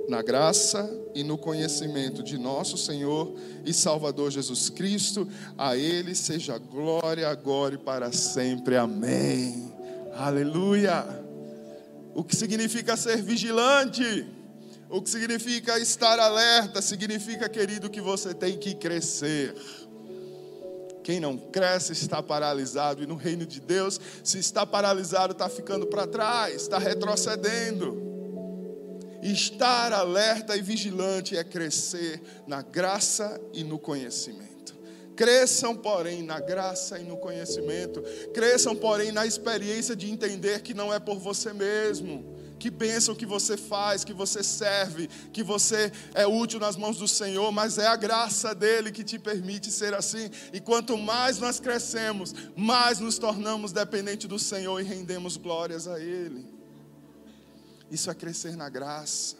na 0.08 0.22
graça 0.22 0.88
e 1.14 1.22
no 1.22 1.36
conhecimento 1.36 2.22
de 2.22 2.38
nosso 2.38 2.78
Senhor 2.78 3.34
e 3.64 3.74
Salvador 3.74 4.30
Jesus 4.30 4.70
Cristo, 4.70 5.28
a 5.58 5.76
Ele 5.76 6.14
seja 6.14 6.56
glória 6.56 7.28
agora 7.28 7.74
e 7.74 7.78
para 7.78 8.10
sempre. 8.12 8.76
Amém. 8.76 9.72
Aleluia. 10.14 11.04
O 12.14 12.24
que 12.24 12.34
significa 12.34 12.96
ser 12.96 13.20
vigilante? 13.20 14.26
O 14.88 15.02
que 15.02 15.10
significa 15.10 15.78
estar 15.78 16.18
alerta? 16.18 16.80
Significa, 16.80 17.48
querido, 17.48 17.90
que 17.90 18.00
você 18.00 18.32
tem 18.32 18.56
que 18.56 18.74
crescer. 18.74 19.54
Quem 21.06 21.20
não 21.20 21.38
cresce 21.38 21.92
está 21.92 22.20
paralisado, 22.20 23.00
e 23.00 23.06
no 23.06 23.14
reino 23.14 23.46
de 23.46 23.60
Deus, 23.60 24.00
se 24.24 24.40
está 24.40 24.66
paralisado, 24.66 25.34
está 25.34 25.48
ficando 25.48 25.86
para 25.86 26.04
trás, 26.04 26.62
está 26.62 26.78
retrocedendo. 26.78 27.96
Estar 29.22 29.92
alerta 29.92 30.56
e 30.56 30.62
vigilante 30.62 31.36
é 31.36 31.44
crescer 31.44 32.20
na 32.44 32.60
graça 32.60 33.40
e 33.52 33.62
no 33.62 33.78
conhecimento. 33.78 34.74
Cresçam, 35.14 35.76
porém, 35.76 36.24
na 36.24 36.40
graça 36.40 36.98
e 36.98 37.04
no 37.04 37.16
conhecimento. 37.18 38.02
Cresçam, 38.34 38.74
porém, 38.74 39.12
na 39.12 39.24
experiência 39.24 39.94
de 39.94 40.10
entender 40.10 40.60
que 40.62 40.74
não 40.74 40.92
é 40.92 40.98
por 40.98 41.20
você 41.20 41.52
mesmo. 41.52 42.35
Que 42.58 42.70
bênção 42.70 43.14
que 43.14 43.26
você 43.26 43.56
faz, 43.56 44.04
que 44.04 44.12
você 44.12 44.42
serve, 44.42 45.08
que 45.32 45.42
você 45.42 45.92
é 46.14 46.26
útil 46.26 46.58
nas 46.58 46.76
mãos 46.76 46.96
do 46.96 47.06
Senhor, 47.06 47.52
mas 47.52 47.78
é 47.78 47.86
a 47.86 47.96
graça 47.96 48.54
dele 48.54 48.90
que 48.90 49.04
te 49.04 49.18
permite 49.18 49.70
ser 49.70 49.94
assim. 49.94 50.30
E 50.52 50.60
quanto 50.60 50.96
mais 50.96 51.38
nós 51.38 51.60
crescemos, 51.60 52.34
mais 52.56 52.98
nos 52.98 53.18
tornamos 53.18 53.72
dependentes 53.72 54.28
do 54.28 54.38
Senhor 54.38 54.80
e 54.80 54.84
rendemos 54.84 55.36
glórias 55.36 55.86
a 55.86 56.00
Ele. 56.00 56.46
Isso 57.90 58.10
é 58.10 58.14
crescer 58.14 58.56
na 58.56 58.68
graça, 58.68 59.36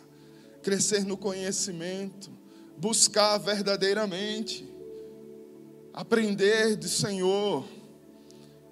crescer 0.63 1.05
no 1.05 1.17
conhecimento, 1.17 2.31
buscar 2.77 3.39
verdadeiramente 3.39 4.77
aprender 5.97 6.77
do 6.77 6.87
Senhor, 6.87 7.67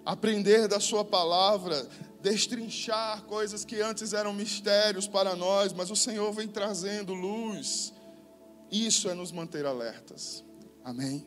aprender 0.05 0.69
da 0.69 0.79
Sua 0.79 1.03
palavra, 1.03 1.89
destrinchar 2.25 3.23
coisas 3.25 3.67
que 3.67 3.83
antes 3.83 4.15
eram 4.15 4.33
mistérios 4.33 5.07
para 5.07 5.37
nós, 5.37 5.75
mas 5.75 5.91
o 5.91 5.97
Senhor 5.97 6.33
vem 6.33 6.49
trazendo 6.49 7.13
luz. 7.13 7.93
Isso 8.73 9.11
é 9.11 9.15
nos 9.15 9.31
manter 9.31 9.67
alertas. 9.67 10.43
Amém? 10.83 11.27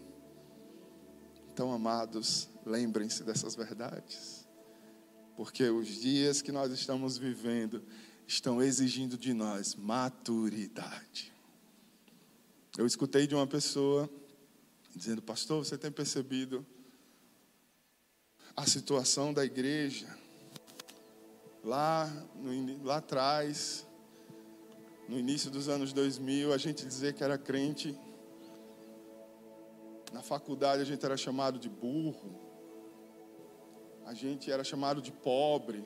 Então, 1.54 1.72
amados, 1.72 2.50
lembrem-se 2.66 3.24
dessas 3.24 3.56
verdades, 3.56 4.48
porque 5.36 5.70
os 5.70 5.88
dias 5.88 6.42
que 6.42 6.52
nós 6.52 6.72
estamos 6.72 7.16
vivendo 7.16 7.84
estão 8.26 8.60
exigindo 8.60 9.20
de 9.20 9.36
nós 9.36 9.76
maturidade. 9.76 11.32
Eu 12.76 12.88
escutei 12.88 13.28
de 13.28 13.36
uma 13.36 13.46
pessoa 13.46 14.10
dizendo: 14.96 15.22
Pastor, 15.22 15.64
você 15.64 15.78
tem 15.78 15.92
percebido 15.92 16.66
a 18.56 18.66
situação 18.66 19.32
da 19.32 19.46
igreja 19.46 20.08
lá, 21.68 22.10
no, 22.36 22.84
lá 22.86 22.98
atrás, 22.98 23.86
no 25.08 25.20
início 25.20 25.52
dos 25.52 25.68
anos 25.68 25.92
2000, 25.92 26.54
a 26.54 26.58
gente 26.58 26.86
dizer 26.86 27.14
que 27.14 27.24
era 27.24 27.38
crente. 27.38 27.94
Na 30.14 30.22
faculdade 30.22 30.82
a 30.82 30.86
gente 30.86 31.06
era 31.06 31.18
chamado 31.18 31.60
de 31.60 31.68
burro. 31.68 32.40
A 34.06 34.14
gente 34.14 34.50
era 34.50 34.64
chamado 34.64 35.02
de 35.02 35.12
pobre. 35.12 35.84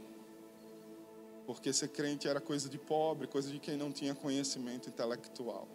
Porque 1.47 1.73
ser 1.73 1.87
crente 1.87 2.27
era 2.27 2.39
coisa 2.39 2.69
de 2.69 2.77
pobre, 2.77 3.27
coisa 3.27 3.49
de 3.49 3.59
quem 3.59 3.75
não 3.75 3.91
tinha 3.91 4.13
conhecimento 4.13 4.87
intelectual. 4.87 5.67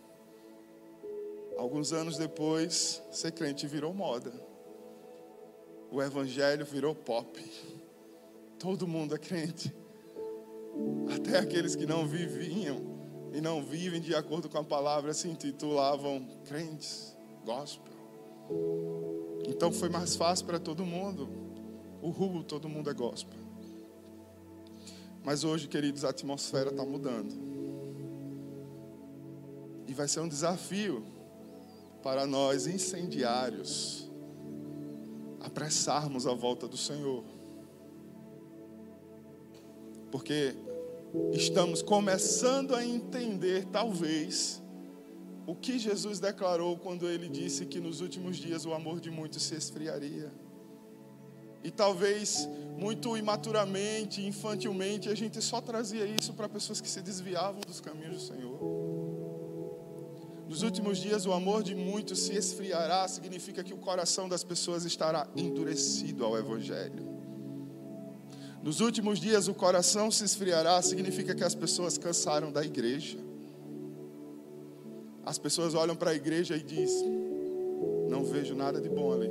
Alguns 1.58 1.92
anos 1.92 2.16
depois, 2.16 3.02
ser 3.10 3.32
crente 3.32 3.66
virou 3.66 3.92
moda. 3.92 4.32
O 5.90 6.00
evangelho 6.00 6.64
virou 6.64 6.94
pop. 6.94 7.42
Todo 8.56 8.86
mundo 8.86 9.14
é 9.16 9.18
crente. 9.18 9.74
Até 11.14 11.38
aqueles 11.38 11.74
que 11.74 11.86
não 11.86 12.06
viviam 12.06 12.96
e 13.32 13.40
não 13.40 13.62
vivem 13.62 14.00
de 14.00 14.14
acordo 14.14 14.48
com 14.48 14.58
a 14.58 14.64
palavra 14.64 15.12
se 15.12 15.28
intitulavam 15.28 16.26
crentes, 16.44 17.16
gospel. 17.44 17.92
Então 19.46 19.72
foi 19.72 19.88
mais 19.88 20.16
fácil 20.16 20.46
para 20.46 20.58
todo 20.58 20.84
mundo. 20.84 21.28
O 22.00 22.10
rubo, 22.10 22.42
todo 22.42 22.68
mundo 22.68 22.90
é 22.90 22.94
gospel. 22.94 23.38
Mas 25.24 25.44
hoje, 25.44 25.66
queridos, 25.66 26.04
a 26.04 26.10
atmosfera 26.10 26.70
está 26.70 26.84
mudando. 26.84 27.34
E 29.86 29.92
vai 29.92 30.06
ser 30.06 30.20
um 30.20 30.28
desafio 30.28 31.04
para 32.02 32.26
nós 32.26 32.66
incendiários 32.66 34.08
apressarmos 35.40 36.26
a 36.26 36.34
volta 36.34 36.66
do 36.68 36.76
Senhor. 36.76 37.24
Porque 40.16 40.54
estamos 41.34 41.82
começando 41.82 42.74
a 42.74 42.82
entender, 42.82 43.66
talvez, 43.66 44.62
o 45.46 45.54
que 45.54 45.78
Jesus 45.78 46.18
declarou 46.18 46.78
quando 46.78 47.06
ele 47.06 47.28
disse 47.28 47.66
que 47.66 47.78
nos 47.78 48.00
últimos 48.00 48.38
dias 48.38 48.64
o 48.64 48.72
amor 48.72 48.98
de 48.98 49.10
muitos 49.10 49.42
se 49.42 49.54
esfriaria. 49.54 50.32
E 51.62 51.70
talvez 51.70 52.48
muito 52.78 53.14
imaturamente, 53.14 54.24
infantilmente, 54.24 55.10
a 55.10 55.14
gente 55.14 55.42
só 55.42 55.60
trazia 55.60 56.06
isso 56.06 56.32
para 56.32 56.48
pessoas 56.48 56.80
que 56.80 56.88
se 56.88 57.02
desviavam 57.02 57.60
dos 57.60 57.78
caminhos 57.78 58.14
do 58.14 58.20
Senhor. 58.20 58.58
Nos 60.48 60.62
últimos 60.62 60.96
dias, 60.96 61.26
o 61.26 61.32
amor 61.34 61.62
de 61.62 61.74
muitos 61.74 62.20
se 62.20 62.32
esfriará, 62.34 63.06
significa 63.06 63.62
que 63.62 63.74
o 63.74 63.76
coração 63.76 64.30
das 64.30 64.42
pessoas 64.42 64.86
estará 64.86 65.28
endurecido 65.36 66.24
ao 66.24 66.38
Evangelho. 66.38 67.15
Nos 68.66 68.80
últimos 68.80 69.20
dias, 69.20 69.46
o 69.46 69.54
coração 69.54 70.10
se 70.10 70.24
esfriará, 70.24 70.82
significa 70.82 71.36
que 71.36 71.44
as 71.44 71.54
pessoas 71.54 71.96
cansaram 71.96 72.50
da 72.50 72.64
igreja. 72.64 73.16
As 75.24 75.38
pessoas 75.38 75.72
olham 75.72 75.94
para 75.94 76.10
a 76.10 76.14
igreja 76.16 76.56
e 76.56 76.62
dizem: 76.64 77.08
Não 78.08 78.24
vejo 78.24 78.56
nada 78.56 78.80
de 78.80 78.88
bom 78.88 79.12
ali. 79.12 79.30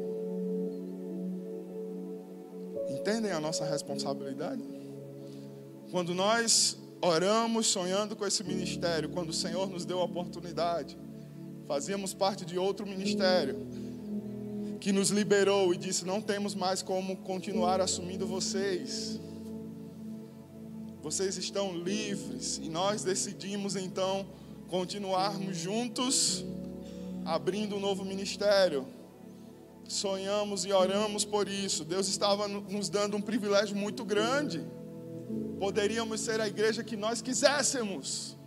Entendem 2.88 3.34
a 3.34 3.40
nossa 3.42 3.66
responsabilidade? 3.66 4.64
Quando 5.92 6.16
nós 6.16 6.78
oramos 7.02 7.68
sonhando 7.68 8.16
com 8.16 8.26
esse 8.26 8.42
ministério, 8.42 9.10
quando 9.10 9.32
o 9.32 9.34
Senhor 9.34 9.70
nos 9.70 9.84
deu 9.84 10.00
a 10.00 10.06
oportunidade, 10.06 10.98
fazíamos 11.68 12.14
parte 12.14 12.46
de 12.46 12.58
outro 12.58 12.88
ministério 12.88 13.68
que 14.86 14.92
nos 14.92 15.10
liberou 15.10 15.74
e 15.74 15.78
disse: 15.78 16.06
Não 16.06 16.22
temos 16.22 16.54
mais 16.54 16.84
como 16.84 17.18
continuar 17.18 17.82
assumindo 17.82 18.28
vocês. 18.28 19.20
Vocês 21.02 21.38
estão 21.38 21.76
livres. 21.76 22.60
E 22.62 22.70
nós 22.70 23.04
decidimos 23.04 23.76
então 23.76 24.28
continuarmos 24.68 25.58
juntos, 25.58 26.46
abrindo 27.26 27.78
um 27.78 27.80
novo 27.80 28.06
ministério. 28.06 28.86
Sonhamos 29.88 30.66
e 30.66 30.72
oramos 30.72 31.26
por 31.26 31.48
isso. 31.48 31.84
Deus 31.84 32.08
estava 32.08 32.48
nos 32.48 32.88
dando 32.88 33.18
um 33.18 33.22
privilégio 33.22 33.76
muito 33.76 34.06
grande. 34.06 34.64
Poderíamos 35.60 36.22
ser 36.22 36.40
a 36.40 36.48
igreja 36.48 36.84
que 36.84 36.96
nós 36.96 37.24
quiséssemos. 37.24 38.38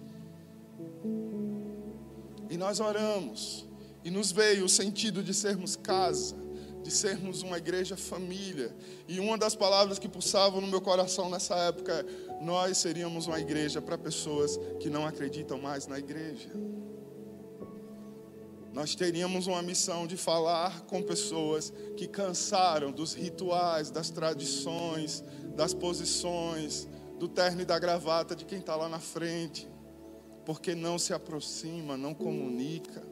E 2.49 2.57
nós 2.57 2.79
oramos. 2.79 3.68
E 4.09 4.11
nos 4.11 4.33
veio 4.33 4.65
o 4.65 4.69
sentido 4.71 5.23
de 5.23 5.35
sermos 5.35 5.77
casa, 5.77 6.35
de 6.83 6.91
sermos 6.91 7.43
uma 7.43 7.59
igreja 7.59 7.95
família. 7.95 8.75
E 9.07 9.21
uma 9.21 9.37
das 9.37 9.55
palavras 9.55 9.99
que 9.99 10.09
pulsavam 10.09 10.63
no 10.63 10.67
meu 10.67 10.81
coração 10.81 11.29
nessa 11.29 11.55
época 11.57 11.93
é: 11.93 12.43
nós 12.43 12.79
seríamos 12.79 13.27
uma 13.27 13.39
igreja 13.39 13.83
para 13.83 13.99
pessoas 13.99 14.59
que 14.81 14.89
não 14.89 15.07
acreditam 15.07 15.61
mais 15.61 15.87
na 15.87 15.99
igreja. 15.99 16.49
Nós 18.73 18.95
teríamos 18.95 19.47
uma 19.47 19.61
missão 19.61 20.07
de 20.07 20.17
falar 20.17 20.87
com 20.87 21.03
pessoas 21.03 21.71
que 21.95 22.09
cansaram 22.09 22.91
dos 22.91 23.13
rituais, 23.13 23.91
das 23.91 24.09
tradições, 24.09 25.23
das 25.55 25.75
posições, 25.75 26.89
do 27.19 27.29
terno 27.29 27.61
e 27.61 27.67
da 27.67 27.79
gravata 27.79 28.35
de 28.35 28.47
quem 28.47 28.61
está 28.61 28.75
lá 28.75 28.89
na 28.89 29.01
frente, 29.01 29.69
porque 30.47 30.75
não 30.75 30.99
se 30.99 31.13
aproxima, 31.13 31.95
não 31.95 32.15
comunica. 32.15 33.07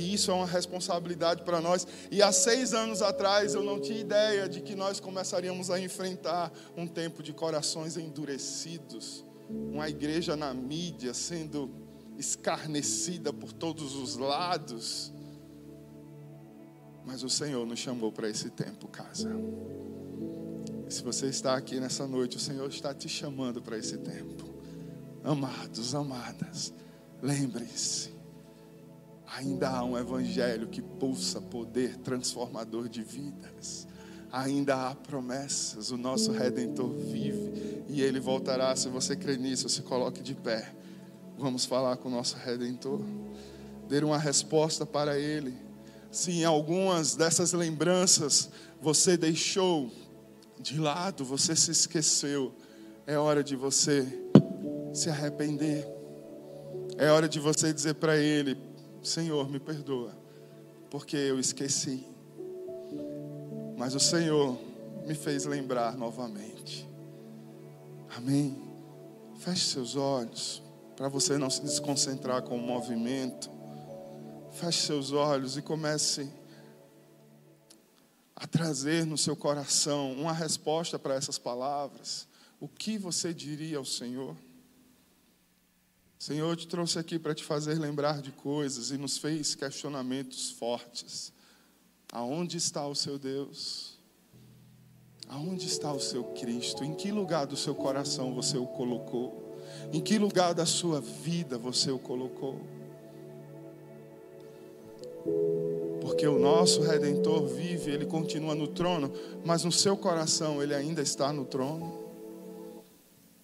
E 0.00 0.14
isso 0.14 0.30
é 0.30 0.34
uma 0.34 0.46
responsabilidade 0.46 1.42
para 1.42 1.60
nós. 1.60 1.86
E 2.10 2.22
há 2.22 2.32
seis 2.32 2.72
anos 2.72 3.02
atrás 3.02 3.54
eu 3.54 3.62
não 3.62 3.78
tinha 3.78 4.00
ideia 4.00 4.48
de 4.48 4.62
que 4.62 4.74
nós 4.74 4.98
começaríamos 4.98 5.70
a 5.70 5.78
enfrentar 5.78 6.50
um 6.74 6.86
tempo 6.86 7.22
de 7.22 7.34
corações 7.34 7.98
endurecidos, 7.98 9.26
uma 9.50 9.90
igreja 9.90 10.34
na 10.36 10.54
mídia 10.54 11.12
sendo 11.12 11.70
escarnecida 12.16 13.30
por 13.30 13.52
todos 13.52 13.94
os 13.94 14.16
lados. 14.16 15.12
Mas 17.04 17.22
o 17.22 17.28
Senhor 17.28 17.66
nos 17.66 17.78
chamou 17.78 18.10
para 18.10 18.28
esse 18.28 18.48
tempo, 18.48 18.88
casa. 18.88 19.30
E 20.88 20.94
se 20.94 21.02
você 21.02 21.26
está 21.26 21.56
aqui 21.56 21.78
nessa 21.78 22.06
noite, 22.06 22.38
o 22.38 22.40
Senhor 22.40 22.68
está 22.70 22.94
te 22.94 23.08
chamando 23.08 23.60
para 23.60 23.76
esse 23.76 23.98
tempo. 23.98 24.48
Amados, 25.22 25.94
amadas, 25.94 26.72
lembrem-se 27.20 28.19
ainda 29.36 29.68
há 29.68 29.84
um 29.84 29.96
evangelho 29.96 30.68
que 30.68 30.82
pulsa 30.82 31.40
poder 31.40 31.96
transformador 31.98 32.88
de 32.88 33.02
vidas. 33.02 33.86
Ainda 34.32 34.88
há 34.88 34.94
promessas, 34.94 35.90
o 35.90 35.96
nosso 35.96 36.32
redentor 36.32 36.90
vive 36.90 37.84
e 37.88 38.00
ele 38.00 38.20
voltará. 38.20 38.74
Se 38.76 38.88
você 38.88 39.16
crê 39.16 39.36
nisso, 39.36 39.68
se 39.68 39.82
coloque 39.82 40.22
de 40.22 40.34
pé. 40.34 40.72
Vamos 41.38 41.64
falar 41.64 41.96
com 41.96 42.08
o 42.08 42.12
nosso 42.12 42.36
redentor, 42.36 43.00
dar 43.88 44.04
uma 44.04 44.18
resposta 44.18 44.84
para 44.84 45.18
ele. 45.18 45.54
Se 46.10 46.32
em 46.32 46.44
algumas 46.44 47.14
dessas 47.14 47.52
lembranças 47.52 48.50
você 48.80 49.16
deixou 49.16 49.90
de 50.60 50.78
lado, 50.78 51.24
você 51.24 51.56
se 51.56 51.70
esqueceu, 51.70 52.54
é 53.06 53.16
hora 53.16 53.42
de 53.42 53.56
você 53.56 54.06
se 54.92 55.08
arrepender. 55.08 55.88
É 56.98 57.10
hora 57.10 57.28
de 57.28 57.40
você 57.40 57.72
dizer 57.72 57.94
para 57.94 58.16
ele: 58.18 58.69
Senhor, 59.02 59.50
me 59.50 59.58
perdoa, 59.58 60.16
porque 60.90 61.16
eu 61.16 61.38
esqueci. 61.38 62.06
Mas 63.76 63.94
o 63.94 64.00
Senhor 64.00 64.58
me 65.06 65.14
fez 65.14 65.44
lembrar 65.44 65.96
novamente. 65.96 66.86
Amém. 68.16 68.60
Feche 69.38 69.66
seus 69.66 69.96
olhos, 69.96 70.62
para 70.96 71.08
você 71.08 71.38
não 71.38 71.48
se 71.48 71.62
desconcentrar 71.62 72.42
com 72.42 72.56
o 72.56 72.60
movimento. 72.60 73.50
Feche 74.52 74.86
seus 74.86 75.12
olhos 75.12 75.56
e 75.56 75.62
comece 75.62 76.30
a 78.36 78.46
trazer 78.46 79.06
no 79.06 79.16
seu 79.16 79.36
coração 79.36 80.12
uma 80.12 80.32
resposta 80.32 80.98
para 80.98 81.14
essas 81.14 81.38
palavras. 81.38 82.26
O 82.58 82.68
que 82.68 82.98
você 82.98 83.32
diria 83.32 83.78
ao 83.78 83.84
Senhor? 83.84 84.36
Senhor, 86.20 86.50
eu 86.50 86.56
te 86.56 86.68
trouxe 86.68 86.98
aqui 86.98 87.18
para 87.18 87.34
te 87.34 87.42
fazer 87.42 87.78
lembrar 87.78 88.20
de 88.20 88.30
coisas 88.30 88.90
e 88.90 88.98
nos 88.98 89.16
fez 89.16 89.54
questionamentos 89.54 90.50
fortes. 90.50 91.32
Aonde 92.12 92.58
está 92.58 92.86
o 92.86 92.94
seu 92.94 93.18
Deus? 93.18 93.98
Aonde 95.26 95.66
está 95.66 95.90
o 95.90 95.98
seu 95.98 96.22
Cristo? 96.22 96.84
Em 96.84 96.92
que 96.92 97.10
lugar 97.10 97.46
do 97.46 97.56
seu 97.56 97.74
coração 97.74 98.34
você 98.34 98.58
o 98.58 98.66
colocou? 98.66 99.58
Em 99.94 99.98
que 99.98 100.18
lugar 100.18 100.52
da 100.52 100.66
sua 100.66 101.00
vida 101.00 101.56
você 101.56 101.90
o 101.90 101.98
colocou? 101.98 102.60
Porque 106.02 106.26
o 106.26 106.38
nosso 106.38 106.82
redentor 106.82 107.46
vive, 107.46 107.92
ele 107.92 108.04
continua 108.04 108.54
no 108.54 108.68
trono, 108.68 109.10
mas 109.42 109.64
no 109.64 109.72
seu 109.72 109.96
coração 109.96 110.62
ele 110.62 110.74
ainda 110.74 111.00
está 111.00 111.32
no 111.32 111.46
trono. 111.46 112.04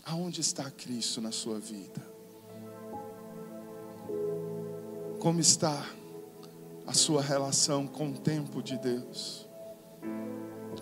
Aonde 0.05 0.43
está 0.43 0.71
Cristo 0.71 1.23
na 1.23 1.33
sua 1.33 1.59
vida? 1.59 2.16
Como 5.27 5.41
está 5.41 5.85
a 6.87 6.93
sua 6.93 7.21
relação 7.21 7.85
com 7.85 8.11
o 8.11 8.13
tempo 8.13 8.63
de 8.63 8.79
Deus? 8.79 9.45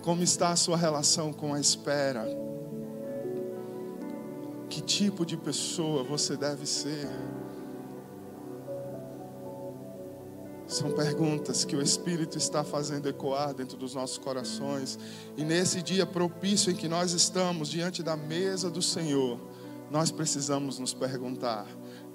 Como 0.02 0.22
está 0.22 0.50
a 0.50 0.56
sua 0.56 0.76
relação 0.76 1.32
com 1.32 1.54
a 1.54 1.58
espera? 1.58 2.26
Que 4.68 4.82
tipo 4.82 5.24
de 5.24 5.38
pessoa 5.38 6.04
você 6.04 6.36
deve 6.36 6.66
ser? 6.66 7.08
São 10.66 10.92
perguntas 10.92 11.64
que 11.64 11.74
o 11.74 11.80
Espírito 11.80 12.36
está 12.36 12.62
fazendo 12.62 13.08
ecoar 13.08 13.54
dentro 13.54 13.78
dos 13.78 13.94
nossos 13.94 14.18
corações. 14.18 14.98
E 15.38 15.42
nesse 15.42 15.80
dia 15.80 16.04
propício 16.04 16.70
em 16.70 16.76
que 16.76 16.86
nós 16.86 17.12
estamos 17.12 17.70
diante 17.70 18.02
da 18.02 18.14
mesa 18.14 18.70
do 18.70 18.82
Senhor, 18.82 19.40
nós 19.90 20.10
precisamos 20.10 20.78
nos 20.78 20.92
perguntar: 20.92 21.66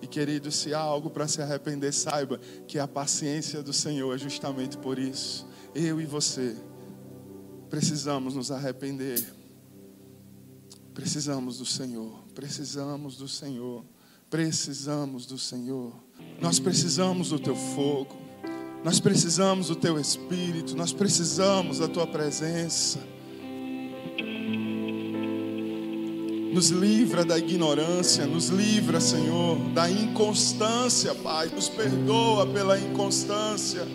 e 0.01 0.07
querido, 0.07 0.51
se 0.51 0.73
há 0.73 0.79
algo 0.79 1.09
para 1.09 1.27
se 1.27 1.41
arrepender, 1.41 1.93
saiba 1.93 2.39
que 2.67 2.79
a 2.79 2.87
paciência 2.87 3.61
do 3.61 3.73
Senhor 3.73 4.13
é 4.13 4.17
justamente 4.17 4.77
por 4.77 4.97
isso. 4.97 5.45
Eu 5.75 5.99
e 5.99 6.05
você 6.05 6.55
precisamos 7.69 8.33
nos 8.33 8.51
arrepender. 8.51 9.23
Precisamos 10.93 11.57
do 11.57 11.65
Senhor, 11.65 12.23
precisamos 12.33 13.15
do 13.15 13.27
Senhor, 13.27 13.85
precisamos 14.29 15.25
do 15.25 15.37
Senhor. 15.37 15.93
Nós 16.41 16.59
precisamos 16.59 17.29
do 17.29 17.39
teu 17.39 17.55
fogo, 17.55 18.17
nós 18.83 18.99
precisamos 18.99 19.67
do 19.67 19.75
teu 19.75 19.99
espírito, 19.99 20.75
nós 20.75 20.91
precisamos 20.91 21.79
da 21.79 21.87
tua 21.87 22.07
presença. 22.07 22.99
Nos 26.59 26.71
livra 26.71 27.23
da 27.23 27.37
ignorância, 27.37 28.25
nos 28.25 28.49
livra, 28.49 28.99
Senhor, 28.99 29.57
da 29.73 29.89
inconstância, 29.89 31.15
Pai. 31.15 31.47
Nos 31.47 31.69
perdoa 31.69 32.45
pela 32.47 32.77
inconstância. 32.77 33.87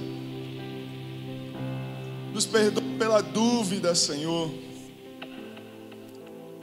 Nos 2.32 2.46
perdoa 2.46 2.82
pela 2.98 3.20
dúvida, 3.20 3.94
Senhor. 3.94 4.50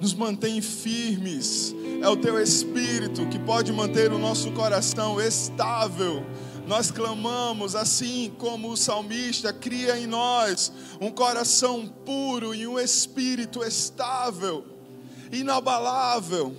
nos 0.01 0.15
mantém 0.15 0.59
firmes. 0.59 1.75
É 2.01 2.09
o 2.09 2.17
teu 2.17 2.41
espírito 2.41 3.27
que 3.27 3.37
pode 3.37 3.71
manter 3.71 4.11
o 4.11 4.17
nosso 4.17 4.51
coração 4.53 5.21
estável. 5.21 6.25
Nós 6.65 6.89
clamamos 6.89 7.75
assim 7.75 8.33
como 8.39 8.71
o 8.71 8.77
salmista, 8.77 9.53
cria 9.53 9.99
em 9.99 10.07
nós 10.07 10.73
um 10.99 11.11
coração 11.11 11.87
puro 12.03 12.55
e 12.55 12.65
um 12.65 12.79
espírito 12.79 13.63
estável, 13.63 14.65
inabalável, 15.31 16.55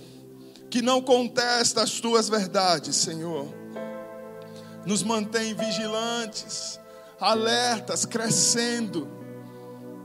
que 0.69 0.81
não 0.81 1.01
contesta 1.01 1.83
as 1.83 1.99
tuas 1.99 2.27
verdades, 2.29 2.95
Senhor. 2.95 3.47
Nos 4.85 5.03
mantém 5.03 5.53
vigilantes, 5.53 6.79
alertas, 7.19 8.05
crescendo 8.05 9.22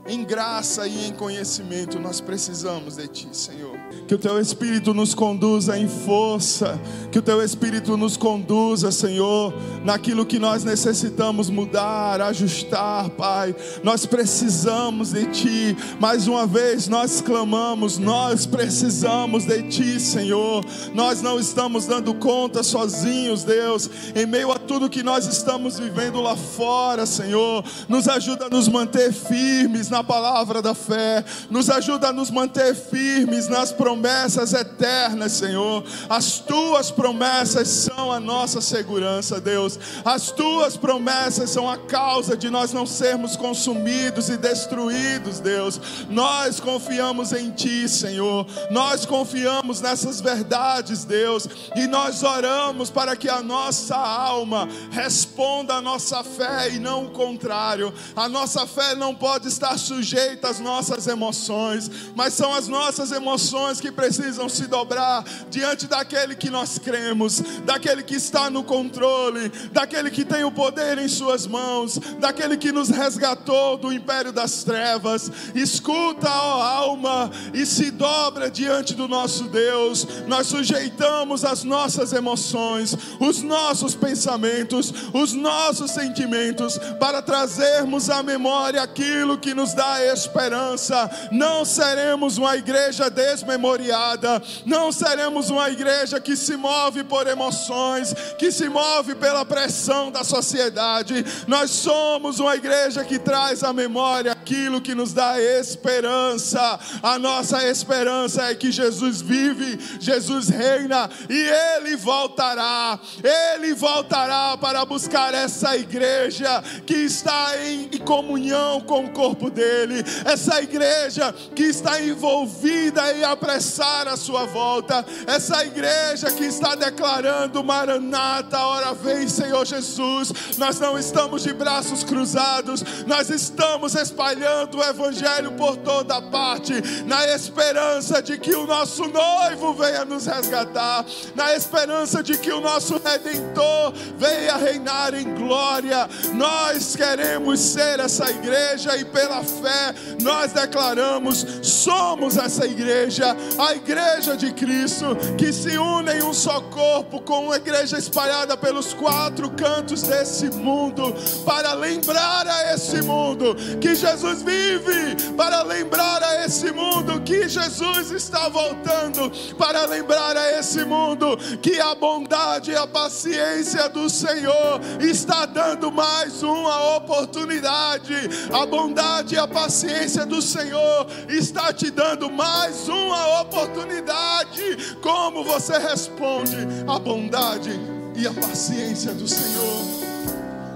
em 0.09 0.23
graça 0.23 0.87
e 0.87 1.07
em 1.07 1.13
conhecimento, 1.13 1.99
nós 1.99 2.19
precisamos 2.19 2.95
de 2.95 3.07
Ti, 3.07 3.27
Senhor. 3.31 3.77
Que 4.07 4.15
o 4.15 4.17
Teu 4.17 4.39
Espírito 4.39 4.91
nos 4.91 5.13
conduza 5.13 5.77
em 5.77 5.87
força, 5.87 6.81
que 7.11 7.19
o 7.19 7.21
Teu 7.21 7.43
Espírito 7.43 7.95
nos 7.95 8.17
conduza, 8.17 8.91
Senhor, 8.91 9.53
naquilo 9.85 10.25
que 10.25 10.39
nós 10.39 10.63
necessitamos 10.63 11.51
mudar, 11.51 12.21
ajustar, 12.21 13.07
Pai. 13.11 13.55
Nós 13.83 14.07
precisamos 14.07 15.11
de 15.11 15.27
Ti, 15.27 15.77
mais 15.99 16.27
uma 16.27 16.47
vez 16.47 16.87
nós 16.87 17.21
clamamos, 17.21 17.99
nós 17.99 18.47
precisamos 18.47 19.45
de 19.45 19.61
Ti, 19.69 19.99
Senhor. 19.99 20.65
Nós 20.95 21.21
não 21.21 21.39
estamos 21.39 21.85
dando 21.85 22.15
conta 22.15 22.63
sozinhos, 22.63 23.43
Deus, 23.43 23.87
em 24.15 24.25
meio 24.25 24.51
a 24.51 24.57
tudo 24.57 24.89
que 24.89 25.03
nós 25.03 25.27
estamos 25.27 25.77
vivendo 25.77 26.19
lá 26.19 26.35
fora, 26.35 27.05
Senhor. 27.05 27.63
Nos 27.87 28.07
ajuda 28.07 28.47
a 28.47 28.49
nos 28.49 28.67
manter 28.67 29.13
firmes 29.13 29.87
na 29.89 29.98
na 29.99 30.03
palavra 30.03 30.61
da 30.61 30.73
fé, 30.73 31.25
nos 31.49 31.69
ajuda 31.69 32.07
a 32.07 32.13
nos 32.13 32.31
manter 32.31 32.73
firmes 32.73 33.49
nas 33.49 33.73
promessas 33.73 34.53
eternas, 34.53 35.33
Senhor. 35.33 35.83
As 36.09 36.39
tuas 36.39 36.89
promessas 36.89 37.67
são 37.67 38.09
a 38.09 38.17
nossa 38.17 38.61
segurança, 38.61 39.41
Deus. 39.41 39.77
As 40.05 40.31
tuas 40.31 40.77
promessas 40.77 41.49
são 41.49 41.69
a 41.69 41.77
causa 41.77 42.37
de 42.37 42.49
nós 42.49 42.71
não 42.71 42.85
sermos 42.85 43.35
consumidos 43.35 44.29
e 44.29 44.37
destruídos, 44.37 45.41
Deus. 45.41 45.81
Nós 46.09 46.61
confiamos 46.61 47.33
em 47.33 47.51
Ti, 47.51 47.89
Senhor. 47.89 48.47
Nós 48.71 49.05
confiamos 49.05 49.81
nessas 49.81 50.21
verdades, 50.21 51.03
Deus, 51.03 51.45
e 51.75 51.87
nós 51.87 52.23
oramos 52.23 52.89
para 52.89 53.17
que 53.17 53.27
a 53.27 53.41
nossa 53.41 53.97
alma 53.97 54.65
responda 54.91 55.73
à 55.73 55.81
nossa 55.81 56.23
fé 56.23 56.69
e 56.71 56.79
não 56.79 57.07
o 57.07 57.11
contrário. 57.11 57.93
A 58.15 58.29
nossa 58.29 58.65
fé 58.65 58.95
não 58.95 59.13
pode 59.13 59.49
estar 59.49 59.77
sujeita 59.89 60.49
às 60.49 60.59
nossas 60.59 61.07
emoções, 61.07 61.89
mas 62.15 62.35
são 62.35 62.53
as 62.53 62.67
nossas 62.67 63.11
emoções 63.11 63.81
que 63.81 63.91
precisam 63.91 64.47
se 64.47 64.67
dobrar 64.67 65.23
diante 65.49 65.87
daquele 65.87 66.35
que 66.35 66.49
nós 66.49 66.77
cremos, 66.77 67.41
daquele 67.65 68.03
que 68.03 68.15
está 68.15 68.51
no 68.51 68.63
controle, 68.63 69.49
daquele 69.71 70.11
que 70.11 70.23
tem 70.23 70.43
o 70.43 70.51
poder 70.51 70.99
em 70.99 71.07
Suas 71.07 71.47
mãos, 71.47 71.97
daquele 72.19 72.55
que 72.55 72.71
nos 72.71 72.89
resgatou 72.89 73.77
do 73.77 73.91
império 73.91 74.31
das 74.31 74.63
trevas. 74.63 75.31
Escuta, 75.55 76.29
ó 76.29 76.61
alma, 76.61 77.31
e 77.51 77.65
se 77.65 77.89
dobra 77.89 78.49
diante 78.51 78.93
do 78.93 79.07
nosso 79.07 79.45
Deus. 79.45 80.07
Nós 80.27 80.47
sujeitamos 80.47 81.43
as 81.43 81.63
nossas 81.63 82.13
emoções, 82.13 82.95
os 83.19 83.41
nossos 83.41 83.95
pensamentos, 83.95 84.93
os 85.13 85.33
nossos 85.33 85.91
sentimentos, 85.91 86.77
para 86.99 87.21
trazermos 87.21 88.09
à 88.09 88.21
memória 88.21 88.83
aquilo 88.83 89.37
que 89.37 89.53
nos 89.55 89.68
dá 89.73 90.03
esperança. 90.05 91.09
Não 91.31 91.63
seremos 91.63 92.37
uma 92.37 92.55
igreja 92.55 93.09
desmemoriada, 93.09 94.41
não 94.65 94.91
seremos 94.91 95.49
uma 95.49 95.69
igreja 95.69 96.19
que 96.19 96.35
se 96.35 96.55
move 96.55 97.03
por 97.03 97.27
emoções, 97.27 98.13
que 98.37 98.51
se 98.51 98.67
move 98.69 99.15
pela 99.15 99.45
pressão 99.45 100.11
da 100.11 100.23
sociedade. 100.23 101.25
Nós 101.47 101.71
somos 101.71 102.39
uma 102.39 102.55
igreja 102.55 103.03
que 103.03 103.19
traz 103.19 103.63
à 103.63 103.71
memória 103.71 104.31
aquilo 104.31 104.81
que 104.81 104.95
nos 104.95 105.13
dá 105.13 105.39
esperança. 105.39 106.79
A 107.01 107.17
nossa 107.19 107.63
esperança 107.67 108.43
é 108.43 108.55
que 108.55 108.71
Jesus 108.71 109.21
vive, 109.21 109.79
Jesus 109.99 110.49
reina 110.49 111.09
e 111.29 111.49
ele 111.77 111.95
voltará. 111.95 112.99
Ele 113.23 113.73
voltará 113.73 114.57
para 114.57 114.83
buscar 114.85 115.33
essa 115.33 115.75
igreja 115.75 116.61
que 116.85 116.95
está 116.95 117.53
em 117.63 117.87
comunhão 117.99 118.81
com 118.81 119.05
o 119.05 119.11
corpo 119.11 119.49
dele 119.49 119.58
dele, 119.59 120.03
essa 120.25 120.61
igreja 120.61 121.33
que 121.53 121.63
está 121.63 122.01
envolvida 122.01 123.13
em 123.13 123.23
apressar 123.23 124.07
a 124.07 124.15
sua 124.15 124.45
volta, 124.45 125.05
essa 125.27 125.65
igreja 125.65 126.31
que 126.31 126.45
está 126.45 126.75
declarando 126.75 127.63
Maranata, 127.63 128.57
hora 128.57 128.93
vem 128.93 129.27
Senhor 129.27 129.65
Jesus. 129.65 130.31
Nós 130.57 130.79
não 130.79 130.97
estamos 130.97 131.43
de 131.43 131.53
braços 131.53 132.03
cruzados, 132.03 132.83
nós 133.05 133.29
estamos 133.29 133.95
espalhando 133.95 134.77
o 134.77 134.83
evangelho 134.83 135.51
por 135.53 135.75
toda 135.77 136.21
parte, 136.21 136.73
na 137.05 137.27
esperança 137.27 138.21
de 138.21 138.37
que 138.37 138.55
o 138.55 138.65
nosso 138.65 139.07
noivo 139.07 139.73
venha 139.73 140.05
nos 140.05 140.25
resgatar, 140.25 141.05
na 141.35 141.53
esperança 141.53 142.23
de 142.23 142.37
que 142.37 142.51
o 142.51 142.61
nosso 142.61 142.93
redentor 142.97 143.93
venha 144.17 144.55
reinar 144.55 145.13
em 145.13 145.33
glória. 145.35 146.07
Nós 146.33 146.95
queremos 146.95 147.59
ser 147.59 147.99
essa 147.99 148.29
igreja 148.29 148.95
e 148.97 149.05
pela 149.05 149.43
fé, 149.49 149.93
nós 150.21 150.53
declaramos: 150.53 151.45
somos 151.61 152.37
essa 152.37 152.65
igreja, 152.65 153.35
a 153.57 153.73
igreja 153.73 154.35
de 154.37 154.51
Cristo, 154.53 155.15
que 155.37 155.51
se 155.51 155.77
une 155.77 156.11
em 156.11 156.23
um 156.23 156.33
só 156.33 156.61
corpo, 156.61 157.21
com 157.21 157.45
uma 157.45 157.55
igreja 157.55 157.97
espalhada 157.97 158.55
pelos 158.55 158.93
quatro 158.93 159.49
cantos 159.51 160.03
desse 160.03 160.49
mundo, 160.51 161.13
para 161.45 161.73
lembrar 161.73 162.47
a 162.47 162.73
esse 162.73 163.01
mundo 163.01 163.55
que 163.79 163.95
Jesus 163.95 164.41
vive, 164.41 165.33
para 165.35 165.63
lembrar 165.63 166.23
a 166.23 166.45
esse 166.45 166.71
mundo 166.71 167.21
que 167.21 167.47
Jesus 167.47 168.11
está 168.11 168.49
voltando, 168.49 169.31
para 169.57 169.85
lembrar 169.85 170.35
a 170.35 170.59
esse 170.59 170.83
mundo 170.83 171.37
que 171.61 171.79
a 171.79 171.95
bondade 171.95 172.71
e 172.71 172.75
a 172.75 172.87
paciência 172.87 173.89
do 173.89 174.09
Senhor 174.09 174.79
está 174.99 175.45
dando 175.45 175.91
mais 175.91 176.43
uma 176.43 176.97
oportunidade, 176.97 178.15
a 178.51 178.65
bondade 178.65 179.37
a 179.39 179.47
paciência 179.47 180.25
do 180.25 180.41
Senhor 180.41 181.07
está 181.29 181.71
te 181.71 181.89
dando 181.89 182.29
mais 182.29 182.87
uma 182.89 183.41
oportunidade. 183.41 184.95
Como 185.01 185.43
você 185.43 185.77
responde 185.77 186.57
à 186.87 186.99
bondade 186.99 187.71
e 188.15 188.27
à 188.27 188.33
paciência 188.33 189.13
do 189.13 189.27
Senhor? 189.27 189.99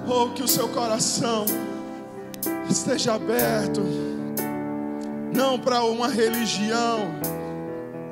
Oh, 0.08 0.30
que 0.30 0.44
o 0.44 0.48
seu 0.48 0.70
coração 0.70 1.46
esteja 2.70 3.14
aberto, 3.14 3.82
não 5.34 5.60
para 5.60 5.84
uma 5.84 6.08
religião, 6.08 7.00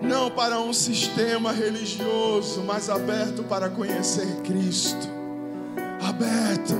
não 0.01 0.29
para 0.29 0.59
um 0.59 0.73
sistema 0.73 1.51
religioso, 1.51 2.61
mas 2.65 2.89
aberto 2.89 3.43
para 3.43 3.69
conhecer 3.69 4.27
Cristo, 4.43 5.07
aberto 6.01 6.75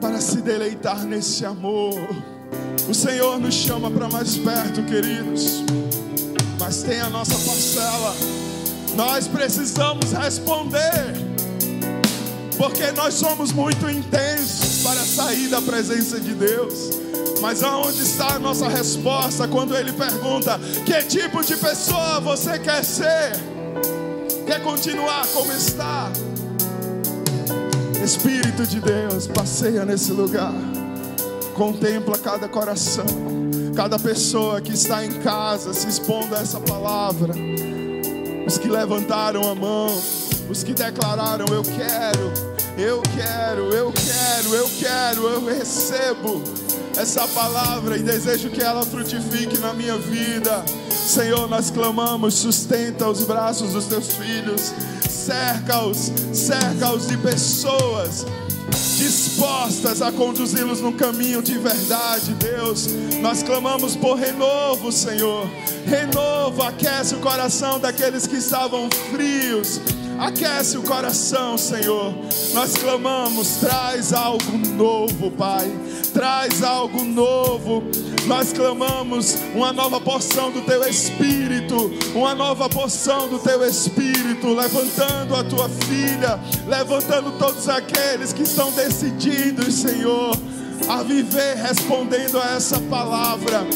para 0.00 0.20
se 0.20 0.40
deleitar 0.40 1.04
nesse 1.04 1.44
amor. 1.44 2.37
O 2.88 2.94
Senhor 2.94 3.38
nos 3.38 3.54
chama 3.54 3.90
para 3.90 4.08
mais 4.08 4.36
perto, 4.36 4.82
queridos, 4.82 5.62
mas 6.58 6.82
tem 6.82 7.00
a 7.00 7.10
nossa 7.10 7.34
parcela. 7.34 8.16
Nós 8.96 9.28
precisamos 9.28 10.12
responder, 10.12 11.14
porque 12.56 12.90
nós 12.92 13.14
somos 13.14 13.52
muito 13.52 13.88
intensos 13.90 14.82
para 14.82 15.00
sair 15.00 15.48
da 15.48 15.60
presença 15.60 16.18
de 16.18 16.32
Deus. 16.34 16.90
Mas 17.40 17.62
aonde 17.62 18.02
está 18.02 18.34
a 18.34 18.38
nossa 18.38 18.68
resposta 18.68 19.46
quando 19.46 19.76
Ele 19.76 19.92
pergunta: 19.92 20.58
Que 20.84 21.02
tipo 21.02 21.44
de 21.44 21.56
pessoa 21.56 22.20
você 22.20 22.58
quer 22.58 22.84
ser? 22.84 23.32
Quer 24.46 24.62
continuar 24.62 25.26
como 25.28 25.52
está? 25.52 26.10
Espírito 28.02 28.66
de 28.66 28.80
Deus, 28.80 29.26
passeia 29.26 29.84
nesse 29.84 30.10
lugar. 30.12 30.54
Contempla 31.58 32.16
cada 32.16 32.48
coração, 32.48 33.04
cada 33.74 33.98
pessoa 33.98 34.60
que 34.60 34.72
está 34.72 35.04
em 35.04 35.10
casa 35.14 35.74
se 35.74 35.88
expondo 35.88 36.36
a 36.36 36.38
essa 36.38 36.60
palavra. 36.60 37.34
Os 38.46 38.56
que 38.58 38.68
levantaram 38.68 39.42
a 39.42 39.56
mão, 39.56 39.88
os 40.48 40.62
que 40.62 40.72
declararam: 40.72 41.46
Eu 41.46 41.64
quero, 41.64 42.32
eu 42.78 43.02
quero, 43.02 43.74
eu 43.74 43.92
quero, 43.92 44.54
eu 44.54 44.70
quero, 44.78 45.26
eu 45.26 45.44
recebo 45.46 46.40
essa 46.96 47.26
palavra 47.26 47.96
e 47.96 48.04
desejo 48.04 48.50
que 48.50 48.62
ela 48.62 48.86
frutifique 48.86 49.58
na 49.58 49.74
minha 49.74 49.98
vida. 49.98 50.64
Senhor, 50.92 51.48
nós 51.48 51.70
clamamos, 51.70 52.34
sustenta 52.34 53.08
os 53.08 53.24
braços 53.24 53.72
dos 53.72 53.86
teus 53.86 54.06
filhos, 54.12 54.72
cerca-os, 55.10 56.12
cerca-os 56.32 57.08
de 57.08 57.16
pessoas 57.16 58.24
dispostas 58.96 60.02
a 60.02 60.10
conduzi-los 60.12 60.80
no 60.80 60.92
caminho 60.92 61.42
de 61.42 61.58
verdade, 61.58 62.34
Deus. 62.34 62.88
Nós 63.20 63.42
clamamos 63.42 63.96
por 63.96 64.16
renovo, 64.16 64.90
Senhor. 64.92 65.48
Renovo, 65.86 66.62
aquece 66.62 67.14
o 67.14 67.20
coração 67.20 67.78
daqueles 67.78 68.26
que 68.26 68.36
estavam 68.36 68.88
frios. 69.10 69.80
Aquece 70.18 70.76
o 70.76 70.82
coração, 70.82 71.56
Senhor. 71.56 72.12
Nós 72.52 72.74
clamamos, 72.74 73.58
traz 73.60 74.12
algo 74.12 74.58
novo, 74.76 75.30
Pai. 75.30 75.70
Traz 76.12 76.62
algo 76.62 77.04
novo. 77.04 77.84
Nós 78.26 78.52
clamamos 78.52 79.36
uma 79.54 79.72
nova 79.72 80.00
porção 80.00 80.50
do 80.50 80.60
teu 80.62 80.82
espírito, 80.88 81.57
uma 82.14 82.34
nova 82.34 82.68
porção 82.68 83.28
do 83.28 83.38
teu 83.38 83.64
espírito, 83.64 84.54
levantando 84.54 85.34
a 85.34 85.44
tua 85.44 85.68
filha, 85.68 86.38
levantando 86.66 87.32
todos 87.38 87.68
aqueles 87.68 88.32
que 88.32 88.42
estão 88.42 88.70
decididos, 88.72 89.74
Senhor, 89.74 90.36
a 90.88 91.02
viver 91.02 91.56
respondendo 91.56 92.38
a 92.38 92.56
essa 92.56 92.80
palavra 92.80 93.66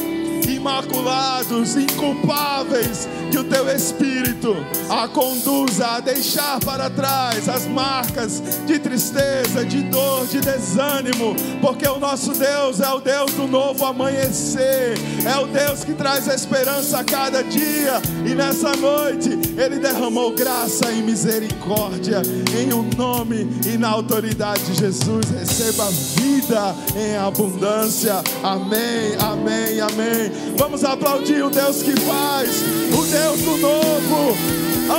imaculados, 0.54 1.76
inculpáveis, 1.76 3.08
que 3.30 3.38
o 3.38 3.44
teu 3.44 3.68
Espírito 3.74 4.54
a 4.90 5.08
conduza 5.08 5.86
a 5.86 6.00
deixar 6.00 6.60
para 6.60 6.90
trás 6.90 7.48
as 7.48 7.66
marcas 7.66 8.42
de 8.66 8.78
tristeza, 8.78 9.64
de 9.64 9.82
dor, 9.84 10.26
de 10.26 10.40
desânimo, 10.40 11.34
porque 11.60 11.86
o 11.88 11.98
nosso 11.98 12.32
Deus 12.32 12.80
é 12.80 12.90
o 12.90 13.00
Deus 13.00 13.32
do 13.32 13.46
novo 13.46 13.84
amanhecer, 13.84 14.94
é 15.24 15.38
o 15.38 15.46
Deus 15.46 15.84
que 15.84 15.94
traz 15.94 16.28
esperança 16.28 16.98
a 16.98 17.04
cada 17.04 17.42
dia, 17.42 18.02
e 18.26 18.34
nessa 18.34 18.74
noite 18.76 19.30
Ele 19.56 19.78
derramou 19.78 20.32
graça 20.34 20.90
e 20.92 21.02
misericórdia, 21.02 22.22
em 22.60 22.72
o 22.72 22.80
um 22.80 22.90
nome 22.96 23.48
e 23.66 23.78
na 23.78 23.88
autoridade 23.88 24.62
de 24.64 24.74
Jesus, 24.74 25.30
receba 25.30 25.88
vida 26.16 26.74
em 26.96 27.16
abundância, 27.16 28.22
amém, 28.42 29.16
amém, 29.20 29.80
amém. 29.80 30.41
Vamos 30.56 30.84
aplaudir 30.84 31.44
o 31.44 31.50
Deus 31.50 31.82
que 31.82 31.92
faz, 32.00 32.62
o 32.92 33.04
Deus 33.04 33.40
do 33.40 33.56
novo. 33.58 34.36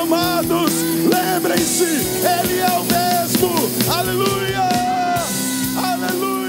Amados, 0.02 0.72
lembrem-se, 1.04 1.84
Ele 1.84 2.60
é 2.60 2.80
o 2.80 2.84
mesmo. 2.84 3.94
Aleluia! 3.94 4.70
Aleluia! 5.78 6.43